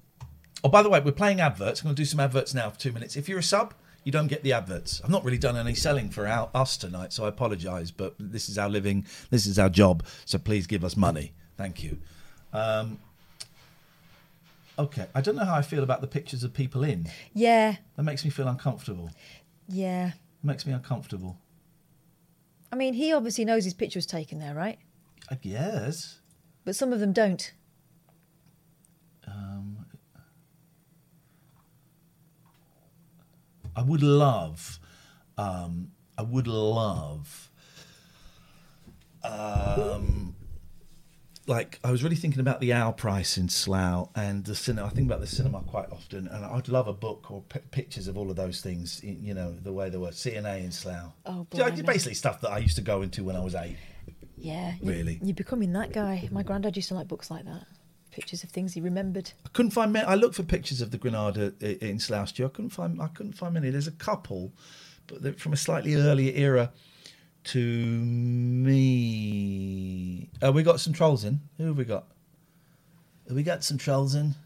oh, 0.65 0.69
by 0.69 0.83
the 0.83 0.89
way, 0.89 0.99
we're 0.99 1.13
playing 1.13 1.41
adverts. 1.41 1.81
I'm 1.81 1.85
going 1.85 1.95
to 1.95 2.01
do 2.01 2.07
some 2.07 2.19
adverts 2.19 2.55
now 2.55 2.71
for 2.71 2.81
two 2.81 2.91
minutes. 2.91 3.17
If 3.17 3.29
you're 3.29 3.39
a 3.39 3.43
sub, 3.43 3.75
you 4.03 4.11
don't 4.11 4.27
get 4.27 4.43
the 4.43 4.53
adverts. 4.55 5.01
I've 5.05 5.11
not 5.11 5.25
really 5.25 5.39
done 5.39 5.57
any 5.57 5.75
selling 5.75 6.09
for 6.09 6.27
our, 6.27 6.49
us 6.55 6.77
tonight, 6.77 7.13
so 7.13 7.27
I 7.27 7.29
apologise. 7.29 7.91
But 7.91 8.15
this 8.19 8.49
is 8.49 8.59
our 8.59 8.69
living. 8.69 9.07
This 9.31 9.47
is 9.47 9.59
our 9.59 9.69
job. 9.69 10.05
So 10.25 10.39
please 10.39 10.67
give 10.67 10.85
us 10.85 10.97
money. 10.97 11.33
Thank 11.57 11.85
you. 11.85 11.99
Um, 12.53 12.99
okay, 14.79 15.07
I 15.15 15.21
don't 15.21 15.37
know 15.37 15.45
how 15.45 15.55
I 15.55 15.63
feel 15.63 15.83
about 15.83 16.01
the 16.01 16.07
pictures 16.07 16.43
of 16.43 16.53
people 16.55 16.83
in. 16.83 17.09
Yeah. 17.35 17.77
That 17.97 18.03
makes 18.03 18.25
me 18.25 18.31
feel 18.31 18.49
uncomfortable. 18.49 19.11
Yeah. 19.69 20.09
It 20.09 20.45
makes 20.45 20.67
me 20.67 20.73
uncomfortable. 20.73 21.39
I 22.73 22.77
mean, 22.77 22.95
he 22.95 23.13
obviously 23.13 23.45
knows 23.45 23.65
his 23.65 23.75
picture 23.75 23.99
was 23.99 24.07
taken 24.07 24.39
there, 24.39 24.55
right? 24.55 24.79
I 25.31 25.37
guess. 25.37 26.19
But 26.65 26.75
some 26.75 26.93
of 26.93 27.01
them 27.01 27.13
don't. 27.13 27.53
Um, 29.27 29.87
I 33.77 33.83
would 33.83 34.03
love, 34.03 34.79
um, 35.39 35.91
I 36.17 36.23
would 36.23 36.47
love, 36.47 37.51
um, 39.23 40.37
like 41.47 41.79
I 41.85 41.91
was 41.91 42.03
really 42.03 42.17
thinking 42.17 42.41
about 42.41 42.61
the 42.61 42.73
hour 42.73 42.93
price 42.93 43.37
in 43.37 43.49
Slough 43.49 44.09
and 44.15 44.45
the 44.45 44.55
cinema. 44.55 44.87
I 44.87 44.91
think 44.91 45.09
about 45.09 45.21
the 45.21 45.27
cinema 45.27 45.61
quite 45.63 45.91
often, 45.91 46.27
and 46.29 46.45
I'd 46.45 46.69
love 46.69 46.89
a 46.89 46.93
book 46.93 47.31
or 47.31 47.43
p- 47.43 47.59
pictures 47.71 48.09
of 48.09 48.17
all 48.17 48.31
of 48.31 48.37
those 48.37 48.61
things. 48.61 49.03
You 49.03 49.35
know, 49.35 49.53
the 49.53 49.73
way 49.73 49.91
they 49.91 49.99
were 49.99 50.09
CNA 50.11 50.65
in 50.65 50.73
Slough. 50.73 51.13
Oh, 51.27 51.47
Yeah, 51.53 51.69
blimey. 51.71 51.83
basically 51.83 52.15
stuff 52.15 52.41
that 52.43 52.51
I 52.51 52.59
used 52.59 52.77
to 52.77 52.83
go 52.83 53.03
into 53.03 53.25
when 53.25 53.37
I 53.37 53.41
was 53.41 53.55
eight. 53.55 53.77
Yeah. 54.37 54.75
Really? 54.83 55.19
You're 55.23 55.35
becoming 55.35 55.73
that 55.75 55.93
guy. 55.93 56.29
My 56.31 56.43
granddad 56.43 56.77
used 56.77 56.89
to 56.89 56.95
like 56.95 57.09
books 57.09 57.31
like 57.31 57.45
that. 57.45 57.65
Pictures 58.15 58.45
of 58.45 58.51
things 58.51 58.75
he 58.75 58.81
remembered. 58.81 59.33
I 59.45 59.49
couldn't 59.49 59.73
find 59.73 59.93
many. 59.93 60.07
I 60.07 60.15
looked 60.15 60.37
for 60.37 60.45
pictures 60.45 60.81
of 60.81 60.93
the 60.93 60.99
Granada 60.99 61.53
in 61.61 61.99
Slough 61.99 62.29
Stew. 62.29 62.47
I 62.47 62.49
couldn't 62.49 62.71
find. 62.71 63.03
I 63.03 63.09
couldn't 63.09 63.33
find 63.33 63.55
many. 63.55 63.71
There's 63.71 63.89
a 63.89 63.93
couple, 63.93 64.53
but 65.09 65.41
from 65.41 65.53
a 65.53 65.57
slightly 65.57 65.97
earlier 65.97 66.33
era 66.33 66.71
to 67.43 67.59
me. 67.59 68.71
Oh, 70.41 70.53
we 70.53 70.63
got 70.63 70.79
some 70.79 70.93
trolls 70.93 71.25
in. 71.25 71.41
Who 71.59 71.67
have 71.67 71.77
we 71.77 71.85
got? 71.85 72.05
Have 73.27 73.35
we 73.37 73.43
got 73.43 73.65
some 73.65 73.79
trolls 73.79 74.15
in? 74.15 74.37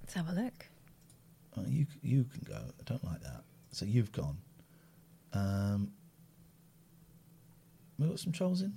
Let's 0.00 0.14
have 0.14 0.30
a 0.30 0.32
look. 0.32 0.68
Oh, 1.58 1.64
you 1.68 1.86
you 2.02 2.24
can 2.24 2.44
go. 2.48 2.56
I 2.56 2.82
don't 2.86 3.04
like 3.04 3.20
that. 3.20 3.44
So 3.72 3.84
you've 3.84 4.10
gone. 4.10 4.38
Um, 5.34 5.92
we 7.98 8.08
got 8.08 8.20
some 8.20 8.32
trolls 8.32 8.62
in. 8.62 8.74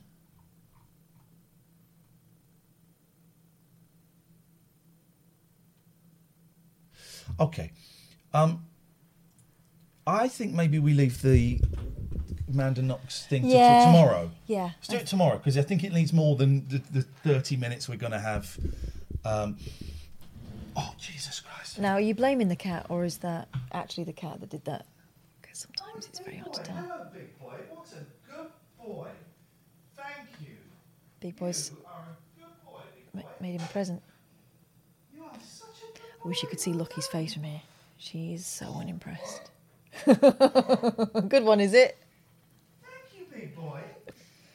Okay. 7.39 7.71
Um, 8.33 8.65
I 10.05 10.27
think 10.27 10.53
maybe 10.53 10.79
we 10.79 10.93
leave 10.93 11.21
the 11.21 11.59
Amanda 12.49 12.81
Knox 12.81 13.25
thing 13.25 13.43
to- 13.43 13.47
Yeah. 13.49 13.83
till 13.83 13.93
tomorrow. 13.93 14.31
Yeah. 14.45 14.71
Let's 14.77 14.87
do 14.87 14.95
it 14.97 15.07
tomorrow 15.07 15.37
because 15.37 15.57
I 15.57 15.61
think 15.63 15.83
it 15.83 15.91
needs 15.93 16.13
more 16.13 16.35
than 16.35 16.67
the, 16.69 16.77
the 16.91 17.01
30 17.01 17.57
minutes 17.57 17.89
we're 17.89 17.97
going 17.97 18.13
to 18.13 18.19
have. 18.19 18.57
Um, 19.25 19.57
oh, 20.75 20.93
Jesus 20.97 21.39
Christ. 21.41 21.79
Now, 21.79 21.93
are 21.93 22.01
you 22.01 22.15
blaming 22.15 22.47
the 22.47 22.55
cat, 22.55 22.85
or 22.89 23.03
is 23.03 23.17
that 23.17 23.49
actually 23.71 24.05
the 24.05 24.13
cat 24.13 24.39
that 24.39 24.49
did 24.49 24.63
that? 24.65 24.85
Because 25.41 25.59
sometimes 25.59 26.05
it's 26.07 26.19
very 26.19 26.37
hard 26.37 26.53
to 26.53 26.63
tell. 26.63 26.75
Hello, 26.77 27.07
big 27.13 27.37
boy. 27.39 27.55
What 27.69 27.91
a 27.93 28.31
good 28.31 28.47
boy. 28.83 29.09
Thank 29.95 30.29
you. 30.41 30.55
Big 31.19 31.35
boys 31.35 31.71
You 31.71 31.77
are 31.85 32.03
a 32.03 32.39
good 32.39 32.65
boy, 32.65 32.79
big 33.13 33.23
boy. 33.23 33.29
made 33.41 33.55
him 33.55 33.61
a 33.61 33.67
present. 33.67 34.01
You 35.13 35.23
are 35.23 35.31
such 35.43 35.81
a 35.83 35.97
good 35.99 36.06
I 36.23 36.27
wish 36.27 36.41
you 36.41 36.49
could 36.49 36.59
see 36.59 36.73
Lucky's 36.73 37.07
face 37.07 37.33
from 37.33 37.43
here. 37.43 37.61
She 37.97 38.33
is 38.33 38.45
so 38.45 38.75
unimpressed. 38.79 39.51
Good 40.05 41.43
one, 41.43 41.59
is 41.59 41.73
it? 41.73 41.97
Thank 42.83 43.19
you, 43.19 43.25
big 43.33 43.55
boy. 43.55 43.81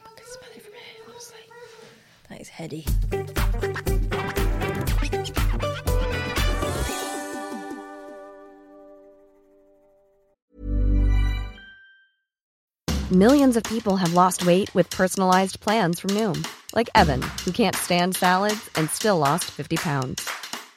I 0.05 0.09
can 0.17 0.27
smell 0.27 0.51
it 0.55 0.63
from 0.63 0.73
here, 0.75 1.05
honestly. 1.09 1.39
That 2.29 2.41
is 2.41 2.49
heady. 2.49 2.87
Millions 13.11 13.59
of 13.59 13.63
people 13.65 13.97
have 13.97 14.15
lost 14.15 14.47
weight 14.47 14.75
with 14.75 14.89
personalized 14.89 15.61
plans 15.61 16.01
from 16.01 16.11
Noom, 16.11 16.47
like 16.75 16.89
Evan, 16.95 17.21
who 17.45 17.53
can't 17.53 17.77
stand 17.77 18.17
salads 18.17 18.71
and 18.77 18.89
still 18.89 19.19
lost 19.19 19.45
50 19.51 19.77
pounds. 19.77 20.27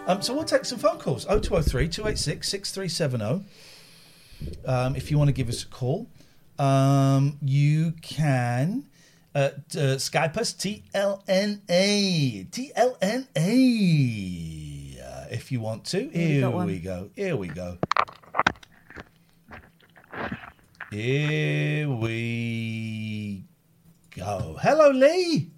Um, 0.08 0.22
so 0.22 0.34
we'll 0.34 0.46
take 0.46 0.64
some 0.64 0.80
phone 0.80 0.98
calls. 0.98 1.26
0203 1.26 1.90
286 1.90 2.48
6370. 2.48 3.44
Um, 4.66 4.96
if 4.96 5.12
you 5.12 5.18
want 5.18 5.28
to 5.28 5.34
give 5.34 5.50
us 5.50 5.64
a 5.64 5.68
call, 5.68 6.08
um, 6.58 7.38
you 7.42 7.92
can 8.02 8.86
uh, 9.34 9.50
t- 9.70 9.80
uh, 9.80 9.96
Skype 9.96 10.38
us 10.38 10.54
TLNA. 10.54 12.50
TLNA. 12.50 13.42
Uh, 15.02 15.26
if 15.32 15.52
you 15.52 15.60
want 15.60 15.86
to. 15.86 16.04
Yeah, 16.04 16.10
we 16.10 16.20
Here 16.20 16.42
got 16.42 16.66
we 16.66 16.80
go. 16.80 17.10
Here 17.16 17.36
we 17.38 17.48
go. 17.48 17.78
Here 20.92 21.90
we 21.90 23.46
go. 24.10 24.58
Hello, 24.62 24.90
Lee. 24.92 25.50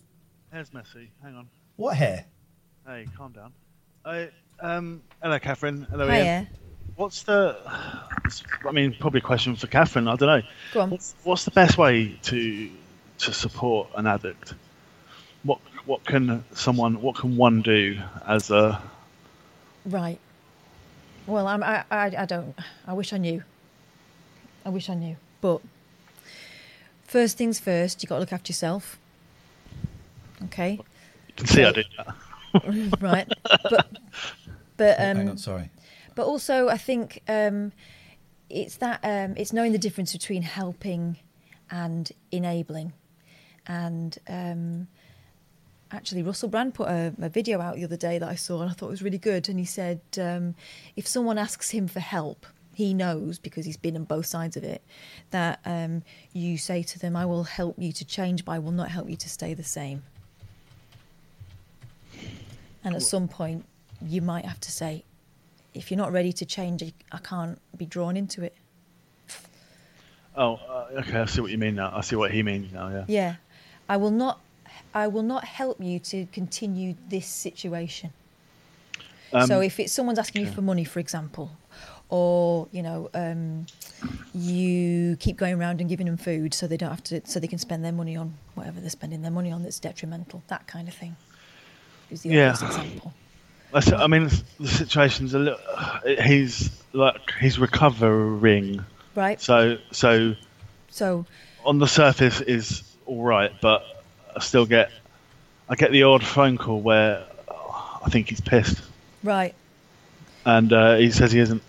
Hair's 0.51 0.73
messy. 0.73 1.11
Hang 1.23 1.35
on. 1.35 1.49
What 1.75 1.97
hair? 1.97 2.25
Hey, 2.85 3.07
calm 3.17 3.31
down. 3.31 3.53
I, 4.05 4.29
um, 4.59 5.01
hello, 5.21 5.39
Catherine. 5.39 5.87
Hello, 5.89 6.07
Hiya. 6.07 6.23
Ian. 6.23 6.47
What's 6.95 7.23
the? 7.23 7.57
I 7.65 8.71
mean, 8.71 8.95
probably 8.99 9.19
a 9.19 9.23
question 9.23 9.55
for 9.55 9.65
Catherine. 9.65 10.07
I 10.07 10.15
don't 10.15 10.27
know. 10.27 10.47
Go 10.73 10.81
on. 10.81 10.91
What's, 10.91 11.15
what's 11.23 11.45
the 11.45 11.51
best 11.51 11.79
way 11.79 12.19
to 12.23 12.69
to 13.23 13.33
support 13.33 13.89
an 13.95 14.07
addict? 14.07 14.53
What 15.43 15.59
what 15.85 16.05
can 16.05 16.43
someone 16.53 17.01
what 17.01 17.15
can 17.15 17.35
one 17.35 17.61
do 17.61 17.99
as 18.25 18.49
a 18.49 18.81
Right. 19.85 20.19
Well, 21.27 21.47
I'm, 21.47 21.63
I, 21.63 21.83
I, 21.91 22.05
I 22.17 22.25
don't. 22.25 22.55
I 22.87 22.93
wish 22.93 23.13
I 23.13 23.17
knew. 23.17 23.43
I 24.65 24.69
wish 24.69 24.89
I 24.89 24.93
knew. 24.93 25.17
But 25.41 25.61
first 27.05 27.37
things 27.37 27.59
first, 27.59 28.01
you 28.01 28.07
got 28.07 28.15
to 28.15 28.19
look 28.21 28.33
after 28.33 28.49
yourself. 28.51 28.97
Okay. 30.45 30.79
you 31.27 31.33
can 31.35 31.47
see 31.47 31.63
I 31.63 31.71
do 31.71 31.83
that. 31.97 32.97
right. 33.01 33.27
But 33.69 33.87
but 34.77 34.99
um, 34.99 35.17
Hang 35.17 35.29
on, 35.29 35.37
sorry. 35.37 35.69
But 36.15 36.25
also, 36.25 36.67
I 36.69 36.77
think 36.77 37.21
um, 37.27 37.71
it's 38.49 38.77
that 38.77 38.99
um, 39.03 39.35
it's 39.37 39.51
knowing 39.51 39.71
the 39.71 39.77
difference 39.77 40.13
between 40.13 40.43
helping 40.43 41.17
and 41.71 42.11
enabling. 42.31 42.93
And 43.67 44.17
um, 44.27 44.87
actually, 45.91 46.23
Russell 46.23 46.49
Brand 46.49 46.73
put 46.73 46.89
a, 46.89 47.13
a 47.21 47.29
video 47.29 47.61
out 47.61 47.75
the 47.75 47.83
other 47.83 47.97
day 47.97 48.17
that 48.19 48.27
I 48.27 48.35
saw, 48.35 48.61
and 48.61 48.69
I 48.69 48.73
thought 48.73 48.87
it 48.87 48.91
was 48.91 49.01
really 49.03 49.17
good. 49.17 49.47
And 49.49 49.57
he 49.59 49.65
said, 49.65 50.01
um, 50.19 50.55
if 50.95 51.07
someone 51.07 51.37
asks 51.37 51.69
him 51.69 51.87
for 51.87 51.99
help, 52.01 52.45
he 52.75 52.93
knows 52.93 53.37
because 53.39 53.65
he's 53.65 53.77
been 53.77 53.95
on 53.95 54.03
both 54.03 54.25
sides 54.25 54.57
of 54.57 54.63
it 54.63 54.81
that 55.29 55.59
um, 55.63 56.03
you 56.33 56.57
say 56.57 56.81
to 56.83 56.99
them, 56.99 57.15
"I 57.15 57.25
will 57.25 57.43
help 57.43 57.75
you 57.77 57.91
to 57.93 58.03
change, 58.05 58.43
but 58.45 58.53
I 58.53 58.59
will 58.59 58.71
not 58.71 58.89
help 58.89 59.09
you 59.09 59.15
to 59.15 59.29
stay 59.29 59.53
the 59.53 59.63
same." 59.63 60.03
And 62.83 62.95
at 62.95 63.01
some 63.01 63.27
point, 63.29 63.65
you 64.01 64.21
might 64.21 64.43
have 64.45 64.59
to 64.61 64.71
say, 64.71 65.05
if 65.73 65.89
you're 65.89 65.97
not 65.97 66.11
ready 66.11 66.33
to 66.33 66.45
change, 66.45 66.83
I- 66.83 66.93
I 67.11 67.19
can't 67.19 67.59
be 67.77 67.85
drawn 67.85 68.17
into 68.17 68.43
it. 68.43 68.55
Oh, 70.35 70.55
uh, 70.55 70.87
okay. 70.99 71.19
I 71.19 71.25
see 71.25 71.41
what 71.41 71.51
you 71.51 71.57
mean 71.57 71.75
now. 71.75 71.91
I 71.95 72.01
see 72.01 72.15
what 72.15 72.31
he 72.31 72.41
means 72.43 72.73
now. 72.73 72.89
Yeah. 72.89 73.05
Yeah, 73.07 73.35
I 73.89 73.97
will 73.97 74.11
not. 74.11 74.39
I 74.93 75.07
will 75.07 75.23
not 75.23 75.43
help 75.43 75.81
you 75.81 75.99
to 75.99 76.25
continue 76.27 76.95
this 77.09 77.27
situation. 77.27 78.11
so 79.31 79.57
Um, 79.57 79.63
if 79.63 79.79
it's 79.79 79.91
someone's 79.93 80.19
asking 80.19 80.45
you 80.45 80.51
for 80.51 80.61
money, 80.61 80.83
for 80.83 80.99
example, 80.99 81.51
or 82.09 82.67
you 82.71 82.81
know, 82.83 83.09
um, 83.13 83.65
you 84.33 85.15
keep 85.17 85.37
going 85.37 85.55
around 85.55 85.79
and 85.81 85.89
giving 85.89 86.05
them 86.05 86.17
food 86.17 86.53
so 86.53 86.67
they 86.67 86.77
don't 86.77 86.89
have 86.89 87.03
to, 87.05 87.21
so 87.25 87.39
they 87.39 87.47
can 87.47 87.59
spend 87.59 87.83
their 87.83 87.91
money 87.91 88.15
on 88.15 88.33
whatever 88.55 88.79
they're 88.79 88.89
spending 88.89 89.21
their 89.21 89.31
money 89.31 89.51
on 89.51 89.63
that's 89.63 89.79
detrimental. 89.79 90.43
That 90.47 90.65
kind 90.67 90.87
of 90.87 90.93
thing 90.93 91.15
is 92.11 92.21
the 92.21 92.29
Yeah. 92.29 92.49
obvious 92.49 92.63
example. 92.63 93.13
I 93.73 94.07
mean, 94.07 94.29
the 94.59 94.67
situation's 94.67 95.33
a 95.33 95.39
little. 95.39 95.59
He's 96.23 96.69
like 96.93 97.33
he's 97.39 97.57
recovering, 97.57 98.85
Right. 99.15 99.41
so 99.41 99.77
so 99.91 100.35
So 100.89 101.25
on 101.65 101.79
the 101.79 101.87
surface 101.87 102.41
is 102.41 102.83
all 103.05 103.23
right, 103.23 103.51
but 103.61 103.83
I 104.35 104.39
still 104.39 104.65
get 104.65 104.91
I 105.69 105.75
get 105.75 105.91
the 105.91 106.03
odd 106.03 106.23
phone 106.23 106.57
call 106.57 106.81
where 106.81 107.25
oh, 107.49 107.99
I 108.05 108.09
think 108.09 108.29
he's 108.29 108.41
pissed, 108.41 108.81
right. 109.23 109.53
and 110.45 110.71
uh, 110.71 110.95
he 110.95 111.11
says 111.11 111.31
he 111.31 111.39
isn't. 111.39 111.61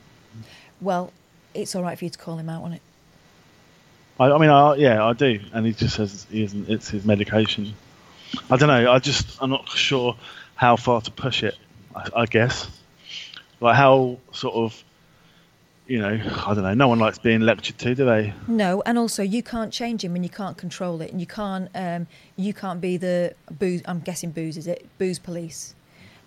Well, 0.80 1.12
it's 1.54 1.74
all 1.74 1.82
right 1.82 1.98
for 1.98 2.04
you 2.04 2.10
to 2.10 2.18
call 2.18 2.36
him 2.36 2.48
out 2.48 2.62
on 2.62 2.72
it. 2.72 2.82
I, 4.18 4.30
I 4.30 4.38
mean, 4.38 4.50
I, 4.50 4.74
yeah, 4.76 5.04
I 5.04 5.12
do, 5.12 5.40
and 5.52 5.66
he 5.66 5.72
just 5.72 5.96
says 5.96 6.26
he 6.30 6.44
isn't. 6.44 6.68
It's 6.68 6.88
his 6.88 7.04
medication. 7.04 7.74
I 8.50 8.56
don't 8.56 8.68
know. 8.68 8.90
I 8.90 8.98
just 8.98 9.40
I'm 9.42 9.50
not 9.50 9.68
sure 9.68 10.16
how 10.54 10.76
far 10.76 11.00
to 11.00 11.10
push 11.10 11.42
it. 11.42 11.56
I, 11.94 12.08
I 12.16 12.26
guess, 12.26 12.68
like 13.60 13.76
how 13.76 14.18
sort 14.32 14.54
of, 14.54 14.83
you 15.86 15.98
know, 15.98 16.18
I 16.46 16.54
don't 16.54 16.62
know. 16.62 16.74
No 16.74 16.88
one 16.88 16.98
likes 16.98 17.18
being 17.18 17.40
lectured 17.40 17.76
to, 17.78 17.94
do 17.94 18.04
they? 18.04 18.32
No, 18.48 18.82
and 18.86 18.96
also 18.98 19.22
you 19.22 19.42
can't 19.42 19.72
change 19.72 20.02
him 20.02 20.14
and 20.14 20.24
you 20.24 20.30
can't 20.30 20.56
control 20.56 21.00
it, 21.02 21.10
and 21.10 21.20
you 21.20 21.26
can't 21.26 21.68
um, 21.74 22.06
you 22.36 22.54
can't 22.54 22.80
be 22.80 22.96
the 22.96 23.34
booze. 23.58 23.82
I'm 23.84 24.00
guessing 24.00 24.30
booze 24.30 24.56
is 24.56 24.66
it 24.66 24.86
booze 24.98 25.18
police. 25.18 25.74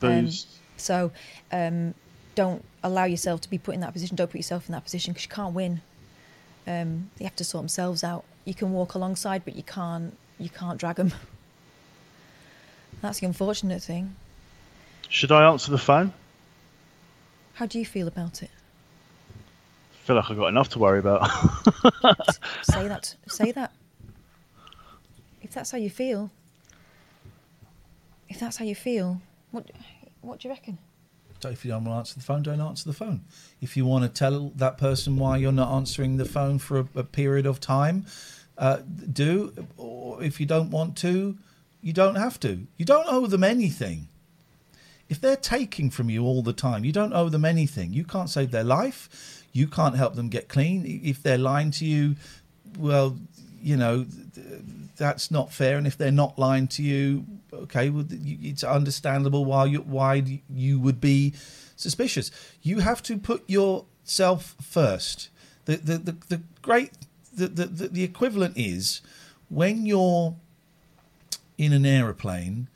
Um, 0.01 0.25
Booze. 0.25 0.45
so 0.77 1.11
um, 1.51 1.95
don't 2.35 2.63
allow 2.83 3.05
yourself 3.05 3.41
to 3.41 3.49
be 3.49 3.57
put 3.57 3.73
in 3.73 3.81
that 3.81 3.93
position. 3.93 4.15
Don't 4.15 4.29
put 4.29 4.37
yourself 4.37 4.67
in 4.67 4.73
that 4.73 4.83
position 4.83 5.13
because 5.13 5.25
you 5.25 5.31
can't 5.31 5.55
win. 5.55 5.81
Um, 6.67 7.09
they 7.17 7.23
have 7.23 7.35
to 7.37 7.43
sort 7.43 7.63
themselves 7.63 8.03
out. 8.03 8.25
You 8.45 8.53
can 8.53 8.71
walk 8.71 8.93
alongside, 8.93 9.43
but 9.43 9.55
you 9.55 9.63
can't 9.63 10.15
you 10.39 10.49
can't 10.49 10.77
drag 10.79 10.97
them. 10.97 11.13
That's 13.01 13.19
the 13.19 13.25
unfortunate 13.25 13.81
thing. 13.81 14.15
Should 15.09 15.31
I 15.31 15.49
answer 15.49 15.71
the 15.71 15.77
phone? 15.77 16.13
How 17.53 17.65
do 17.65 17.79
you 17.79 17.85
feel 17.85 18.07
about 18.07 18.43
it? 18.43 18.51
I 20.07 20.09
feel 20.09 20.15
like 20.15 20.31
I've 20.31 20.37
got 20.37 20.47
enough 20.47 20.69
to 20.69 20.79
worry 20.79 20.99
about. 20.99 21.29
Say 22.63 22.87
that. 22.87 23.13
Say 23.27 23.51
that. 23.51 23.73
If 25.41 25.51
that's 25.51 25.71
how 25.71 25.77
you 25.77 25.89
feel. 25.89 26.31
If 28.29 28.39
that's 28.39 28.55
how 28.55 28.63
you 28.63 28.73
feel, 28.73 29.21
what 29.51 29.69
what 30.21 30.39
do 30.39 30.47
you 30.47 30.53
reckon? 30.53 30.77
So 31.41 31.49
if 31.49 31.65
you 31.65 31.71
don't 31.71 31.83
want 31.83 31.95
to 31.95 31.97
answer 31.97 32.19
the 32.19 32.23
phone, 32.23 32.41
don't 32.41 32.61
answer 32.61 32.85
the 32.85 32.95
phone. 32.95 33.25
If 33.59 33.75
you 33.75 33.85
want 33.85 34.05
to 34.05 34.09
tell 34.09 34.53
that 34.55 34.77
person 34.77 35.17
why 35.17 35.35
you're 35.35 35.51
not 35.51 35.75
answering 35.75 36.15
the 36.15 36.23
phone 36.23 36.57
for 36.57 36.79
a, 36.79 36.87
a 36.95 37.03
period 37.03 37.45
of 37.45 37.59
time, 37.59 38.05
uh, 38.57 38.77
do. 39.11 39.51
Or 39.75 40.23
if 40.23 40.39
you 40.39 40.45
don't 40.45 40.69
want 40.69 40.95
to, 40.99 41.37
you 41.81 41.91
don't 41.91 42.15
have 42.15 42.39
to. 42.39 42.65
You 42.77 42.85
don't 42.85 43.07
owe 43.09 43.27
them 43.27 43.43
anything. 43.43 44.07
If 45.09 45.21
they're 45.21 45.35
taking 45.35 45.89
from 45.89 46.09
you 46.09 46.25
all 46.25 46.43
the 46.43 46.53
time, 46.53 46.83
you 46.83 46.91
don't 46.91 47.13
owe 47.13 47.29
them 47.29 47.45
anything. 47.45 47.93
You 47.93 48.03
can't 48.03 48.29
save 48.29 48.51
their 48.51 48.63
life. 48.63 49.43
You 49.53 49.67
can't 49.67 49.95
help 49.95 50.15
them 50.15 50.29
get 50.29 50.49
clean. 50.49 51.01
If 51.03 51.23
they're 51.23 51.37
lying 51.37 51.71
to 51.71 51.85
you, 51.85 52.15
well, 52.77 53.17
you 53.61 53.77
know, 53.77 54.05
that's 54.97 55.31
not 55.31 55.53
fair. 55.53 55.77
And 55.77 55.87
if 55.87 55.97
they're 55.97 56.11
not 56.11 56.37
lying 56.37 56.67
to 56.69 56.83
you, 56.83 57.25
okay, 57.53 57.89
well, 57.89 58.05
it's 58.09 58.63
understandable 58.63 59.45
why 59.45 59.65
you 59.65 59.79
why 59.79 60.41
you 60.49 60.79
would 60.79 60.99
be 60.99 61.33
suspicious. 61.75 62.31
You 62.61 62.79
have 62.79 63.01
to 63.03 63.17
put 63.17 63.49
yourself 63.49 64.55
first. 64.61 65.29
The 65.65 65.77
the 65.77 65.97
the, 65.97 66.11
the 66.27 66.41
great 66.61 66.91
the, 67.33 67.47
the 67.47 67.65
the 67.87 68.03
equivalent 68.03 68.57
is 68.57 69.01
when 69.49 69.85
you're 69.85 70.35
in 71.57 71.73
an 71.73 71.85
aeroplane 71.85 72.67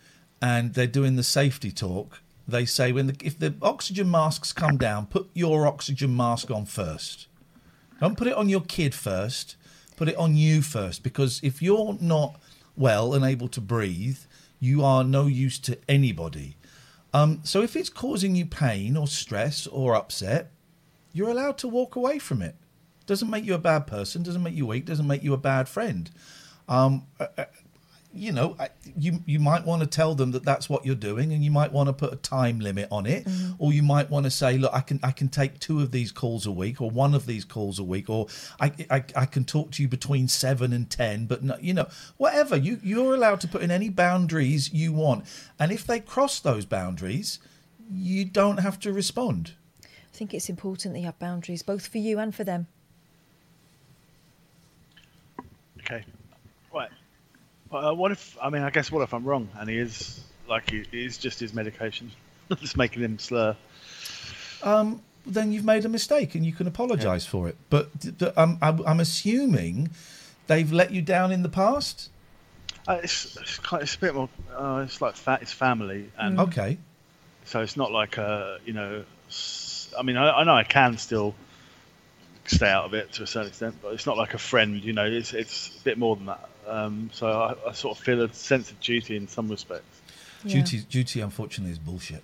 and 0.41 0.73
they're 0.73 0.87
doing 0.87 1.15
the 1.15 1.23
safety 1.23 1.71
talk. 1.71 2.20
They 2.47 2.65
say 2.65 2.91
when 2.91 3.07
the, 3.07 3.15
if 3.23 3.37
the 3.37 3.55
oxygen 3.61 4.09
masks 4.09 4.51
come 4.51 4.77
down, 4.77 5.05
put 5.05 5.29
your 5.33 5.67
oxygen 5.67 6.15
mask 6.15 6.51
on 6.51 6.65
first. 6.65 7.27
Don't 7.99 8.17
put 8.17 8.27
it 8.27 8.33
on 8.33 8.49
your 8.49 8.61
kid 8.61 8.93
first. 8.95 9.55
Put 9.95 10.09
it 10.09 10.15
on 10.17 10.35
you 10.35 10.61
first 10.61 11.03
because 11.03 11.39
if 11.43 11.61
you're 11.61 11.97
not 12.01 12.41
well 12.75 13.13
and 13.13 13.23
able 13.23 13.47
to 13.49 13.61
breathe, 13.61 14.17
you 14.59 14.83
are 14.83 15.03
no 15.03 15.27
use 15.27 15.59
to 15.59 15.77
anybody. 15.87 16.57
Um, 17.13 17.41
so 17.43 17.61
if 17.61 17.75
it's 17.75 17.89
causing 17.89 18.35
you 18.35 18.45
pain 18.45 18.97
or 18.97 19.07
stress 19.07 19.67
or 19.67 19.95
upset, 19.95 20.51
you're 21.13 21.29
allowed 21.29 21.57
to 21.59 21.67
walk 21.67 21.95
away 21.95 22.19
from 22.19 22.41
it. 22.41 22.55
Doesn't 23.05 23.29
make 23.29 23.45
you 23.45 23.53
a 23.53 23.59
bad 23.59 23.87
person. 23.87 24.23
Doesn't 24.23 24.43
make 24.43 24.55
you 24.55 24.65
weak. 24.65 24.85
Doesn't 24.85 25.07
make 25.07 25.23
you 25.23 25.33
a 25.33 25.37
bad 25.37 25.67
friend. 25.67 26.09
Um, 26.69 27.05
you 28.13 28.31
know, 28.31 28.57
you 28.97 29.21
you 29.25 29.39
might 29.39 29.65
want 29.65 29.81
to 29.81 29.87
tell 29.87 30.15
them 30.15 30.31
that 30.31 30.43
that's 30.43 30.69
what 30.69 30.85
you're 30.85 30.95
doing, 30.95 31.31
and 31.31 31.43
you 31.43 31.51
might 31.51 31.71
want 31.71 31.87
to 31.87 31.93
put 31.93 32.11
a 32.11 32.17
time 32.17 32.59
limit 32.59 32.87
on 32.91 33.05
it, 33.05 33.25
mm-hmm. 33.25 33.53
or 33.57 33.71
you 33.71 33.83
might 33.83 34.09
want 34.09 34.25
to 34.25 34.31
say, 34.31 34.57
look, 34.57 34.73
I 34.73 34.81
can 34.81 34.99
I 35.01 35.11
can 35.11 35.29
take 35.29 35.59
two 35.59 35.81
of 35.81 35.91
these 35.91 36.11
calls 36.11 36.45
a 36.45 36.51
week, 36.51 36.81
or 36.81 36.89
one 36.89 37.13
of 37.13 37.25
these 37.25 37.45
calls 37.45 37.79
a 37.79 37.83
week, 37.83 38.09
or 38.09 38.27
I 38.59 38.71
I, 38.89 39.03
I 39.15 39.25
can 39.25 39.45
talk 39.45 39.71
to 39.71 39.81
you 39.81 39.87
between 39.87 40.27
seven 40.27 40.73
and 40.73 40.89
ten, 40.89 41.25
but 41.25 41.43
no, 41.43 41.57
you 41.61 41.73
know, 41.73 41.87
whatever 42.17 42.57
you 42.57 42.79
you're 42.83 43.13
allowed 43.13 43.39
to 43.41 43.47
put 43.47 43.61
in 43.61 43.71
any 43.71 43.89
boundaries 43.89 44.73
you 44.73 44.91
want, 44.91 45.25
and 45.57 45.71
if 45.71 45.87
they 45.87 45.99
cross 45.99 46.39
those 46.39 46.65
boundaries, 46.65 47.39
you 47.89 48.25
don't 48.25 48.57
have 48.57 48.79
to 48.81 48.91
respond. 48.91 49.53
I 49.83 49.87
think 50.13 50.33
it's 50.33 50.49
important 50.49 50.93
that 50.93 50.99
you 50.99 51.05
have 51.05 51.19
boundaries, 51.19 51.63
both 51.63 51.87
for 51.87 51.97
you 51.97 52.19
and 52.19 52.35
for 52.35 52.43
them. 52.43 52.67
Okay. 55.79 56.03
Right. 56.73 56.89
But 57.71 57.85
uh, 57.85 57.93
what 57.93 58.11
if? 58.11 58.37
I 58.41 58.49
mean, 58.49 58.63
I 58.63 58.69
guess 58.69 58.91
what 58.91 59.01
if 59.01 59.13
I'm 59.13 59.23
wrong 59.23 59.49
and 59.57 59.69
he 59.69 59.77
is 59.77 60.21
like 60.47 60.73
it 60.73 60.87
is 60.91 61.17
just 61.17 61.39
his 61.39 61.53
medication, 61.53 62.11
just 62.57 62.77
making 62.77 63.01
him 63.01 63.17
slur. 63.17 63.55
um, 64.61 65.01
then 65.25 65.51
you've 65.51 65.65
made 65.65 65.85
a 65.85 65.89
mistake 65.89 66.35
and 66.35 66.45
you 66.45 66.51
can 66.51 66.67
apologise 66.67 67.25
for 67.25 67.47
it. 67.47 67.55
But 67.69 67.89
th- 68.01 68.33
I'm, 68.35 68.99
assuming 68.99 69.91
they've 70.47 70.71
let 70.71 70.91
you 70.91 71.01
down 71.01 71.31
in 71.31 71.43
the 71.43 71.49
past. 71.49 72.09
Uh, 72.87 72.99
it's 73.03 73.37
it's, 73.37 73.59
quite, 73.59 73.83
it's 73.83 73.95
a 73.95 73.99
bit 73.99 74.15
more. 74.15 74.29
Uh, 74.53 74.83
it's 74.85 75.01
like 75.01 75.15
fat. 75.15 75.41
It's 75.41 75.53
family 75.53 76.11
and 76.17 76.39
Okay. 76.39 76.77
So 77.45 77.61
it's 77.61 77.77
not 77.77 77.91
like 77.91 78.17
a 78.17 78.59
you 78.65 78.73
know. 78.73 79.05
I 79.97 80.03
mean, 80.03 80.17
I, 80.17 80.31
I 80.31 80.43
know 80.43 80.55
I 80.55 80.63
can 80.63 80.97
still 80.97 81.35
stay 82.45 82.69
out 82.69 82.85
of 82.85 82.93
it 82.93 83.13
to 83.13 83.23
a 83.23 83.27
certain 83.27 83.49
extent, 83.49 83.75
but 83.81 83.93
it's 83.93 84.05
not 84.05 84.17
like 84.17 84.33
a 84.33 84.37
friend. 84.37 84.83
You 84.83 84.93
know, 84.93 85.05
it's 85.05 85.33
it's 85.33 85.77
a 85.79 85.83
bit 85.83 85.97
more 85.97 86.15
than 86.17 86.25
that. 86.25 86.49
Um, 86.67 87.09
so 87.13 87.27
I, 87.27 87.69
I 87.69 87.73
sort 87.73 87.97
of 87.97 88.03
feel 88.03 88.21
a 88.21 88.33
sense 88.33 88.71
of 88.71 88.79
duty 88.79 89.15
in 89.17 89.27
some 89.27 89.49
respects. 89.49 90.01
Duty, 90.45 90.79
duty, 90.89 91.21
unfortunately, 91.21 91.71
is 91.71 91.79
bullshit. 91.79 92.23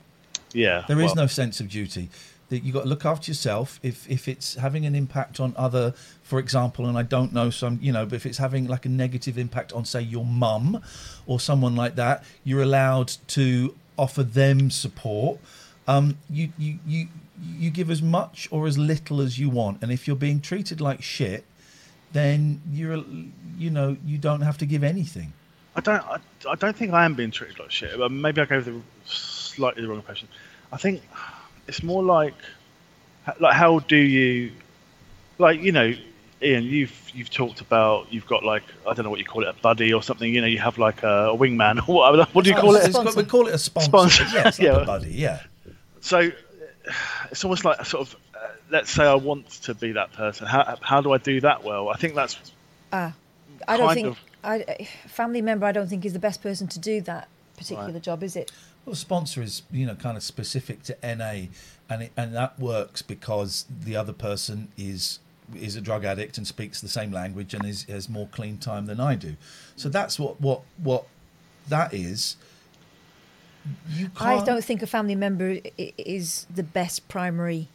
Yeah, 0.53 0.85
There 0.87 0.99
is 0.99 1.07
well- 1.07 1.15
no 1.15 1.27
sense 1.27 1.59
of 1.59 1.69
duty. 1.69 2.09
That 2.49 2.63
you 2.63 2.71
got 2.71 2.83
to 2.83 2.87
look 2.87 3.05
after 3.05 3.29
yourself. 3.29 3.77
If 3.83 4.09
if 4.09 4.29
it's 4.29 4.55
having 4.55 4.85
an 4.85 4.95
impact 4.95 5.41
on 5.41 5.53
other, 5.57 5.93
for 6.23 6.39
example, 6.39 6.87
and 6.87 6.97
I 6.97 7.03
don't 7.03 7.33
know 7.33 7.49
some, 7.49 7.77
you 7.81 7.91
know, 7.91 8.05
but 8.05 8.15
if 8.15 8.25
it's 8.25 8.37
having 8.37 8.67
like 8.67 8.85
a 8.85 8.89
negative 8.89 9.37
impact 9.37 9.73
on, 9.73 9.83
say, 9.83 9.99
your 9.99 10.23
mum 10.23 10.81
or 11.25 11.41
someone 11.41 11.75
like 11.75 11.95
that, 11.95 12.23
you're 12.45 12.61
allowed 12.61 13.11
to 13.27 13.75
offer 13.97 14.23
them 14.23 14.71
support. 14.71 15.39
Um, 15.89 16.17
you 16.29 16.53
you 16.57 16.79
you 16.87 17.07
you 17.57 17.69
give 17.69 17.91
as 17.91 18.01
much 18.01 18.47
or 18.49 18.65
as 18.65 18.77
little 18.77 19.19
as 19.19 19.37
you 19.37 19.49
want, 19.49 19.79
and 19.81 19.91
if 19.91 20.07
you're 20.07 20.15
being 20.15 20.39
treated 20.39 20.79
like 20.79 21.03
shit, 21.03 21.43
then 22.13 22.61
you're 22.71 23.03
you 23.57 23.69
know 23.69 23.97
you 24.05 24.17
don't 24.17 24.41
have 24.41 24.57
to 24.59 24.65
give 24.65 24.83
anything. 24.83 25.33
I 25.75 25.81
don't. 25.81 26.03
I, 26.03 26.17
I 26.49 26.55
don't 26.55 26.75
think 26.75 26.93
I 26.93 27.05
am 27.05 27.13
being 27.13 27.31
treated 27.31 27.59
like 27.59 27.71
shit. 27.71 27.97
But 27.97 28.11
maybe 28.11 28.41
I 28.41 28.45
gave 28.45 28.65
the 28.65 28.81
slightly 29.05 29.83
the 29.83 29.87
wrong 29.87 29.97
impression. 29.97 30.27
I 30.71 30.77
think 30.77 31.01
it's 31.67 31.83
more 31.83 32.03
like, 32.03 32.33
like 33.39 33.53
how 33.53 33.79
do 33.79 33.95
you, 33.95 34.51
like 35.37 35.61
you 35.61 35.71
know, 35.71 35.93
Ian, 36.41 36.63
you've 36.63 37.11
you've 37.13 37.29
talked 37.29 37.61
about 37.61 38.11
you've 38.11 38.25
got 38.27 38.43
like 38.43 38.63
I 38.87 38.93
don't 38.93 39.03
know 39.05 39.11
what 39.11 39.19
you 39.19 39.25
call 39.25 39.43
it, 39.43 39.49
a 39.49 39.53
buddy 39.53 39.93
or 39.93 40.01
something. 40.01 40.33
You 40.33 40.41
know, 40.41 40.47
you 40.47 40.59
have 40.59 40.77
like 40.77 41.03
a, 41.03 41.29
a 41.29 41.37
wingman. 41.37 41.77
or 41.87 41.95
what, 41.95 42.35
what 42.35 42.43
do 42.43 42.51
you 42.51 42.57
oh, 42.57 42.61
call 42.61 42.75
it? 42.75 42.91
Got- 42.91 43.15
we 43.15 43.23
call 43.23 43.47
it 43.47 43.53
a 43.53 43.59
sponsor. 43.59 44.25
Sponsor. 44.25 44.25
Yeah, 44.33 44.51
Yeah. 44.59 44.81
a 44.81 44.85
buddy. 44.85 45.11
Yeah. 45.11 45.41
So 46.01 46.31
it's 47.31 47.43
almost 47.43 47.65
like 47.65 47.79
a 47.79 47.85
sort 47.85 48.07
of. 48.07 48.15
Uh, 48.37 48.47
let's 48.69 48.91
say 48.91 49.03
I 49.05 49.15
want 49.15 49.49
to 49.49 49.73
be 49.73 49.93
that 49.93 50.13
person. 50.13 50.47
How 50.47 50.77
how 50.81 51.01
do 51.01 51.11
I 51.11 51.17
do 51.17 51.41
that 51.41 51.63
well? 51.63 51.89
I 51.89 51.95
think 51.95 52.15
that's 52.15 52.37
Ah, 52.93 53.13
I 53.67 53.77
don't 53.77 53.93
think 53.93 54.07
of. 54.07 54.19
I, 54.43 54.87
family 55.07 55.41
member. 55.41 55.65
I 55.65 55.71
don't 55.71 55.87
think 55.87 56.05
is 56.05 56.13
the 56.13 56.19
best 56.19 56.41
person 56.41 56.67
to 56.67 56.79
do 56.79 57.01
that 57.01 57.27
particular 57.57 57.91
Right. 57.91 58.01
job, 58.01 58.23
is 58.23 58.35
it? 58.35 58.51
Well, 58.85 58.95
sponsor 58.95 59.41
is 59.41 59.63
you 59.71 59.85
know 59.85 59.95
kind 59.95 60.15
of 60.15 60.23
specific 60.23 60.83
to 60.83 60.97
NA, 61.03 61.47
and 61.89 62.03
it, 62.03 62.11
and 62.15 62.33
that 62.35 62.59
works 62.59 63.01
because 63.01 63.65
the 63.69 63.95
other 63.95 64.13
person 64.13 64.69
is 64.77 65.19
is 65.55 65.75
a 65.75 65.81
drug 65.81 66.05
addict 66.05 66.37
and 66.37 66.45
speaks 66.45 66.81
the 66.81 66.89
same 66.89 67.11
language 67.11 67.53
and 67.53 67.65
is 67.65 67.83
has 67.83 68.07
more 68.07 68.27
clean 68.27 68.57
time 68.57 68.85
than 68.85 68.99
I 68.99 69.15
do. 69.15 69.35
So 69.75 69.89
that's 69.89 70.19
what 70.19 70.39
what 70.39 70.61
what 70.77 71.07
that 71.67 71.93
is. 71.93 72.37
You 73.89 74.09
I 74.21 74.39
don't 74.45 74.63
think 74.63 74.81
a 74.81 74.87
family 74.87 75.15
member 75.15 75.59
is 75.77 76.45
the 76.53 76.63
best 76.63 77.09
primary 77.09 77.67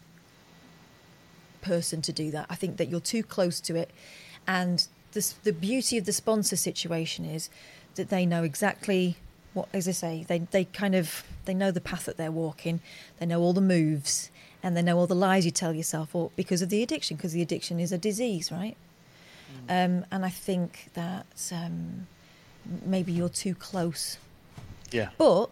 person 1.63 2.03
to 2.03 2.13
do 2.13 2.31
that. 2.33 2.47
I 2.51 2.55
think 2.55 2.77
that 2.77 2.89
you're 2.89 3.01
too 3.01 3.23
close 3.23 3.61
to 3.61 3.77
it, 3.77 3.91
and 4.47 4.87
this, 5.13 5.33
the 5.45 5.53
beauty 5.53 5.97
of 5.97 6.05
the 6.05 6.13
sponsor 6.13 6.57
situation 6.57 7.25
is 7.25 7.49
that 7.95 8.11
they 8.11 8.27
know 8.27 8.43
exactly 8.43 9.17
what, 9.55 9.69
as 9.73 9.89
I 9.89 9.93
say, 9.93 10.25
they 10.29 10.41
they 10.41 10.65
kind 10.65 10.95
of 10.95 11.25
they 11.47 11.55
know 11.55 11.71
the 11.71 11.81
path 11.81 12.05
that 12.05 12.17
they're 12.17 12.31
walking, 12.33 12.81
they 13.19 13.27
know 13.27 13.41
all 13.41 13.53
the 13.55 13.61
moves, 13.61 14.31
and 14.63 14.77
they 14.77 14.83
know 14.83 14.99
all 14.99 15.07
the 15.07 15.15
lies 15.15 15.45
you 15.45 15.51
tell 15.51 15.73
yourself, 15.73 16.15
or 16.15 16.31
because 16.37 16.63
of 16.63 16.69
the 16.69 16.83
addiction, 16.83 17.17
because 17.17 17.33
the 17.33 17.43
addiction 17.43 17.81
is 17.81 17.93
a 17.93 17.99
disease, 17.99 18.53
right? 18.53 18.77
Um, 19.69 20.05
and 20.11 20.25
I 20.25 20.31
think 20.31 20.89
that 20.95 21.51
um, 21.53 22.07
maybe 22.85 23.13
you're 23.13 23.29
too 23.29 23.55
close. 23.55 24.19
Yeah. 24.91 25.11
But 25.19 25.51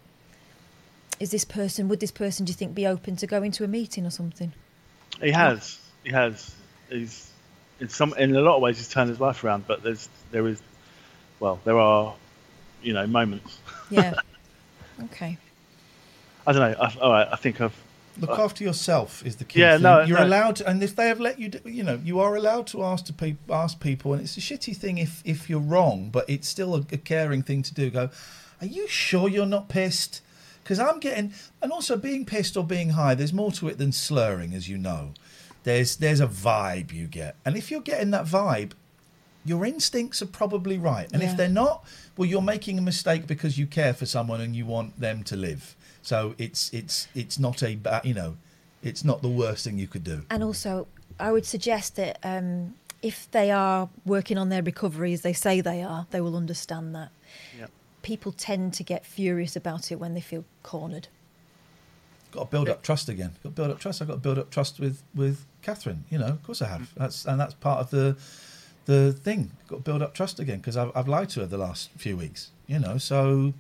is 1.19 1.31
this 1.31 1.45
person? 1.45 1.89
Would 1.89 2.01
this 2.01 2.11
person, 2.11 2.47
do 2.47 2.51
you 2.51 2.55
think, 2.55 2.75
be 2.75 2.87
open 2.87 3.17
to 3.17 3.27
going 3.27 3.53
to 3.53 3.65
a 3.65 3.69
meeting 3.69 4.07
or 4.07 4.11
something? 4.11 4.53
He 5.21 5.31
has. 5.31 5.79
He 6.05 6.11
has. 6.11 6.55
He's 6.89 7.31
in 7.79 7.89
some 7.89 8.15
in 8.15 8.35
a 8.35 8.41
lot 8.41 8.57
of 8.57 8.63
ways 8.63 8.79
he's 8.79 8.89
turned 8.89 9.11
his 9.11 9.21
life 9.21 9.43
around, 9.45 9.67
but 9.67 9.83
there's 9.83 10.09
there 10.31 10.47
is 10.47 10.61
well, 11.39 11.61
there 11.65 11.79
are 11.79 12.15
you 12.83 12.93
know 12.93 13.07
moments. 13.07 13.59
Yeah. 13.91 14.15
okay. 15.05 15.39
I 16.47 16.53
don't 16.53 16.73
know. 16.73 16.77
I, 16.81 16.95
all 17.01 17.13
right, 17.13 17.29
I 17.31 17.37
think 17.37 17.61
I've 17.61 17.77
Look 18.19 18.39
uh, 18.39 18.45
after 18.45 18.65
yourself 18.65 19.25
is 19.25 19.37
the 19.37 19.45
key. 19.45 19.61
Yeah, 19.61 19.75
thing. 19.75 19.83
no, 19.83 20.03
you're 20.03 20.19
no. 20.19 20.27
allowed, 20.27 20.57
to, 20.57 20.69
and 20.69 20.83
if 20.83 20.97
they 20.97 21.09
have 21.09 21.21
let 21.21 21.39
you, 21.39 21.49
do, 21.49 21.61
you 21.69 21.83
know, 21.83 22.01
you 22.05 22.21
are 22.21 22.37
allowed 22.37 22.67
to 22.69 22.83
ask 22.83 23.05
to 23.07 23.13
pe- 23.13 23.37
ask 23.49 23.81
people, 23.81 24.13
and 24.13 24.23
it's 24.23 24.37
a 24.37 24.41
shitty 24.41 24.77
thing 24.77 24.99
if 24.99 25.23
if 25.25 25.49
you're 25.49 25.61
wrong, 25.61 26.11
but 26.11 26.29
it's 26.29 26.49
still 26.49 26.75
a, 26.75 26.81
a 26.93 26.99
caring 26.99 27.43
thing 27.43 27.63
to 27.63 27.75
do. 27.75 27.89
Go, 27.89 28.11
are 28.61 28.67
you 28.67 28.89
sure 28.89 29.29
you're 29.29 29.47
not 29.47 29.69
pissed? 29.69 30.23
Because 30.63 30.79
I'm 30.79 31.01
getting, 31.01 31.33
and 31.63 31.73
also 31.73 31.97
being 31.97 32.25
pissed 32.27 32.57
or 32.57 32.65
being 32.65 32.91
high, 32.91 33.15
there's 33.15 33.33
more 33.33 33.51
to 33.53 33.69
it 33.69 33.79
than 33.79 33.93
slurring, 33.93 34.55
as 34.55 34.69
you 34.69 34.77
know. 34.77 35.15
There's 35.65 35.97
there's 35.97 36.21
a 36.21 36.27
vibe 36.27 36.93
you 36.93 37.07
get, 37.07 37.37
and 37.45 37.57
if 37.57 37.71
you're 37.71 37.81
getting 37.83 38.11
that 38.13 38.25
vibe, 38.25 38.73
your 39.45 39.65
instincts 39.67 40.23
are 40.23 40.27
probably 40.27 40.79
right. 40.79 41.09
And 41.13 41.23
Yeah. 41.23 41.31
if 41.31 41.37
they're 41.37 41.49
not, 41.49 41.85
well, 42.17 42.29
you're 42.29 42.43
making 42.43 42.79
a 42.79 42.83
mistake 42.83 43.27
because 43.27 43.59
you 43.59 43.67
care 43.67 43.93
for 43.95 44.07
someone 44.07 44.41
and 44.41 44.55
you 44.57 44.67
want 44.67 44.99
them 45.01 45.23
to 45.25 45.37
live. 45.37 45.77
So 46.03 46.35
it's 46.39 46.73
it's 46.73 47.09
it's 47.15 47.39
not 47.39 47.63
a 47.63 47.77
ba- 47.77 48.01
you 48.05 48.15
know, 48.15 48.37
it's 48.83 49.05
not 49.05 49.21
the 49.23 49.29
worst 49.29 49.65
thing 49.65 49.79
you 49.79 49.87
could 49.89 50.05
do. 50.05 50.23
And 50.31 50.43
also, 50.43 50.87
I 51.19 51.31
would 51.33 51.45
suggest 51.45 51.97
that 51.97 52.19
um, 52.23 52.75
if 53.03 53.31
they 53.31 53.51
are 53.51 53.89
working 54.07 54.39
on 54.39 54.49
their 54.49 54.63
recovery 54.63 55.13
as 55.13 55.21
they 55.23 55.35
say 55.35 55.61
they 55.61 55.83
are, 55.83 56.07
they 56.11 56.21
will 56.23 56.37
understand 56.37 56.95
that. 56.95 57.11
Yep. 57.59 57.71
People 58.03 58.33
tend 58.33 58.73
to 58.75 58.83
get 58.83 59.05
furious 59.05 59.57
about 59.57 59.93
it 59.93 59.97
when 60.01 60.15
they 60.15 60.23
feel 60.23 60.45
cornered. 60.63 61.09
Got 62.33 62.45
to 62.45 62.51
build 62.51 62.69
up 62.69 62.83
trust 62.83 63.09
again. 63.09 63.33
Got 63.43 63.51
to 63.51 63.55
build 63.55 63.71
up 63.71 63.79
trust. 63.81 64.01
I've 64.01 64.09
got 64.09 64.15
to 64.15 64.21
build 64.21 64.39
up 64.39 64.51
trust 64.51 64.79
with 64.81 65.03
with 65.15 65.45
Catherine. 65.63 66.05
You 66.11 66.19
know, 66.19 66.27
of 66.27 66.43
course 66.43 66.63
I 66.63 66.69
have. 66.69 66.93
That's 66.97 67.25
and 67.25 67.39
that's 67.41 67.55
part 67.55 67.81
of 67.81 67.91
the 67.91 68.17
the 68.87 69.13
thing. 69.13 69.51
Got 69.69 69.77
to 69.77 69.83
build 69.83 70.03
up 70.03 70.15
trust 70.15 70.39
again 70.41 70.59
because 70.59 70.77
I've 70.77 70.91
I've 70.95 71.09
lied 71.09 71.29
to 71.31 71.41
her 71.41 71.47
the 71.47 71.59
last 71.59 71.91
few 71.97 72.17
weeks. 72.17 72.51
You 72.67 72.79
know, 72.79 72.99
so 72.99 73.53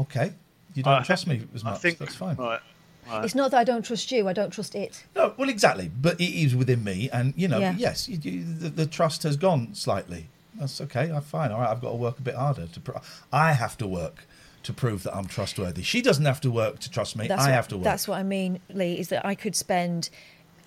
okay, 0.00 0.32
you 0.74 0.82
don't 0.82 0.94
I- 0.94 1.02
trust 1.02 1.26
me 1.26 1.42
as 1.54 1.64
I 1.64 1.70
much. 1.70 1.80
think- 1.80 1.98
that's 1.98 2.14
fine. 2.14 2.36
Right. 2.36 2.60
right. 3.08 3.24
It's 3.24 3.34
not 3.34 3.50
that 3.52 3.58
I 3.58 3.64
don't 3.64 3.84
trust 3.84 4.10
you; 4.12 4.28
I 4.28 4.32
don't 4.32 4.50
trust 4.50 4.74
it. 4.74 5.04
No, 5.16 5.34
well, 5.36 5.48
exactly. 5.48 5.90
But 6.00 6.20
it 6.20 6.24
is 6.30 6.54
within 6.54 6.84
me, 6.84 7.08
and 7.12 7.34
you 7.36 7.48
know, 7.48 7.58
Yeah. 7.58 7.74
yes, 7.76 8.08
you, 8.08 8.18
you, 8.18 8.44
the, 8.44 8.68
the 8.68 8.86
trust 8.86 9.22
has 9.22 9.36
gone 9.36 9.74
slightly. 9.74 10.28
That's 10.54 10.80
okay. 10.80 11.10
I'm 11.12 11.22
fine. 11.22 11.52
All 11.52 11.60
right. 11.60 11.70
I've 11.70 11.80
got 11.80 11.90
to 11.90 11.96
work 11.96 12.18
a 12.18 12.22
bit 12.22 12.34
harder 12.34 12.66
to. 12.66 12.80
Pro- 12.80 13.00
I 13.32 13.52
have 13.52 13.78
to 13.78 13.86
work 13.86 14.24
to 14.64 14.72
prove 14.72 15.04
that 15.04 15.14
I'm 15.16 15.26
trustworthy. 15.26 15.82
She 15.82 16.02
doesn't 16.02 16.24
have 16.24 16.40
to 16.42 16.50
work 16.50 16.80
to 16.80 16.90
trust 16.90 17.16
me. 17.16 17.30
I 17.30 17.36
what, 17.36 17.48
have 17.50 17.68
to 17.68 17.76
work. 17.76 17.84
That's 17.84 18.08
what 18.08 18.18
I 18.18 18.22
mean, 18.24 18.60
Lee. 18.68 18.98
Is 18.98 19.08
that 19.08 19.24
I 19.24 19.34
could 19.36 19.54
spend, 19.54 20.10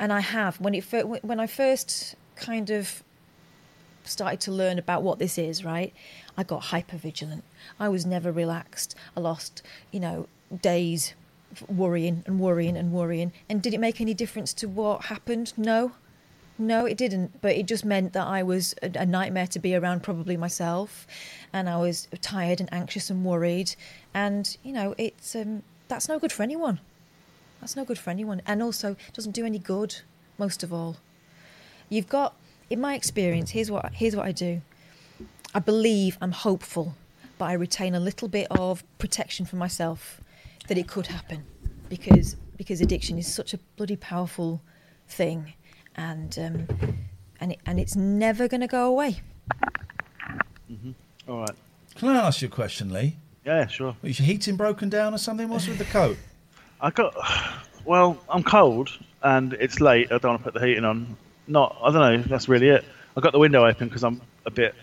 and 0.01 0.11
I 0.11 0.19
have 0.19 0.59
when 0.59 0.73
it 0.73 0.83
when 1.23 1.39
I 1.39 1.47
first 1.47 2.15
kind 2.35 2.71
of 2.71 3.03
started 4.03 4.41
to 4.41 4.51
learn 4.51 4.79
about 4.79 5.03
what 5.03 5.19
this 5.19 5.37
is. 5.37 5.63
Right, 5.63 5.93
I 6.35 6.43
got 6.43 6.63
hyper 6.63 6.97
vigilant. 6.97 7.43
I 7.79 7.87
was 7.87 8.05
never 8.05 8.31
relaxed. 8.31 8.95
I 9.15 9.19
lost, 9.19 9.61
you 9.91 9.99
know, 9.99 10.27
days 10.61 11.13
worrying 11.69 12.23
and 12.25 12.39
worrying 12.39 12.75
and 12.75 12.91
worrying. 12.91 13.31
And 13.47 13.61
did 13.61 13.75
it 13.75 13.79
make 13.79 14.01
any 14.01 14.15
difference 14.15 14.53
to 14.55 14.67
what 14.67 15.05
happened? 15.05 15.53
No. 15.55 15.93
No, 16.57 16.85
it 16.85 16.97
didn't. 16.97 17.41
But 17.41 17.55
it 17.55 17.65
just 17.65 17.85
meant 17.85 18.13
that 18.13 18.27
I 18.27 18.43
was 18.43 18.75
a, 18.83 19.05
nightmare 19.05 19.47
to 19.47 19.59
be 19.59 19.75
around, 19.75 20.03
probably 20.03 20.37
myself, 20.37 21.07
and 21.51 21.67
I 21.67 21.77
was 21.77 22.07
tired 22.21 22.59
and 22.59 22.71
anxious 22.71 23.09
and 23.09 23.25
worried. 23.25 23.75
And 24.13 24.57
you 24.63 24.73
know, 24.73 24.93
it's 24.97 25.35
um, 25.35 25.63
that's 25.87 26.07
no 26.07 26.19
good 26.19 26.31
for 26.31 26.43
anyone. 26.43 26.79
That's 27.61 27.75
no 27.75 27.85
good 27.85 27.99
for 27.99 28.09
anyone, 28.09 28.41
and 28.45 28.61
also 28.61 28.97
doesn't 29.13 29.31
do 29.31 29.45
any 29.45 29.59
good. 29.59 29.95
Most 30.37 30.63
of 30.63 30.73
all, 30.73 30.97
you've 31.89 32.09
got, 32.09 32.35
in 32.69 32.81
my 32.81 32.95
experience, 32.95 33.51
here's 33.51 33.69
what 33.69 33.93
here's 33.93 34.15
what 34.15 34.25
I 34.25 34.31
do. 34.31 34.61
I 35.53 35.59
believe 35.59 36.17
I'm 36.21 36.31
hopeful, 36.31 36.95
but 37.37 37.45
I 37.45 37.53
retain 37.53 37.93
a 37.93 37.99
little 37.99 38.27
bit 38.27 38.47
of 38.49 38.83
protection 38.97 39.45
for 39.45 39.57
myself 39.57 40.19
that 40.67 40.77
it 40.77 40.87
could 40.87 41.07
happen, 41.07 41.43
because 41.87 42.35
because 42.57 42.81
addiction 42.81 43.17
is 43.17 43.31
such 43.31 43.53
a 43.53 43.59
bloody 43.77 43.95
powerful 43.95 44.61
thing 45.07 45.53
and 45.95 46.37
um, 46.39 46.67
and 47.39 47.51
it, 47.51 47.59
and 47.65 47.79
it's 47.79 47.95
never 47.95 48.47
going 48.47 48.61
to 48.61 48.67
go 48.67 48.87
away. 48.87 49.21
Mm-hmm. 50.71 50.91
All 51.27 51.39
right. 51.41 51.55
Can 51.95 52.09
I 52.09 52.25
ask 52.25 52.41
you 52.41 52.47
a 52.47 52.51
question, 52.51 52.91
Lee? 52.91 53.17
Yeah, 53.45 53.67
sure. 53.67 53.95
Was 54.01 54.19
your 54.19 54.25
heating 54.25 54.55
broken 54.55 54.89
down 54.89 55.13
or 55.13 55.17
something? 55.17 55.49
What's 55.49 55.67
with 55.67 55.77
the 55.77 55.85
coat? 55.85 56.17
I 56.81 56.89
got. 56.89 57.15
Well, 57.85 58.19
I'm 58.29 58.43
cold 58.43 58.89
and 59.23 59.53
it's 59.53 59.79
late. 59.79 60.11
I 60.11 60.17
don't 60.17 60.31
want 60.31 60.39
to 60.39 60.51
put 60.51 60.59
the 60.59 60.65
heating 60.65 60.85
on. 60.85 61.17
Not. 61.47 61.77
I 61.81 61.91
don't 61.91 62.01
know. 62.01 62.23
That's 62.27 62.49
really 62.49 62.69
it. 62.69 62.85
I 63.15 63.21
got 63.21 63.33
the 63.33 63.39
window 63.39 63.65
open 63.65 63.87
because 63.87 64.03
I'm 64.03 64.21
a 64.45 64.51
bit 64.51 64.73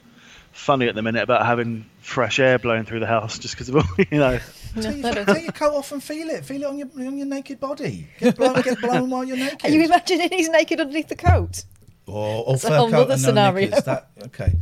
funny 0.53 0.89
at 0.89 0.95
the 0.95 1.03
minute 1.03 1.23
about 1.23 1.47
having 1.47 1.89
fresh 2.01 2.39
air 2.39 2.59
blowing 2.59 2.85
through 2.85 3.01
the 3.01 3.07
house 3.07 3.39
just 3.39 3.55
because 3.55 3.69
of 3.69 3.77
all 3.77 3.85
you 3.99 4.19
know. 4.19 4.39
take, 4.75 5.03
your, 5.03 5.25
take 5.25 5.43
your 5.45 5.53
coat 5.53 5.75
off 5.75 5.93
and 5.93 6.03
feel 6.03 6.29
it. 6.29 6.45
Feel 6.45 6.63
it 6.63 6.67
on 6.67 6.79
your 6.79 6.89
on 6.97 7.19
your 7.19 7.27
naked 7.27 7.61
body. 7.61 8.09
Get 8.19 8.37
blown, 8.37 8.61
get 8.63 8.81
blown 8.81 9.11
while 9.11 9.25
you're 9.25 9.37
naked. 9.37 9.65
Are 9.65 9.75
you 9.75 9.85
imagining 9.85 10.31
he's 10.31 10.49
naked 10.49 10.81
underneath 10.81 11.09
the 11.09 11.17
coat? 11.17 11.65
Or, 12.07 12.45
or 12.47 12.53
That's 12.55 12.65
a 12.65 12.77
whole 12.77 12.91
coat 12.91 13.03
other 13.03 13.15
and 13.15 13.23
no 13.23 13.29
scenario. 13.29 13.69
knickers. 13.69 13.85
That, 13.85 14.11
okay. 14.25 14.53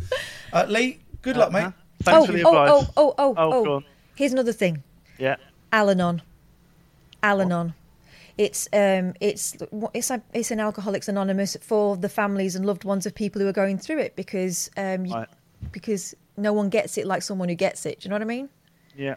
Uh, 0.52 0.66
Lee, 0.68 1.00
good 1.22 1.36
luck, 1.36 1.52
mate. 1.52 1.72
Thanks 2.02 2.22
oh, 2.22 2.26
for 2.26 2.32
the 2.32 2.42
oh, 2.44 2.48
advice. 2.48 2.90
oh, 2.96 3.02
oh, 3.08 3.14
oh, 3.18 3.34
Oh, 3.36 3.52
oh, 3.52 3.64
go 3.64 3.74
on. 3.76 3.84
Here's 4.16 4.32
another 4.32 4.52
thing. 4.52 4.82
Yeah. 5.18 5.36
Al-Anon. 5.72 6.22
Al-Anon. 7.30 7.74
It's 8.38 8.68
um 8.72 9.14
it's 9.20 9.56
it's 9.94 10.10
a, 10.10 10.22
it's 10.34 10.50
an 10.50 10.60
Alcoholics 10.60 11.08
Anonymous 11.08 11.56
for 11.60 11.96
the 11.96 12.08
families 12.08 12.54
and 12.54 12.64
loved 12.66 12.84
ones 12.84 13.06
of 13.06 13.14
people 13.14 13.40
who 13.40 13.48
are 13.48 13.52
going 13.64 13.78
through 13.78 13.98
it 13.98 14.14
because 14.14 14.70
um 14.76 15.06
you, 15.06 15.14
Right. 15.14 15.28
because 15.72 16.14
no 16.36 16.52
one 16.52 16.68
gets 16.68 16.98
it 16.98 17.06
like 17.06 17.22
someone 17.22 17.48
who 17.48 17.54
gets 17.54 17.86
it. 17.86 18.00
Do 18.00 18.04
you 18.06 18.10
know 18.10 18.16
what 18.16 18.22
I 18.22 18.26
mean? 18.26 18.48
Yeah. 18.94 19.14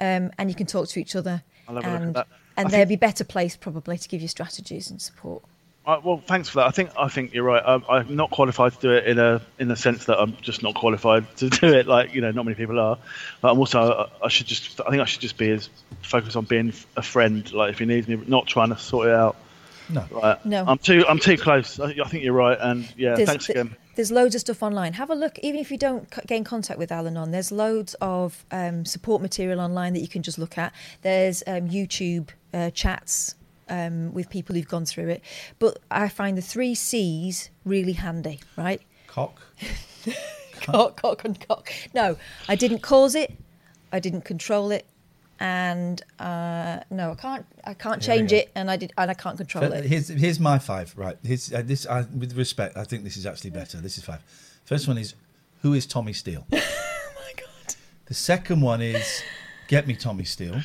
Um, 0.00 0.30
and 0.38 0.48
you 0.50 0.54
can 0.56 0.66
talk 0.66 0.88
to 0.88 1.00
each 1.00 1.14
other, 1.16 1.42
I'll 1.68 1.76
have 1.76 1.84
a 1.84 1.88
look 1.88 1.94
at 1.94 2.02
and 2.02 2.14
that. 2.14 2.26
and 2.56 2.66
I 2.66 2.70
they'll 2.70 2.80
think- 2.80 2.88
be 2.88 2.96
better 2.96 3.24
placed 3.24 3.60
probably 3.60 3.96
to 3.98 4.08
give 4.08 4.20
you 4.22 4.28
strategies 4.28 4.90
and 4.90 5.00
support. 5.00 5.42
Uh, 5.88 5.98
well, 6.04 6.22
thanks 6.26 6.50
for 6.50 6.58
that. 6.58 6.66
I 6.66 6.70
think 6.70 6.90
I 6.98 7.08
think 7.08 7.32
you're 7.32 7.44
right. 7.44 7.62
I'm, 7.64 7.82
I'm 7.88 8.14
not 8.14 8.30
qualified 8.30 8.72
to 8.74 8.78
do 8.78 8.92
it 8.92 9.06
in 9.06 9.18
a 9.18 9.40
in 9.58 9.68
the 9.68 9.74
sense 9.74 10.04
that 10.04 10.18
I'm 10.20 10.36
just 10.42 10.62
not 10.62 10.74
qualified 10.74 11.34
to 11.38 11.48
do 11.60 11.66
it. 11.68 11.86
Like 11.86 12.14
you 12.14 12.20
know, 12.20 12.30
not 12.30 12.44
many 12.44 12.56
people 12.56 12.78
are. 12.78 12.98
But 13.40 13.52
I'm 13.52 13.58
also 13.58 13.80
I, 14.22 14.26
I 14.26 14.28
should 14.28 14.46
just 14.46 14.78
I 14.82 14.90
think 14.90 15.00
I 15.00 15.06
should 15.06 15.22
just 15.22 15.38
be 15.38 15.50
as 15.50 15.70
focused 16.02 16.36
on 16.36 16.44
being 16.44 16.74
a 16.98 17.02
friend. 17.02 17.50
Like 17.54 17.70
if 17.72 17.78
he 17.78 17.86
needs 17.86 18.06
me, 18.06 18.22
not 18.26 18.46
trying 18.46 18.68
to 18.68 18.76
sort 18.76 19.08
it 19.08 19.14
out. 19.14 19.36
No. 19.88 20.04
Right. 20.10 20.44
No. 20.44 20.62
I'm 20.68 20.76
too 20.76 21.06
I'm 21.08 21.18
too 21.18 21.38
close. 21.38 21.80
I, 21.80 21.94
I 22.04 22.08
think 22.08 22.22
you're 22.22 22.34
right. 22.34 22.58
And 22.60 22.82
yeah, 22.98 23.14
There's- 23.14 23.26
thanks 23.26 23.46
th- 23.46 23.56
again. 23.56 23.74
There's 23.94 24.12
loads 24.12 24.34
of 24.34 24.42
stuff 24.42 24.62
online. 24.62 24.92
Have 24.92 25.08
a 25.10 25.14
look, 25.14 25.38
even 25.40 25.58
if 25.58 25.72
you 25.72 25.78
don't 25.78 26.06
c- 26.14 26.20
get 26.26 26.44
contact 26.44 26.78
with 26.78 26.92
Al-Anon. 26.92 27.32
There's 27.32 27.50
loads 27.50 27.94
of 28.00 28.44
um, 28.52 28.84
support 28.84 29.20
material 29.22 29.58
online 29.58 29.94
that 29.94 30.00
you 30.00 30.06
can 30.06 30.22
just 30.22 30.38
look 30.38 30.56
at. 30.56 30.72
There's 31.02 31.42
um, 31.48 31.68
YouTube 31.68 32.28
uh, 32.54 32.70
chats 32.70 33.34
um, 33.68 34.12
with 34.12 34.30
people 34.30 34.54
who've 34.54 34.68
gone 34.68 34.84
through 34.84 35.08
it. 35.08 35.22
But 35.58 35.78
I 35.90 36.08
find 36.08 36.36
the 36.36 36.42
three 36.42 36.74
C's 36.74 37.50
really 37.64 37.92
handy, 37.92 38.40
right? 38.56 38.82
Cock. 39.06 39.40
cock, 40.60 41.00
cock, 41.00 41.24
and 41.24 41.38
cock. 41.46 41.72
No, 41.94 42.16
I 42.48 42.56
didn't 42.56 42.80
cause 42.80 43.14
it. 43.14 43.34
I 43.92 44.00
didn't 44.00 44.22
control 44.22 44.70
it. 44.70 44.86
And 45.40 46.02
uh, 46.18 46.80
no, 46.90 47.12
I 47.12 47.14
can't. 47.14 47.46
I 47.62 47.74
can't 47.74 48.04
Here 48.04 48.16
change 48.16 48.32
it, 48.32 48.50
and 48.56 48.68
I 48.68 48.76
did, 48.76 48.92
and 48.98 49.08
I 49.08 49.14
can't 49.14 49.36
control 49.36 49.72
it. 49.72 49.84
Here's 49.84 50.08
here's 50.08 50.40
my 50.40 50.58
five. 50.58 50.92
Right. 50.96 51.16
Here's 51.22 51.52
uh, 51.52 51.62
this. 51.64 51.86
I, 51.86 52.00
with 52.00 52.36
respect, 52.36 52.76
I 52.76 52.82
think 52.82 53.04
this 53.04 53.16
is 53.16 53.24
actually 53.24 53.50
better. 53.50 53.78
This 53.78 53.98
is 53.98 54.04
five. 54.04 54.20
First 54.64 54.88
one 54.88 54.98
is 54.98 55.14
who 55.62 55.74
is 55.74 55.86
Tommy 55.86 56.12
Steele. 56.12 56.44
oh 56.52 56.56
my 56.56 57.32
god. 57.36 57.74
The 58.06 58.14
second 58.14 58.62
one 58.62 58.82
is 58.82 59.22
get 59.68 59.86
me 59.86 59.94
Tommy 59.94 60.24
Steele. 60.24 60.60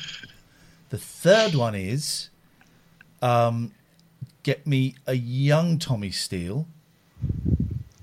The 0.90 0.98
third 0.98 1.54
one 1.54 1.76
is 1.76 2.30
um, 3.24 3.72
get 4.42 4.66
me 4.66 4.94
a 5.06 5.14
young 5.14 5.78
Tommy 5.78 6.10
Steele. 6.10 6.66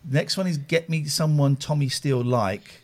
Next 0.10 0.36
one 0.38 0.48
is 0.48 0.58
get 0.58 0.90
me 0.90 1.06
someone 1.06 1.56
Tommy 1.56 1.90
Steele 1.90 2.24
like. 2.24 2.82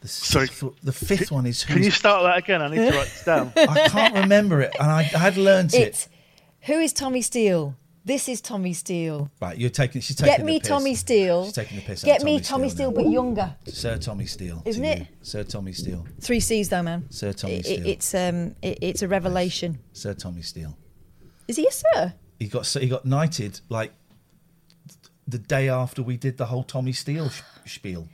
The 0.00 0.08
Sorry. 0.08 0.46
sixth- 0.46 0.64
the 0.82 0.92
fifth 0.92 1.30
one 1.30 1.44
is 1.44 1.62
who 1.62 1.74
Can 1.74 1.82
you 1.82 1.90
start 1.90 2.22
that 2.22 2.38
again? 2.38 2.62
I 2.62 2.68
need 2.68 2.76
to 2.90 2.96
write 2.96 3.08
this 3.08 3.24
down. 3.24 3.52
I 3.56 3.88
can't 3.88 4.14
remember 4.14 4.62
it, 4.62 4.74
and 4.80 4.90
I, 4.90 5.00
I 5.00 5.18
had 5.18 5.36
learnt 5.36 5.74
it. 5.74 5.78
It's 5.88 6.08
who 6.62 6.74
is 6.78 6.92
Tommy 6.94 7.20
Steele? 7.20 7.74
This 8.02 8.26
is 8.30 8.40
Tommy 8.40 8.72
Steele. 8.72 9.30
Right, 9.42 9.58
you're 9.58 9.68
taking. 9.68 10.00
She's 10.00 10.16
taking 10.16 10.36
Get 10.36 10.46
me 10.46 10.58
piss. 10.58 10.68
Tommy 10.68 10.94
Steele. 10.94 11.44
She's 11.44 11.52
taking 11.52 11.76
the 11.76 11.82
piss. 11.82 12.02
out 12.02 12.06
Get 12.06 12.22
me 12.22 12.40
Tommy 12.40 12.70
Steele, 12.70 12.90
now. 12.92 13.02
but 13.02 13.10
younger. 13.10 13.54
Sir 13.66 13.98
Tommy 13.98 14.24
Steele, 14.24 14.62
Isn't 14.64 14.82
you. 14.82 14.90
it? 14.90 15.06
Sir 15.20 15.42
Tommy 15.44 15.72
Steele, 15.74 16.06
Three 16.18 16.40
C's 16.40 16.70
though, 16.70 16.82
man. 16.82 17.04
Sir 17.10 17.34
Tommy 17.34 17.56
It- 17.56 17.66
Steele. 17.66 17.86
it's 17.86 18.14
um, 18.14 18.54
it, 18.62 18.78
it's 18.80 19.02
a 19.02 19.08
revelation. 19.08 19.78
Sir 19.92 20.14
Tommy 20.14 20.40
Steele. 20.40 20.74
Is 21.50 21.56
he 21.56 21.66
a 21.66 21.72
sir? 21.72 22.14
He 22.38 22.46
got 22.46 22.64
he 22.68 22.86
got 22.86 23.04
knighted 23.04 23.60
like 23.68 23.92
the 25.26 25.36
day 25.38 25.68
after 25.68 26.00
we 26.00 26.16
did 26.16 26.36
the 26.36 26.46
whole 26.46 26.62
Tommy 26.62 26.92
Steele 26.92 27.28
spiel, 27.66 28.08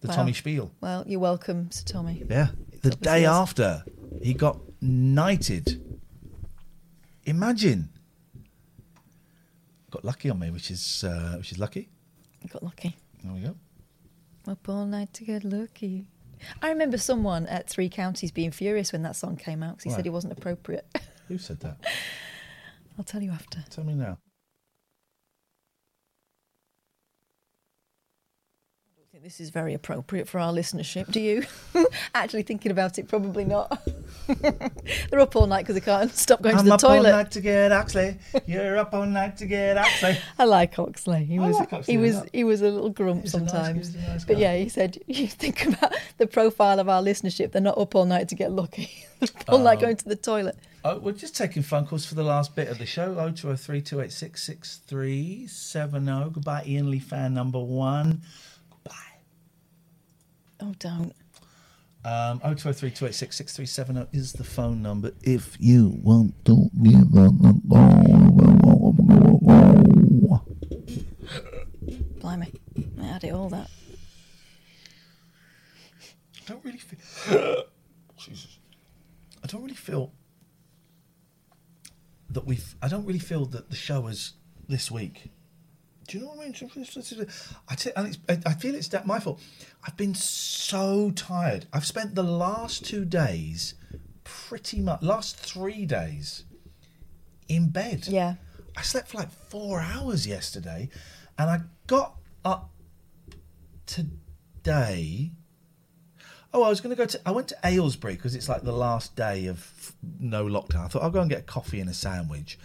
the 0.00 0.08
Wow. 0.08 0.14
Tommy 0.16 0.32
spiel. 0.32 0.72
Well, 0.80 1.04
you're 1.06 1.20
welcome, 1.20 1.70
Sir 1.70 1.84
Tommy. 1.84 2.24
Yeah, 2.28 2.48
the 2.82 2.90
Top 2.90 3.00
day 3.00 3.24
after 3.24 3.84
he 4.20 4.34
got 4.34 4.58
knighted. 4.80 5.80
Imagine. 7.24 7.88
Got 9.92 10.04
lucky 10.04 10.28
on 10.28 10.40
me, 10.40 10.50
which 10.50 10.68
is 10.72 11.04
uh, 11.04 11.36
which 11.38 11.52
is 11.52 11.60
lucky. 11.60 11.88
Got 12.52 12.64
lucky. 12.64 12.96
There 13.22 13.32
we 13.32 13.42
go. 13.42 13.54
Up 14.48 14.68
all 14.68 14.86
night 14.86 15.12
to 15.14 15.24
get 15.24 15.44
lucky. 15.44 16.06
I 16.60 16.70
remember 16.70 16.98
someone 16.98 17.46
at 17.46 17.70
Three 17.70 17.88
Counties 17.88 18.32
being 18.32 18.50
furious 18.50 18.90
when 18.92 19.02
that 19.02 19.14
song 19.14 19.36
came 19.36 19.62
out 19.62 19.76
because 19.76 19.84
he 19.84 19.90
Why? 19.90 19.96
said 19.98 20.06
it 20.08 20.10
wasn't 20.10 20.32
appropriate. 20.32 20.84
Who 21.28 21.38
said 21.38 21.60
that? 21.60 21.76
I'll 22.98 23.04
tell 23.04 23.22
you 23.22 23.30
after. 23.30 23.64
Tell 23.70 23.84
me 23.84 23.94
now. 23.94 24.18
I 28.86 28.90
don't 28.96 29.10
think 29.10 29.24
this 29.24 29.40
is 29.40 29.50
very 29.50 29.72
appropriate 29.74 30.28
for 30.28 30.38
our 30.38 30.52
listenership. 30.52 31.10
Do 31.10 31.20
you? 31.20 31.44
Actually, 32.14 32.42
thinking 32.42 32.70
about 32.70 32.98
it, 32.98 33.08
probably 33.08 33.44
not. 33.44 33.82
They're 35.10 35.20
up 35.20 35.34
all 35.34 35.46
night 35.46 35.62
because 35.62 35.74
they 35.74 35.80
can't 35.80 36.10
stop 36.14 36.42
going 36.42 36.56
I'm 36.56 36.64
to 36.64 36.68
the 36.68 36.74
up 36.74 36.84
all 36.84 36.90
toilet. 36.96 37.10
night 37.10 37.30
to 37.32 37.40
get 37.40 37.72
Oxley. 37.72 38.18
You're 38.46 38.76
up 38.78 38.92
all 38.94 39.06
night 39.06 39.38
to 39.38 39.46
get 39.46 39.78
Oxley. 39.78 40.18
I 40.38 40.44
like 40.44 40.78
Oxley. 40.78 41.24
He 41.24 41.38
I 41.38 41.46
was 41.48 41.58
like 41.58 41.72
Oxley 41.72 41.94
he 41.94 41.98
a 41.98 42.02
was 42.02 42.14
lot. 42.16 42.28
he 42.32 42.44
was 42.44 42.60
a 42.62 42.68
little 42.68 42.90
grump 42.90 43.22
He's 43.22 43.34
a 43.34 43.40
nice- 43.40 43.50
sometimes. 43.50 43.96
nice 43.96 44.24
but 44.24 44.36
yeah, 44.38 44.54
he 44.56 44.68
said 44.68 44.98
you 45.06 45.26
think 45.26 45.66
about 45.66 45.92
the 46.18 46.26
profile 46.26 46.78
of 46.78 46.88
our 46.88 47.02
listenership. 47.02 47.52
They're 47.52 47.62
not 47.62 47.78
up 47.78 47.94
all 47.94 48.04
night 48.04 48.28
to 48.28 48.34
get 48.34 48.52
lucky. 48.52 48.90
They're 49.18 49.28
up 49.40 49.44
all 49.48 49.58
night 49.58 49.78
Oh. 49.78 49.80
going 49.82 49.96
to 49.96 50.04
the 50.08 50.16
toilet. 50.16 50.56
Oh, 50.84 50.98
we're 50.98 51.12
just 51.12 51.36
taking 51.36 51.62
phone 51.62 51.86
calls 51.86 52.04
for 52.04 52.16
the 52.16 52.24
last 52.24 52.56
bit 52.56 52.66
of 52.66 52.78
the 52.78 52.86
show. 52.86 53.14
0203 53.14 53.82
286 53.82 54.42
6370. 54.42 56.30
Goodbye, 56.30 56.64
Ian 56.66 56.90
Lee 56.90 56.98
fan 56.98 57.34
number 57.34 57.60
one. 57.60 58.22
Goodbye. 58.68 59.20
Oh, 60.60 60.74
don't. 60.80 61.12
Um, 62.04 62.40
0203 62.40 62.90
286 62.90 63.36
6370 63.36 64.18
is 64.18 64.32
the 64.32 64.42
phone 64.42 64.82
number 64.82 65.12
if 65.22 65.56
you 65.60 66.00
want 66.02 66.44
to 66.46 66.68
give 66.82 67.14
a. 67.14 67.30
Blimey, 72.18 72.52
I 73.00 73.04
had 73.04 73.22
it 73.22 73.32
all 73.32 73.48
that. 73.50 73.70
I 76.40 76.44
don't 76.48 76.64
really 76.64 76.78
feel. 76.78 76.98
Jesus. 78.16 78.58
I 79.44 79.46
don't 79.46 79.62
really 79.62 79.74
feel 79.74 80.12
that 82.32 82.46
we've. 82.46 82.74
I 82.82 82.88
don't 82.88 83.04
really 83.06 83.18
feel 83.18 83.44
that 83.46 83.70
the 83.70 83.76
show 83.76 84.06
is 84.08 84.34
this 84.68 84.90
week 84.90 85.30
Do 86.08 86.18
you 86.18 86.24
know 86.24 86.30
what 86.30 86.40
I 86.40 86.44
mean? 86.46 87.28
I, 87.68 87.74
t- 87.74 87.90
and 87.96 88.08
it's, 88.08 88.18
I 88.28 88.50
I 88.50 88.54
feel 88.54 88.74
it's 88.74 88.88
that 88.88 89.06
my 89.06 89.20
fault. 89.20 89.40
I've 89.86 89.96
been 89.96 90.14
so 90.14 91.10
tired. 91.12 91.66
I've 91.72 91.86
spent 91.86 92.14
the 92.14 92.22
last 92.22 92.84
two 92.84 93.04
days, 93.04 93.74
pretty 94.24 94.80
much, 94.80 95.02
last 95.02 95.36
three 95.36 95.86
days, 95.86 96.44
in 97.48 97.68
bed. 97.70 98.06
Yeah. 98.08 98.34
I 98.76 98.82
slept 98.82 99.08
for 99.08 99.18
like 99.18 99.30
four 99.30 99.80
hours 99.80 100.26
yesterday, 100.26 100.88
and 101.38 101.50
I 101.50 101.60
got 101.86 102.16
up 102.44 102.70
today. 103.86 105.32
Oh, 106.54 106.62
I 106.62 106.68
was 106.68 106.80
going 106.80 106.90
to 106.94 106.96
go 106.96 107.06
to. 107.06 107.20
I 107.24 107.30
went 107.30 107.48
to 107.48 107.56
Aylesbury 107.64 108.14
because 108.14 108.34
it's 108.34 108.48
like 108.48 108.62
the 108.62 108.72
last 108.72 109.16
day 109.16 109.46
of 109.46 109.92
no 110.20 110.44
lockdown. 110.44 110.84
I 110.84 110.88
thought 110.88 111.02
I'll 111.02 111.10
go 111.10 111.20
and 111.20 111.30
get 111.30 111.38
a 111.40 111.42
coffee 111.44 111.80
and 111.80 111.88
a 111.88 111.94
sandwich. 111.94 112.58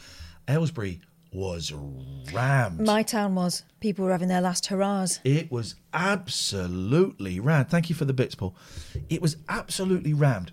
Aylesbury 0.50 1.00
was 1.32 1.72
rammed. 2.34 2.82
My 2.82 3.04
town 3.04 3.36
was. 3.36 3.64
People 3.80 4.06
were 4.06 4.12
having 4.12 4.28
their 4.28 4.42
last 4.42 4.66
hurrahs. 4.68 5.20
It 5.24 5.52
was 5.52 5.76
absolutely 5.94 7.40
rammed. 7.40 7.70
Thank 7.70 7.90
you 7.90 7.96
for 7.96 8.06
the 8.06 8.14
bits, 8.14 8.36
Paul. 8.36 8.56
It 9.10 9.22
was 9.22 9.38
absolutely 9.50 10.14
rammed. 10.14 10.52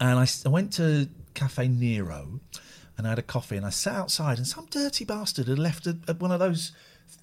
And 0.00 0.18
I 0.18 0.48
went 0.48 0.72
to 0.74 1.08
Caffè 1.34 1.68
Nero 1.74 2.40
and 2.96 3.06
I 3.06 3.10
had 3.10 3.18
a 3.18 3.22
coffee 3.22 3.56
and 3.56 3.66
I 3.66 3.70
sat 3.70 3.94
outside 3.94 4.38
and 4.38 4.46
some 4.46 4.66
dirty 4.70 5.04
bastard 5.04 5.48
had 5.48 5.58
left 5.58 5.86
a, 5.86 5.96
a- 6.08 6.14
one 6.14 6.32
of 6.32 6.40
those 6.40 6.72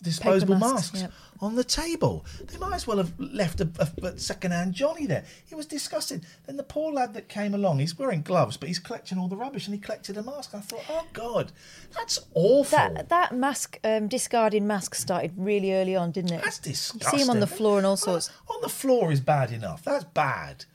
disposable 0.02 0.56
Paper 0.56 0.66
masks, 0.68 0.94
masks, 0.94 1.02
yep. 1.02 1.12
on 1.42 1.56
the 1.56 1.64
table. 1.64 2.26
They 2.46 2.58
might 2.58 2.76
as 2.76 2.88
well 2.88 2.98
have 2.98 3.14
left 3.20 3.62
a, 3.62 3.70
a, 3.80 4.06
a 4.06 4.18
second-hand 4.18 4.74
Johnny 4.74 5.06
there. 5.06 5.24
It 5.50 5.56
was 5.56 5.66
disgusting. 5.66 6.24
Then 6.46 6.58
the 6.58 6.64
poor 6.64 6.94
lad 6.94 7.14
that 7.14 7.30
came 7.30 7.54
along, 7.54 7.80
he's 7.80 7.98
wearing 7.98 8.22
gloves, 8.22 8.58
but 8.58 8.68
he's 8.68 8.80
collecting 8.80 9.18
all 9.18 9.28
the 9.28 9.36
rubbish 9.36 9.68
and 9.68 9.74
he 9.74 9.80
collected 9.80 10.18
a 10.18 10.24
mask. 10.24 10.54
I 10.54 10.60
thought, 10.60 10.84
oh, 10.90 11.06
God, 11.14 11.52
that's 11.96 12.20
awful. 12.34 12.78
That 12.78 13.10
that 13.10 13.36
mask, 13.36 13.80
um, 13.84 14.08
discarding 14.08 14.68
masks, 14.68 15.00
started 15.00 15.34
really 15.38 15.74
early 15.74 15.96
on, 15.96 16.12
didn't 16.12 16.34
it? 16.34 16.42
That's 16.44 16.60
disgusting. 16.60 17.20
You 17.20 17.20
see 17.20 17.24
him 17.24 17.30
on 17.30 17.40
the 17.40 17.48
floor 17.48 17.78
and 17.78 17.86
all 17.86 17.98
sorts. 17.98 18.30
on 18.50 18.62
the 18.62 18.70
floor 18.70 19.12
is 19.12 19.22
bad 19.22 19.52
enough. 19.52 19.84
That's 19.84 20.04
bad. 20.04 20.66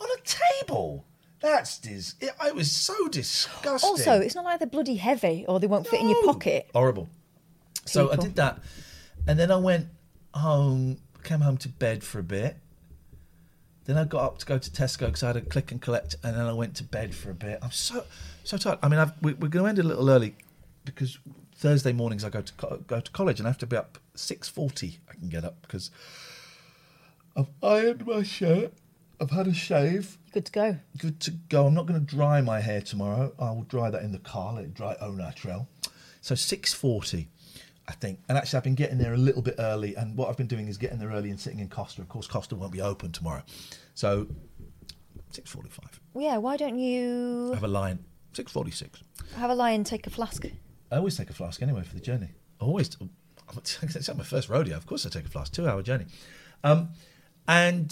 On 0.00 0.08
a 0.08 0.20
table, 0.64 1.04
that's 1.40 1.78
dis. 1.78 2.14
It, 2.20 2.32
it 2.44 2.54
was 2.54 2.70
so 2.70 3.08
disgusting. 3.08 3.88
Also, 3.88 4.20
it's 4.20 4.34
not 4.34 4.44
like 4.44 4.58
they're 4.58 4.68
bloody 4.68 4.96
heavy 4.96 5.44
or 5.48 5.60
they 5.60 5.66
won't 5.66 5.86
fit 5.86 6.00
in 6.00 6.08
your 6.08 6.24
pocket. 6.24 6.68
horrible. 6.72 7.08
So 7.86 8.12
I 8.12 8.16
did 8.16 8.36
that, 8.36 8.60
and 9.26 9.38
then 9.38 9.50
I 9.50 9.56
went 9.56 9.88
home, 10.34 10.98
came 11.24 11.40
home 11.40 11.56
to 11.58 11.68
bed 11.68 12.04
for 12.04 12.18
a 12.18 12.22
bit. 12.22 12.56
Then 13.84 13.98
I 13.98 14.04
got 14.04 14.22
up 14.22 14.38
to 14.38 14.46
go 14.46 14.58
to 14.58 14.70
Tesco 14.70 15.06
because 15.06 15.24
I 15.24 15.28
had 15.28 15.36
a 15.36 15.40
click 15.40 15.72
and 15.72 15.80
collect, 15.80 16.14
and 16.22 16.36
then 16.36 16.46
I 16.46 16.52
went 16.52 16.76
to 16.76 16.84
bed 16.84 17.14
for 17.14 17.30
a 17.30 17.34
bit. 17.34 17.58
I'm 17.62 17.72
so 17.72 18.04
so 18.44 18.56
tired. 18.56 18.78
I 18.82 18.88
mean, 18.88 19.00
I've, 19.00 19.12
we, 19.20 19.32
we're 19.34 19.48
going 19.48 19.64
to 19.64 19.68
end 19.68 19.78
a 19.80 19.82
little 19.82 20.08
early 20.08 20.36
because 20.84 21.18
Thursday 21.56 21.92
mornings 21.92 22.24
I 22.24 22.30
go 22.30 22.42
to 22.42 22.52
co- 22.52 22.84
go 22.86 23.00
to 23.00 23.10
college, 23.10 23.40
and 23.40 23.48
I 23.48 23.50
have 23.50 23.58
to 23.58 23.66
be 23.66 23.76
up 23.76 23.98
six 24.14 24.48
forty. 24.48 25.00
I 25.10 25.14
can 25.14 25.28
get 25.28 25.44
up 25.44 25.60
because 25.62 25.90
I've 27.36 27.48
ironed 27.62 28.06
my 28.06 28.22
shirt. 28.22 28.72
I've 29.20 29.30
had 29.30 29.46
a 29.46 29.54
shave. 29.54 30.18
Good 30.32 30.46
to 30.46 30.52
go. 30.52 30.76
Good 30.98 31.20
to 31.20 31.30
go. 31.30 31.66
I'm 31.66 31.74
not 31.74 31.86
going 31.86 31.98
to 31.98 32.06
dry 32.06 32.40
my 32.40 32.60
hair 32.60 32.80
tomorrow. 32.80 33.32
I 33.38 33.50
will 33.50 33.62
dry 33.64 33.90
that 33.90 34.02
in 34.02 34.12
the 34.12 34.18
car. 34.18 34.54
Let 34.54 34.64
it 34.64 34.74
dry 34.74 34.96
oh, 35.00 35.08
au 35.08 35.12
naturel. 35.12 35.68
So 36.20 36.34
six 36.36 36.72
forty, 36.72 37.28
I 37.92 37.94
think. 37.94 38.20
And 38.28 38.38
actually, 38.38 38.56
I've 38.56 38.64
been 38.64 38.74
getting 38.74 38.98
there 38.98 39.12
a 39.12 39.18
little 39.18 39.42
bit 39.42 39.56
early. 39.58 39.94
And 39.96 40.16
what 40.16 40.28
I've 40.30 40.36
been 40.36 40.46
doing 40.46 40.66
is 40.68 40.78
getting 40.78 40.98
there 40.98 41.10
early 41.10 41.30
and 41.30 41.38
sitting 41.38 41.60
in 41.60 41.68
Costa. 41.68 42.00
Of 42.00 42.08
course, 42.08 42.26
Costa 42.26 42.54
won't 42.56 42.72
be 42.72 42.80
open 42.80 43.12
tomorrow. 43.12 43.42
So 43.94 44.26
six 45.30 45.50
forty-five. 45.50 46.00
Yeah, 46.16 46.38
why 46.38 46.56
don't 46.56 46.78
you 46.78 47.52
have 47.54 47.64
a 47.64 47.68
line. 47.68 47.98
Six 48.32 48.50
forty-six. 48.52 49.02
have 49.36 49.50
a 49.50 49.54
lie 49.54 49.70
and 49.72 49.84
take 49.84 50.06
a 50.06 50.10
flask? 50.10 50.44
I 50.90 50.96
always 50.96 51.16
take 51.16 51.30
a 51.30 51.34
flask 51.34 51.60
anyway 51.62 51.82
for 51.84 51.94
the 51.94 52.00
journey. 52.00 52.30
Always. 52.60 52.96
It's 53.54 54.08
not 54.08 54.16
my 54.16 54.24
first 54.24 54.48
rodeo. 54.48 54.76
Of 54.76 54.86
course, 54.86 55.04
I 55.04 55.10
take 55.10 55.26
a 55.26 55.28
flask. 55.28 55.52
Two-hour 55.52 55.82
journey. 55.82 56.06
Um, 56.64 56.88
and 57.46 57.90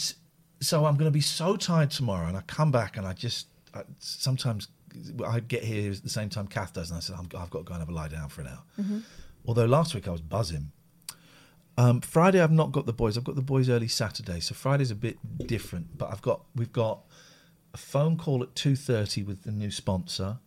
so 0.60 0.86
I'm 0.86 0.94
going 0.94 1.10
to 1.10 1.10
be 1.10 1.20
so 1.20 1.56
tired 1.56 1.90
tomorrow, 1.90 2.26
and 2.28 2.36
I 2.36 2.40
come 2.42 2.70
back 2.70 2.96
and 2.96 3.06
I 3.06 3.12
just 3.12 3.48
I, 3.74 3.82
sometimes 3.98 4.68
I 5.26 5.40
get 5.40 5.62
here 5.62 5.90
at 5.92 6.02
the 6.02 6.08
same 6.08 6.30
time 6.30 6.46
Kath 6.46 6.72
does, 6.72 6.90
and 6.90 6.96
I 6.96 7.00
said 7.00 7.16
I'm, 7.18 7.26
I've 7.38 7.50
got 7.50 7.58
to 7.58 7.64
go 7.64 7.74
and 7.74 7.80
have 7.82 7.90
a 7.90 7.92
lie 7.92 8.08
down 8.08 8.28
for 8.30 8.40
an 8.40 8.46
hour. 8.48 8.62
Mhm. 8.80 9.02
Although 9.50 9.66
last 9.66 9.96
week 9.96 10.06
I 10.06 10.12
was 10.12 10.20
buzzing. 10.20 10.70
Um, 11.76 12.02
Friday 12.02 12.40
I've 12.40 12.52
not 12.52 12.70
got 12.70 12.86
the 12.86 12.92
boys. 12.92 13.18
I've 13.18 13.24
got 13.24 13.34
the 13.34 13.42
boys 13.42 13.68
early 13.68 13.88
Saturday, 13.88 14.38
so 14.38 14.54
Friday's 14.54 14.92
a 14.92 14.94
bit 14.94 15.18
different. 15.44 15.98
But 15.98 16.12
I've 16.12 16.22
got 16.22 16.42
we've 16.54 16.72
got 16.72 17.00
a 17.74 17.76
phone 17.76 18.16
call 18.16 18.44
at 18.44 18.54
two 18.54 18.76
thirty 18.76 19.24
with 19.24 19.42
the 19.42 19.50
new 19.50 19.72
sponsor. 19.72 20.38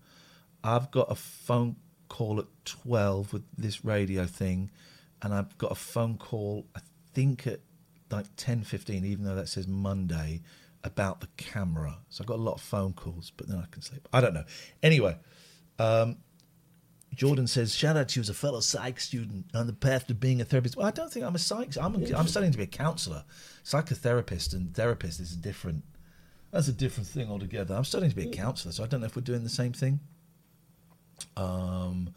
I've 0.63 0.89
got 0.89 1.11
a 1.11 1.15
phone 1.15 1.75
call 2.07 2.39
at 2.39 2.45
twelve 2.63 3.33
with 3.33 3.43
this 3.57 3.83
radio 3.83 4.25
thing, 4.25 4.71
and 5.21 5.33
I've 5.33 5.57
got 5.57 5.73
a 5.73 5.75
phone 5.75 6.17
call 6.17 6.65
I 6.73 6.79
think 7.13 7.45
at 7.45 7.59
like 8.09 8.27
ten 8.37 8.63
fifteen, 8.63 9.03
even 9.03 9.25
though 9.25 9.35
that 9.35 9.49
says 9.49 9.67
Monday, 9.67 10.43
about 10.85 11.19
the 11.19 11.27
camera. 11.35 11.97
So 12.07 12.23
I've 12.23 12.27
got 12.27 12.37
a 12.37 12.41
lot 12.41 12.53
of 12.53 12.61
phone 12.61 12.93
calls, 12.93 13.33
but 13.35 13.49
then 13.49 13.57
I 13.57 13.65
can 13.69 13.81
sleep. 13.81 14.07
I 14.13 14.21
don't 14.21 14.33
know. 14.33 14.45
Anyway, 14.81 15.17
um, 15.77 16.19
Jordan 17.15 17.47
says, 17.47 17.75
shout 17.75 17.97
out 17.97 18.09
to 18.09 18.19
you 18.19 18.21
as 18.21 18.29
a 18.29 18.33
fellow 18.33 18.59
psych 18.59 18.99
student 18.99 19.45
on 19.53 19.67
the 19.67 19.73
path 19.73 20.07
to 20.07 20.15
being 20.15 20.41
a 20.41 20.45
therapist. 20.45 20.75
Well, 20.75 20.87
I 20.87 20.91
don't 20.91 21.11
think 21.11 21.25
I'm 21.25 21.35
a 21.35 21.39
psych. 21.39 21.77
I'm, 21.77 21.95
a, 21.95 22.17
I'm 22.17 22.27
studying 22.27 22.51
to 22.51 22.57
be 22.57 22.63
a 22.63 22.67
counselor. 22.67 23.23
Psychotherapist 23.63 24.53
and 24.53 24.73
therapist 24.73 25.19
is 25.19 25.33
a 25.33 25.37
different, 25.37 25.83
that's 26.51 26.67
a 26.67 26.73
different 26.73 27.07
thing 27.07 27.29
altogether. 27.29 27.75
I'm 27.75 27.83
studying 27.83 28.09
to 28.09 28.15
be 28.15 28.27
a 28.27 28.31
counselor, 28.31 28.71
so 28.71 28.83
I 28.83 28.87
don't 28.87 29.01
know 29.01 29.07
if 29.07 29.15
we're 29.15 29.21
doing 29.21 29.43
the 29.43 29.49
same 29.49 29.73
thing. 29.73 29.99
Um, 31.37 32.13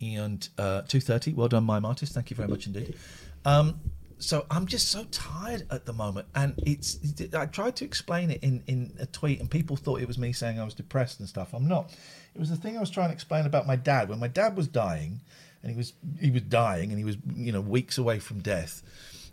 and 0.00 0.48
uh, 0.58 0.82
2.30, 0.82 1.34
well 1.34 1.48
done, 1.48 1.64
Mime 1.64 1.84
Artist. 1.84 2.12
Thank 2.12 2.30
you 2.30 2.36
very 2.36 2.48
much 2.48 2.66
indeed. 2.66 2.96
Um, 3.44 3.80
so 4.18 4.46
I'm 4.50 4.66
just 4.66 4.90
so 4.90 5.04
tired 5.10 5.66
at 5.70 5.86
the 5.86 5.92
moment, 5.92 6.26
and 6.34 6.54
it's. 6.66 6.98
I 7.34 7.46
tried 7.46 7.76
to 7.76 7.84
explain 7.84 8.30
it 8.30 8.42
in 8.42 8.62
in 8.66 8.92
a 8.98 9.06
tweet, 9.06 9.38
and 9.40 9.48
people 9.48 9.76
thought 9.76 10.00
it 10.00 10.08
was 10.08 10.18
me 10.18 10.32
saying 10.32 10.58
I 10.58 10.64
was 10.64 10.74
depressed 10.74 11.20
and 11.20 11.28
stuff. 11.28 11.54
I'm 11.54 11.68
not. 11.68 11.94
It 12.34 12.38
was 12.38 12.50
the 12.50 12.56
thing 12.56 12.76
I 12.76 12.80
was 12.80 12.90
trying 12.90 13.08
to 13.08 13.14
explain 13.14 13.46
about 13.46 13.66
my 13.66 13.76
dad. 13.76 14.08
When 14.08 14.18
my 14.18 14.28
dad 14.28 14.56
was 14.56 14.68
dying, 14.68 15.20
and 15.62 15.70
he 15.72 15.76
was 15.76 15.92
he 16.20 16.30
was 16.30 16.42
dying, 16.42 16.90
and 16.90 16.98
he 16.98 17.04
was 17.04 17.16
you 17.34 17.52
know 17.52 17.60
weeks 17.60 17.98
away 17.98 18.18
from 18.20 18.40
death, 18.40 18.82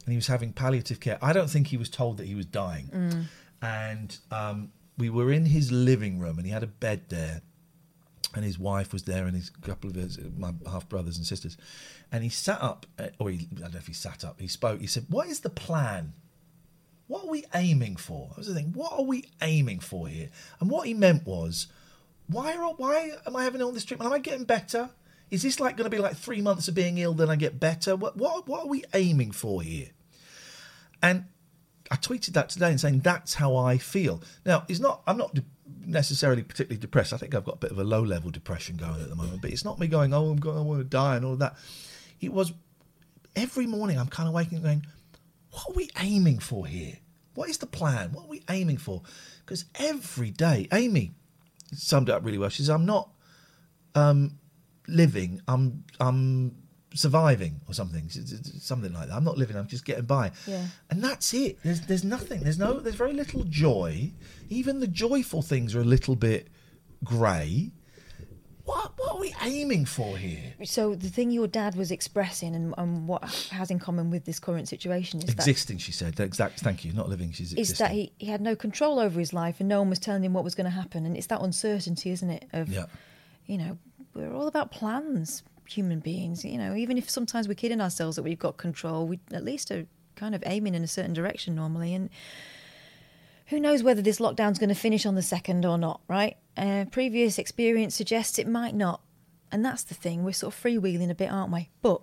and 0.05 0.11
he 0.11 0.15
was 0.17 0.27
having 0.27 0.53
palliative 0.53 0.99
care. 0.99 1.17
I 1.21 1.33
don't 1.33 1.49
think 1.49 1.67
he 1.67 1.77
was 1.77 1.89
told 1.89 2.17
that 2.17 2.27
he 2.27 2.35
was 2.35 2.45
dying, 2.45 2.87
Mm. 2.93 3.25
and 3.61 4.17
um, 4.31 4.71
we 4.97 5.09
were 5.09 5.31
in 5.31 5.45
his 5.45 5.71
living 5.71 6.19
room, 6.19 6.37
and 6.37 6.45
he 6.47 6.51
had 6.53 6.63
a 6.63 6.67
bed 6.67 7.01
there, 7.09 7.41
and 8.33 8.43
his 8.43 8.57
wife 8.57 8.91
was 8.91 9.03
there, 9.03 9.25
and 9.27 9.35
his 9.35 9.49
couple 9.49 9.89
of 9.89 9.95
his 9.95 10.17
my 10.37 10.53
half 10.67 10.89
brothers 10.89 11.17
and 11.17 11.25
sisters, 11.27 11.57
and 12.11 12.23
he 12.23 12.29
sat 12.29 12.61
up, 12.61 12.85
uh, 12.97 13.07
or 13.19 13.29
he, 13.29 13.47
I 13.57 13.59
don't 13.61 13.73
know 13.73 13.77
if 13.77 13.87
he 13.87 13.93
sat 13.93 14.23
up. 14.25 14.39
He 14.39 14.47
spoke. 14.47 14.81
He 14.81 14.87
said, 14.87 15.05
"What 15.09 15.27
is 15.27 15.41
the 15.41 15.49
plan? 15.51 16.13
What 17.07 17.25
are 17.25 17.29
we 17.29 17.45
aiming 17.53 17.97
for?" 17.97 18.29
That 18.29 18.37
was 18.39 18.47
the 18.47 18.55
thing. 18.55 18.73
What 18.73 18.93
are 18.93 19.03
we 19.03 19.25
aiming 19.41 19.81
for 19.81 20.07
here? 20.07 20.29
And 20.59 20.71
what 20.71 20.87
he 20.87 20.93
meant 20.95 21.25
was, 21.27 21.67
why 22.27 22.55
are 22.55 22.73
why 22.73 23.11
am 23.25 23.35
I 23.35 23.43
having 23.43 23.61
all 23.61 23.71
this 23.71 23.85
treatment? 23.85 24.07
Am 24.07 24.13
I 24.13 24.19
getting 24.19 24.45
better? 24.45 24.89
Is 25.31 25.41
this 25.41 25.59
like 25.59 25.75
going 25.77 25.89
to 25.89 25.95
be 25.95 26.01
like 26.01 26.15
three 26.15 26.41
months 26.41 26.67
of 26.67 26.75
being 26.75 26.97
ill, 26.97 27.13
then 27.13 27.29
I 27.29 27.35
get 27.35 27.59
better? 27.59 27.95
What 27.95 28.17
what 28.17 28.47
what 28.47 28.65
are 28.65 28.67
we 28.67 28.83
aiming 28.93 29.31
for 29.31 29.61
here? 29.61 29.89
And 31.01 31.25
I 31.91 31.95
tweeted 31.97 32.33
that 32.33 32.49
today 32.49 32.69
and 32.69 32.79
saying 32.79 33.01
that's 33.01 33.35
how 33.35 33.55
I 33.55 33.77
feel. 33.77 34.21
Now, 34.45 34.63
it's 34.67 34.79
not. 34.79 35.03
I'm 35.05 35.17
not 35.17 35.35
de- 35.35 35.43
necessarily 35.85 36.43
particularly 36.43 36.79
depressed. 36.79 37.13
I 37.13 37.17
think 37.17 37.35
I've 37.35 37.43
got 37.43 37.55
a 37.55 37.59
bit 37.59 37.71
of 37.71 37.79
a 37.79 37.83
low 37.83 38.01
level 38.01 38.31
depression 38.31 38.75
going 38.75 39.01
at 39.01 39.09
the 39.09 39.15
moment. 39.15 39.41
But 39.41 39.51
it's 39.51 39.65
not 39.65 39.79
me 39.79 39.87
going, 39.87 40.13
oh, 40.13 40.29
I'm 40.29 40.37
going, 40.37 40.57
I 40.57 40.61
want 40.61 40.79
to 40.79 40.83
die 40.83 41.15
and 41.15 41.25
all 41.25 41.33
of 41.33 41.39
that. 41.39 41.55
It 42.21 42.33
was 42.33 42.53
every 43.35 43.67
morning. 43.67 43.99
I'm 43.99 44.07
kind 44.07 44.27
of 44.27 44.33
waking 44.33 44.57
up 44.57 44.63
going, 44.63 44.85
what 45.51 45.69
are 45.69 45.73
we 45.73 45.89
aiming 45.99 46.39
for 46.39 46.65
here? 46.65 46.97
What 47.35 47.49
is 47.49 47.57
the 47.59 47.67
plan? 47.67 48.13
What 48.13 48.25
are 48.25 48.29
we 48.29 48.43
aiming 48.49 48.77
for? 48.77 49.03
Because 49.45 49.65
every 49.75 50.31
day, 50.31 50.67
Amy 50.71 51.13
summed 51.75 52.09
it 52.09 52.13
up 52.13 52.25
really 52.25 52.37
well. 52.37 52.49
She 52.49 52.63
says, 52.63 52.69
I'm 52.69 52.85
not 52.85 53.09
um, 53.95 54.37
living. 54.87 55.41
I'm 55.47 55.83
I'm 55.99 56.55
surviving 56.93 57.59
or 57.67 57.73
something. 57.73 58.09
Something 58.09 58.93
like 58.93 59.09
that. 59.09 59.15
I'm 59.15 59.23
not 59.23 59.37
living. 59.37 59.55
I'm 59.55 59.67
just 59.67 59.85
getting 59.85 60.05
by. 60.05 60.31
Yeah. 60.47 60.65
And 60.89 61.03
that's 61.03 61.33
it. 61.33 61.57
There's 61.63 61.81
there's 61.81 62.03
nothing. 62.03 62.41
There's 62.41 62.59
no. 62.59 62.79
There's 62.79 62.95
very 62.95 63.13
little 63.13 63.43
joy. 63.43 64.11
Even 64.49 64.79
the 64.79 64.87
joyful 64.87 65.41
things 65.41 65.75
are 65.75 65.81
a 65.81 65.85
little 65.85 66.15
bit 66.15 66.47
grey. 67.03 67.71
What 68.65 68.93
what 68.97 69.15
are 69.15 69.19
we 69.19 69.33
aiming 69.43 69.85
for 69.85 70.17
here? 70.17 70.53
So 70.63 70.95
the 70.95 71.09
thing 71.09 71.29
your 71.31 71.47
dad 71.47 71.75
was 71.75 71.91
expressing 71.91 72.55
and, 72.55 72.73
and 72.77 73.07
what 73.07 73.23
has 73.51 73.69
in 73.69 73.77
common 73.79 74.09
with 74.09 74.25
this 74.25 74.39
current 74.39 74.67
situation 74.67 75.21
is 75.21 75.29
Existing, 75.29 75.77
she 75.77 75.91
said. 75.91 76.19
Exact. 76.19 76.59
Thank 76.61 76.83
you. 76.83 76.91
Not 76.91 77.07
living. 77.07 77.31
She's 77.31 77.51
that 77.51 77.59
is 77.59 77.69
existing. 77.69 77.85
that 77.87 77.93
he, 77.93 78.11
he 78.17 78.25
had 78.27 78.41
no 78.41 78.55
control 78.55 78.99
over 78.99 79.19
his 79.19 79.33
life 79.33 79.59
and 79.59 79.69
no 79.69 79.79
one 79.79 79.89
was 79.89 79.99
telling 79.99 80.23
him 80.23 80.33
what 80.33 80.43
was 80.43 80.55
going 80.55 80.65
to 80.65 80.71
happen 80.71 81.05
and 81.05 81.15
it's 81.15 81.27
that 81.27 81.41
uncertainty, 81.41 82.09
isn't 82.09 82.29
it? 82.29 82.45
Of 82.53 82.69
Yeah. 82.69 82.85
you 83.45 83.57
know, 83.59 83.77
we're 84.15 84.33
all 84.33 84.47
about 84.47 84.71
plans, 84.71 85.43
human 85.67 85.99
beings. 85.99 86.43
You 86.43 86.57
know, 86.57 86.75
even 86.75 86.97
if 86.97 87.07
sometimes 87.09 87.47
we're 87.47 87.53
kidding 87.53 87.81
ourselves 87.81 88.15
that 88.15 88.23
we've 88.23 88.39
got 88.39 88.57
control, 88.57 89.07
we 89.07 89.19
at 89.31 89.43
least 89.45 89.69
are 89.69 89.85
kind 90.15 90.33
of 90.33 90.41
aiming 90.45 90.73
in 90.73 90.83
a 90.83 90.87
certain 90.87 91.13
direction 91.13 91.53
normally. 91.55 91.93
And 91.93 92.09
who 93.47 93.59
knows 93.59 93.83
whether 93.83 94.01
this 94.01 94.19
lockdown's 94.19 94.57
going 94.57 94.69
to 94.69 94.75
finish 94.75 95.05
on 95.05 95.13
the 95.13 95.21
second 95.21 95.65
or 95.65 95.77
not, 95.77 96.01
right? 96.07 96.37
Uh, 96.57 96.85
previous 96.91 97.37
experience 97.37 97.95
suggests 97.95 98.39
it 98.39 98.47
might 98.47 98.75
not. 98.75 99.01
And 99.51 99.63
that's 99.63 99.83
the 99.83 99.93
thing, 99.93 100.23
we're 100.23 100.33
sort 100.33 100.53
of 100.53 100.61
freewheeling 100.61 101.09
a 101.09 101.15
bit, 101.15 101.31
aren't 101.31 101.51
we? 101.53 101.69
But 101.81 102.01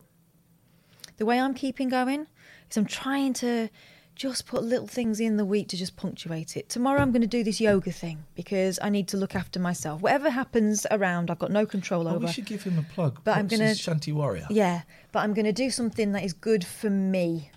The 1.18 1.26
way 1.26 1.38
I'm 1.38 1.54
keeping 1.54 1.88
going 1.88 2.26
is 2.70 2.76
I'm 2.76 2.86
trying 2.86 3.32
to 3.34 3.68
just 4.14 4.46
put 4.46 4.62
little 4.62 4.86
things 4.86 5.20
in 5.20 5.36
the 5.38 5.44
week 5.44 5.68
to 5.68 5.76
just 5.76 5.96
punctuate 5.96 6.56
it. 6.56 6.68
Tomorrow 6.68 7.00
I'm 7.00 7.12
going 7.12 7.22
to 7.22 7.26
do 7.28 7.42
this 7.42 7.60
yoga 7.60 7.90
thing 7.92 8.24
because 8.34 8.78
I 8.82 8.90
need 8.90 9.08
to 9.08 9.16
look 9.16 9.34
after 9.34 9.58
myself. 9.58 10.00
Whatever 10.02 10.30
happens 10.30 10.86
around, 10.90 11.30
I've 11.30 11.38
got 11.38 11.50
no 11.50 11.64
control 11.66 12.06
Oh, 12.08 12.16
over. 12.16 12.26
we 12.26 12.32
should 12.32 12.44
give 12.46 12.62
him 12.62 12.78
a 12.78 12.82
plug. 12.94 13.20
But 13.24 13.36
I'm 13.38 13.46
gonna- 13.46 13.68
his 13.68 13.78
Shanti 13.80 14.12
Warrior. 14.12 14.46
Yeah, 14.50 14.82
but 15.12 15.20
I'm 15.20 15.32
going 15.34 15.46
to 15.46 15.52
do 15.52 15.70
something 15.70 16.12
that 16.12 16.24
is 16.24 16.32
good 16.34 16.64
for 16.64 16.90
me 16.90 17.50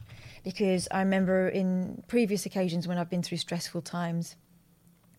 because 0.43 0.87
I 0.91 0.99
remember 0.99 1.47
in 1.49 2.03
previous 2.07 2.45
occasions 2.45 2.87
when 2.87 2.97
I've 2.97 3.09
been 3.09 3.23
through 3.23 3.37
stressful 3.39 3.81
times, 3.81 4.35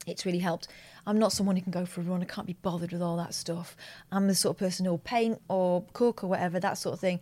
it's 0.07 0.25
really 0.25 0.39
helped. 0.39 0.69
I'm 1.07 1.19
not 1.19 1.33
someone 1.33 1.57
who 1.57 1.63
can 1.63 1.73
go 1.73 1.87
for 1.87 2.01
a 2.01 2.05
run. 2.05 2.23
I 2.23 2.25
can't 2.25 2.47
be 2.47 2.57
bothered 2.63 2.93
with 2.93 3.03
all 3.03 3.17
that 3.19 3.35
stuff. 3.35 3.77
I'm 4.11 4.27
the 4.27 4.35
sort 4.35 4.57
of 4.57 4.59
person 4.59 4.87
who'll 4.87 4.99
paint 4.99 5.41
or 5.49 5.85
cook 5.93 6.25
or 6.25 6.27
whatever, 6.27 6.59
that 6.61 6.79
sort 6.79 6.95
of 6.95 7.01
thing. 7.01 7.21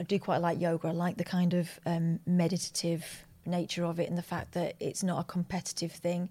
I 0.00 0.04
do 0.04 0.18
quite 0.18 0.38
like 0.38 0.60
yoga. 0.60 0.88
I 0.88 0.92
like 0.92 1.16
the 1.18 1.24
kind 1.24 1.54
of 1.54 1.68
um, 1.86 2.18
meditative 2.26 3.24
nature 3.44 3.84
of 3.84 3.98
it 3.98 4.08
and 4.08 4.16
the 4.16 4.22
fact 4.22 4.52
that 4.52 4.74
it's 4.80 5.02
not 5.02 5.20
a 5.20 5.24
competitive 5.24 5.92
thing. 5.92 6.28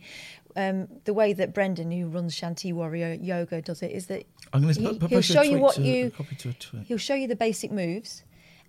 Um, 0.55 0.87
the 1.05 1.13
way 1.13 1.33
that 1.33 1.53
Brendan, 1.53 1.91
who 1.91 2.07
runs 2.07 2.35
Shanti 2.35 2.73
Warrior 2.73 3.13
Yoga, 3.13 3.61
does 3.61 3.81
it 3.81 3.91
is 3.91 4.07
that 4.07 4.25
I'm 4.53 4.61
going 4.63 4.75
he, 4.75 4.99
to 4.99 5.07
post 5.07 5.29
a 5.29 5.33
show 5.33 5.41
you 5.41 5.59
what 5.59 5.75
to- 5.75 5.81
you 5.81 6.11
copy 6.11 6.35
to 6.35 6.49
a 6.49 6.53
tweet. 6.53 6.83
he'll 6.87 6.97
show 6.97 7.15
you 7.15 7.27
the 7.27 7.35
basic 7.35 7.71
moves 7.71 8.23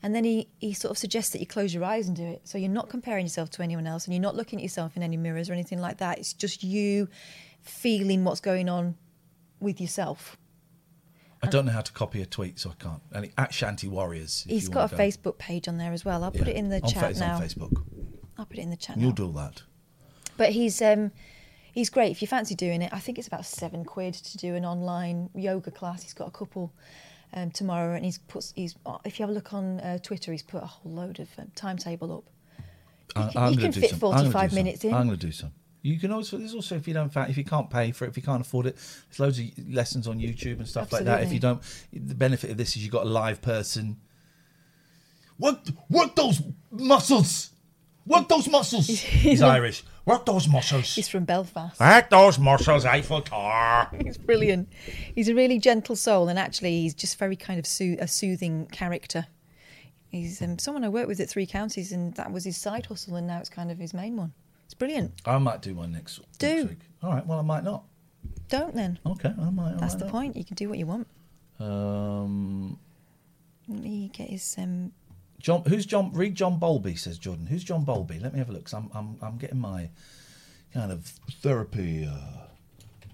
and 0.05 0.15
then 0.15 0.25
he, 0.25 0.49
he 0.59 0.73
sort 0.73 0.91
of 0.91 0.99
suggests 0.99 1.33
that 1.33 1.41
you 1.41 1.47
close 1.47 1.73
your 1.73 1.85
eyes 1.85 2.09
and 2.09 2.17
do 2.17 2.25
it 2.25 2.41
so 2.45 2.59
you're 2.59 2.69
not 2.69 2.89
comparing 2.89 3.25
yourself 3.25 3.51
to 3.51 3.63
anyone 3.63 3.87
else 3.87 4.05
and 4.05 4.15
you're 4.15 4.23
not 4.23 4.37
looking 4.37 4.59
at 4.59 4.63
yourself 4.63 4.97
in 4.97 5.03
any 5.03 5.17
mirrors 5.17 5.49
or 5.49 5.53
anything 5.53 5.81
like 5.81 5.99
that 5.99 6.19
it's 6.19 6.33
just 6.33 6.63
you 6.63 7.09
feeling 7.63 8.25
what's 8.25 8.41
going 8.41 8.69
on 8.69 8.97
with 9.61 9.81
yourself 9.81 10.37
I 11.45 11.49
don't 11.49 11.67
know 11.67 11.73
how 11.73 11.81
to 11.81 11.93
copy 11.93 12.23
a 12.23 12.27
tweet, 12.27 12.61
so 12.61 12.71
I 12.71 12.75
can't. 12.81 13.03
And 13.11 13.33
at 13.37 13.51
Shanti 13.51 13.89
Warriors. 13.89 14.45
he's 14.49 14.65
you 14.65 14.71
got 14.71 14.93
a 14.93 14.97
go. 14.97 15.03
facebook 15.03 15.39
page 15.39 15.67
on 15.67 15.77
there 15.77 15.93
as 15.93 16.05
well 16.05 16.23
i'll 16.23 16.31
put 16.31 16.43
Yeah. 16.47 16.51
it 16.55 16.57
in 16.57 16.69
the 16.69 16.81
On 16.81 16.89
chat 16.89 17.15
Fa- 17.15 17.19
now 17.21 17.35
on 17.37 17.43
Facebook. 17.43 17.83
i'll 18.39 18.47
put 18.47 18.59
it 18.59 18.63
in 18.63 18.71
the 18.71 18.77
chat 18.77 18.97
You'll 18.97 19.09
now. 19.11 19.15
do 19.15 19.33
that. 19.33 19.63
But 20.37 20.51
he's 20.51 20.81
um, 20.81 21.11
he's 21.73 21.91
great. 21.91 22.11
If 22.11 22.23
you 22.23 22.29
fancy 22.29 22.55
doing 22.55 22.81
it, 22.81 22.91
I 22.93 22.99
think 23.01 23.19
it's 23.19 23.27
about 23.29 23.45
seven 23.45 23.85
quid 23.85 24.15
to 24.15 24.39
do 24.39 24.55
an 24.55 24.65
online 24.65 25.29
yoga 25.35 25.71
class. 25.71 26.03
He's 26.03 26.15
got 26.15 26.27
a 26.29 26.31
couple 26.31 26.73
um, 27.35 27.51
tomorrow, 27.51 27.95
and 27.95 28.05
he's 28.05 28.17
puts 28.19 28.53
he's 28.57 28.75
if 29.05 29.19
you 29.19 29.25
have 29.25 29.31
a 29.31 29.35
look 29.35 29.53
on 29.53 29.79
uh, 29.81 29.99
Twitter, 29.99 30.33
he's 30.33 30.43
put 30.43 30.63
a 30.63 30.67
whole 30.67 30.91
load 30.93 31.21
of 31.21 31.29
um, 31.39 31.51
timetable 31.55 32.17
up. 32.19 32.25
I- 33.15 33.31
can- 33.33 33.53
you 33.53 33.59
can 33.59 33.71
do 33.73 33.81
fit 33.83 33.91
some. 33.91 33.99
45 33.99 34.33
do 34.33 34.49
some. 34.49 34.55
minutes 34.65 34.85
in. 34.85 34.95
I'm 34.95 35.07
going 35.09 35.19
to 35.19 35.27
do 35.27 35.33
some. 35.33 35.53
You 35.83 35.99
can 35.99 36.13
also 36.13 36.39
there's 36.39 36.55
also 36.55 36.77
if 36.77 36.87
you 36.87 36.95
don't 36.95 37.13
fa- 37.13 37.27
if 37.29 37.37
you 37.37 37.45
can't 37.45 37.69
pay 37.69 37.91
for 37.91 38.05
it 38.05 38.09
if 38.09 38.17
you 38.17 38.23
can't 38.23 38.41
afford 38.41 38.67
it 38.67 38.77
there's 38.77 39.19
loads 39.19 39.39
of 39.41 39.47
lessons 39.69 40.07
on 40.07 40.19
YouTube 40.21 40.59
and 40.59 40.69
stuff 40.69 40.93
like 40.93 41.05
that. 41.05 41.23
If 41.25 41.33
you 41.33 41.41
don't, 41.41 41.61
the 41.93 42.15
benefit 42.15 42.51
of 42.51 42.57
this 42.57 42.77
is 42.77 42.85
you've 42.85 42.93
got 42.93 43.03
a 43.05 43.09
live 43.09 43.43
person. 43.43 43.97
Work 45.39 45.59
work 45.91 46.15
those 46.15 46.41
muscles. 46.71 47.51
Work 48.07 48.29
those 48.29 48.49
muscles. 48.49 48.87
He's 49.27 49.43
Irish. 49.43 49.85
Work 50.05 50.27
those 50.27 50.49
muscles. 50.49 50.95
He's 50.95 51.09
from 51.09 51.25
Belfast. 51.25 51.79
Work 51.79 52.11
those 52.11 52.39
muscles, 52.39 52.85
Eiffel 52.85 53.23
Tower. 53.23 53.89
He's 54.05 54.19
brilliant. 54.19 54.69
He's 55.15 55.29
a 55.29 55.35
really 55.35 55.59
gentle 55.61 55.95
soul, 55.95 56.29
and 56.29 56.39
actually, 56.39 56.81
he's 56.81 56.95
just 56.95 57.17
very 57.19 57.37
kind 57.37 57.61
of 57.61 57.67
soo- 57.67 57.97
a 58.01 58.09
soothing 58.09 58.67
character. 58.67 59.27
He's 60.09 60.43
um, 60.43 60.59
someone 60.59 60.83
I 60.85 60.89
worked 60.89 61.07
with 61.07 61.21
at 61.21 61.29
Three 61.31 61.47
Counties, 61.47 61.93
and 61.93 62.15
that 62.15 62.33
was 62.33 62.45
his 62.45 62.57
side 62.57 62.87
hustle, 62.87 63.15
and 63.15 63.29
now 63.29 63.39
it's 63.39 63.49
kind 63.49 63.71
of 63.71 63.79
his 63.79 63.95
main 63.95 64.17
one. 64.17 64.33
Brilliant. 64.83 65.23
I 65.25 65.39
might 65.39 65.63
do 65.63 65.75
one 65.77 65.93
next, 65.93 66.19
Do. 66.41 66.49
next 66.57 66.69
week. 66.71 66.79
All 67.05 67.11
right. 67.13 67.25
Well, 67.25 67.39
I 67.39 67.43
might 67.43 67.63
not. 67.63 67.85
Don't 68.49 68.75
then. 68.75 68.99
Okay. 69.07 69.33
I 69.41 69.51
might. 69.51 69.75
I 69.75 69.77
That's 69.77 69.95
might 69.95 69.99
the 70.01 70.05
not. 70.07 70.11
point. 70.13 70.37
You 70.37 70.45
can 70.45 70.57
do 70.57 70.69
what 70.69 70.77
you 70.77 70.87
want. 70.87 71.07
Um, 71.61 72.81
Let 73.69 73.79
me 73.81 74.11
get 74.13 74.31
his. 74.31 74.57
Um, 74.59 74.91
John, 75.39 75.63
who's 75.69 75.87
John? 75.87 76.13
Read 76.13 76.35
John 76.35 76.59
Bowlby, 76.59 76.97
says 76.97 77.17
Jordan. 77.17 77.47
Who's 77.47 77.63
John 77.63 77.85
Bowlby? 77.85 78.19
Let 78.19 78.33
me 78.33 78.41
have 78.41 78.49
a 78.51 78.53
look. 78.53 78.65
'cause 78.65 78.75
I'm, 78.75 78.91
I'm, 78.93 79.17
I'm 79.23 79.39
getting 79.39 79.61
my 79.61 79.89
kind 80.75 80.91
of 80.91 81.07
therapy 81.31 82.05
uh, 82.05 82.47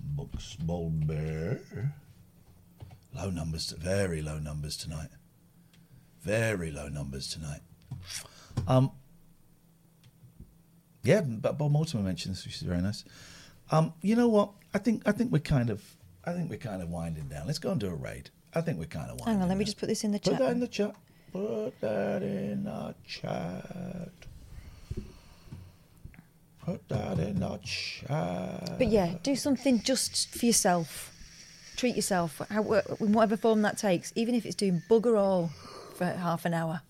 books. 0.00 0.56
Bowlby. 0.58 1.58
Low 3.14 3.28
numbers, 3.28 3.72
very 3.72 4.22
low 4.22 4.38
numbers 4.38 4.74
tonight. 4.78 5.10
Very 6.22 6.70
low 6.70 6.88
numbers 6.88 7.28
tonight. 7.28 7.60
Um, 8.66 8.90
yeah, 11.02 11.20
but 11.20 11.58
Bob 11.58 11.70
Mortimer 11.72 12.02
mentioned 12.02 12.34
this, 12.34 12.44
which 12.44 12.56
is 12.56 12.62
very 12.62 12.80
nice. 12.80 13.04
Um, 13.70 13.92
you 14.02 14.16
know 14.16 14.28
what? 14.28 14.50
I 14.74 14.78
think 14.78 15.02
I 15.06 15.12
think 15.12 15.32
we're 15.32 15.38
kind 15.40 15.70
of 15.70 15.82
I 16.24 16.32
think 16.32 16.50
we're 16.50 16.58
kind 16.58 16.82
of 16.82 16.90
winding 16.90 17.28
down. 17.28 17.46
Let's 17.46 17.58
go 17.58 17.70
and 17.70 17.80
do 17.80 17.88
a 17.88 17.94
raid. 17.94 18.30
I 18.54 18.60
think 18.60 18.78
we're 18.78 18.86
kind 18.86 19.10
of 19.10 19.18
winding. 19.20 19.34
hang 19.34 19.42
on, 19.42 19.48
let 19.48 19.58
me 19.58 19.64
just 19.64 19.78
put 19.78 19.88
this 19.88 20.04
in 20.04 20.12
the 20.12 20.18
Put 20.18 20.32
chat. 20.32 20.38
that 20.40 20.50
in 20.52 20.60
the 20.60 20.68
chat. 20.68 20.94
Put 21.32 21.80
that 21.80 22.22
in 22.22 22.64
the 22.64 22.94
chat. 23.06 24.10
Put 26.64 26.88
that 26.88 27.18
in 27.18 27.40
the 27.40 27.58
chat. 27.62 28.78
But 28.78 28.88
yeah, 28.88 29.14
do 29.22 29.36
something 29.36 29.80
just 29.82 30.34
for 30.34 30.46
yourself. 30.46 31.14
Treat 31.76 31.94
yourself, 31.94 32.42
how, 32.50 32.62
in 32.72 33.12
whatever 33.12 33.36
form 33.36 33.62
that 33.62 33.78
takes, 33.78 34.12
even 34.16 34.34
if 34.34 34.44
it's 34.44 34.56
doing 34.56 34.82
bugger 34.90 35.16
all 35.16 35.50
for 35.94 36.06
half 36.06 36.44
an 36.44 36.52
hour. 36.52 36.82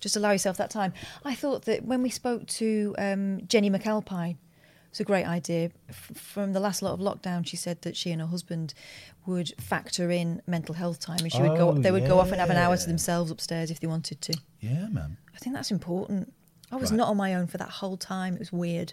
Just 0.00 0.16
allow 0.16 0.30
yourself 0.32 0.56
that 0.56 0.70
time. 0.70 0.92
I 1.24 1.34
thought 1.34 1.66
that 1.66 1.84
when 1.84 2.02
we 2.02 2.10
spoke 2.10 2.46
to 2.46 2.94
um, 2.98 3.46
Jennie 3.46 3.70
McAlpine, 3.70 4.36
it's 4.90 4.98
a 5.00 5.04
great 5.04 5.26
idea. 5.26 5.70
F- 5.88 6.10
from 6.16 6.52
the 6.52 6.58
last 6.60 6.82
lot 6.82 6.92
of 6.94 7.00
lockdown, 7.00 7.46
she 7.46 7.56
said 7.56 7.82
that 7.82 7.96
she 7.96 8.10
and 8.10 8.20
her 8.20 8.26
husband 8.26 8.74
would 9.26 9.52
factor 9.60 10.10
in 10.10 10.42
mental 10.46 10.74
health 10.74 10.98
time, 10.98 11.18
and 11.20 11.30
she 11.32 11.40
would 11.42 11.56
go. 11.56 11.68
Oh, 11.70 11.72
They 11.74 11.92
would 11.92 12.06
go 12.08 12.18
off 12.18 12.32
and 12.32 12.40
have 12.40 12.50
an 12.50 12.56
hour 12.56 12.76
to 12.76 12.86
themselves 12.86 13.30
upstairs 13.30 13.70
if 13.70 13.78
they 13.78 13.86
wanted 13.86 14.20
to. 14.22 14.36
Yeah, 14.60 14.88
man. 14.88 15.16
I 15.34 15.38
think 15.38 15.54
that's 15.54 15.70
important. 15.70 16.32
I 16.72 16.76
was 16.76 16.90
Right. 16.90 16.96
not 16.98 17.08
on 17.08 17.16
my 17.16 17.34
own 17.34 17.46
for 17.46 17.58
that 17.58 17.68
whole 17.70 17.96
time. 17.96 18.34
It 18.34 18.38
was 18.40 18.52
weird. 18.52 18.92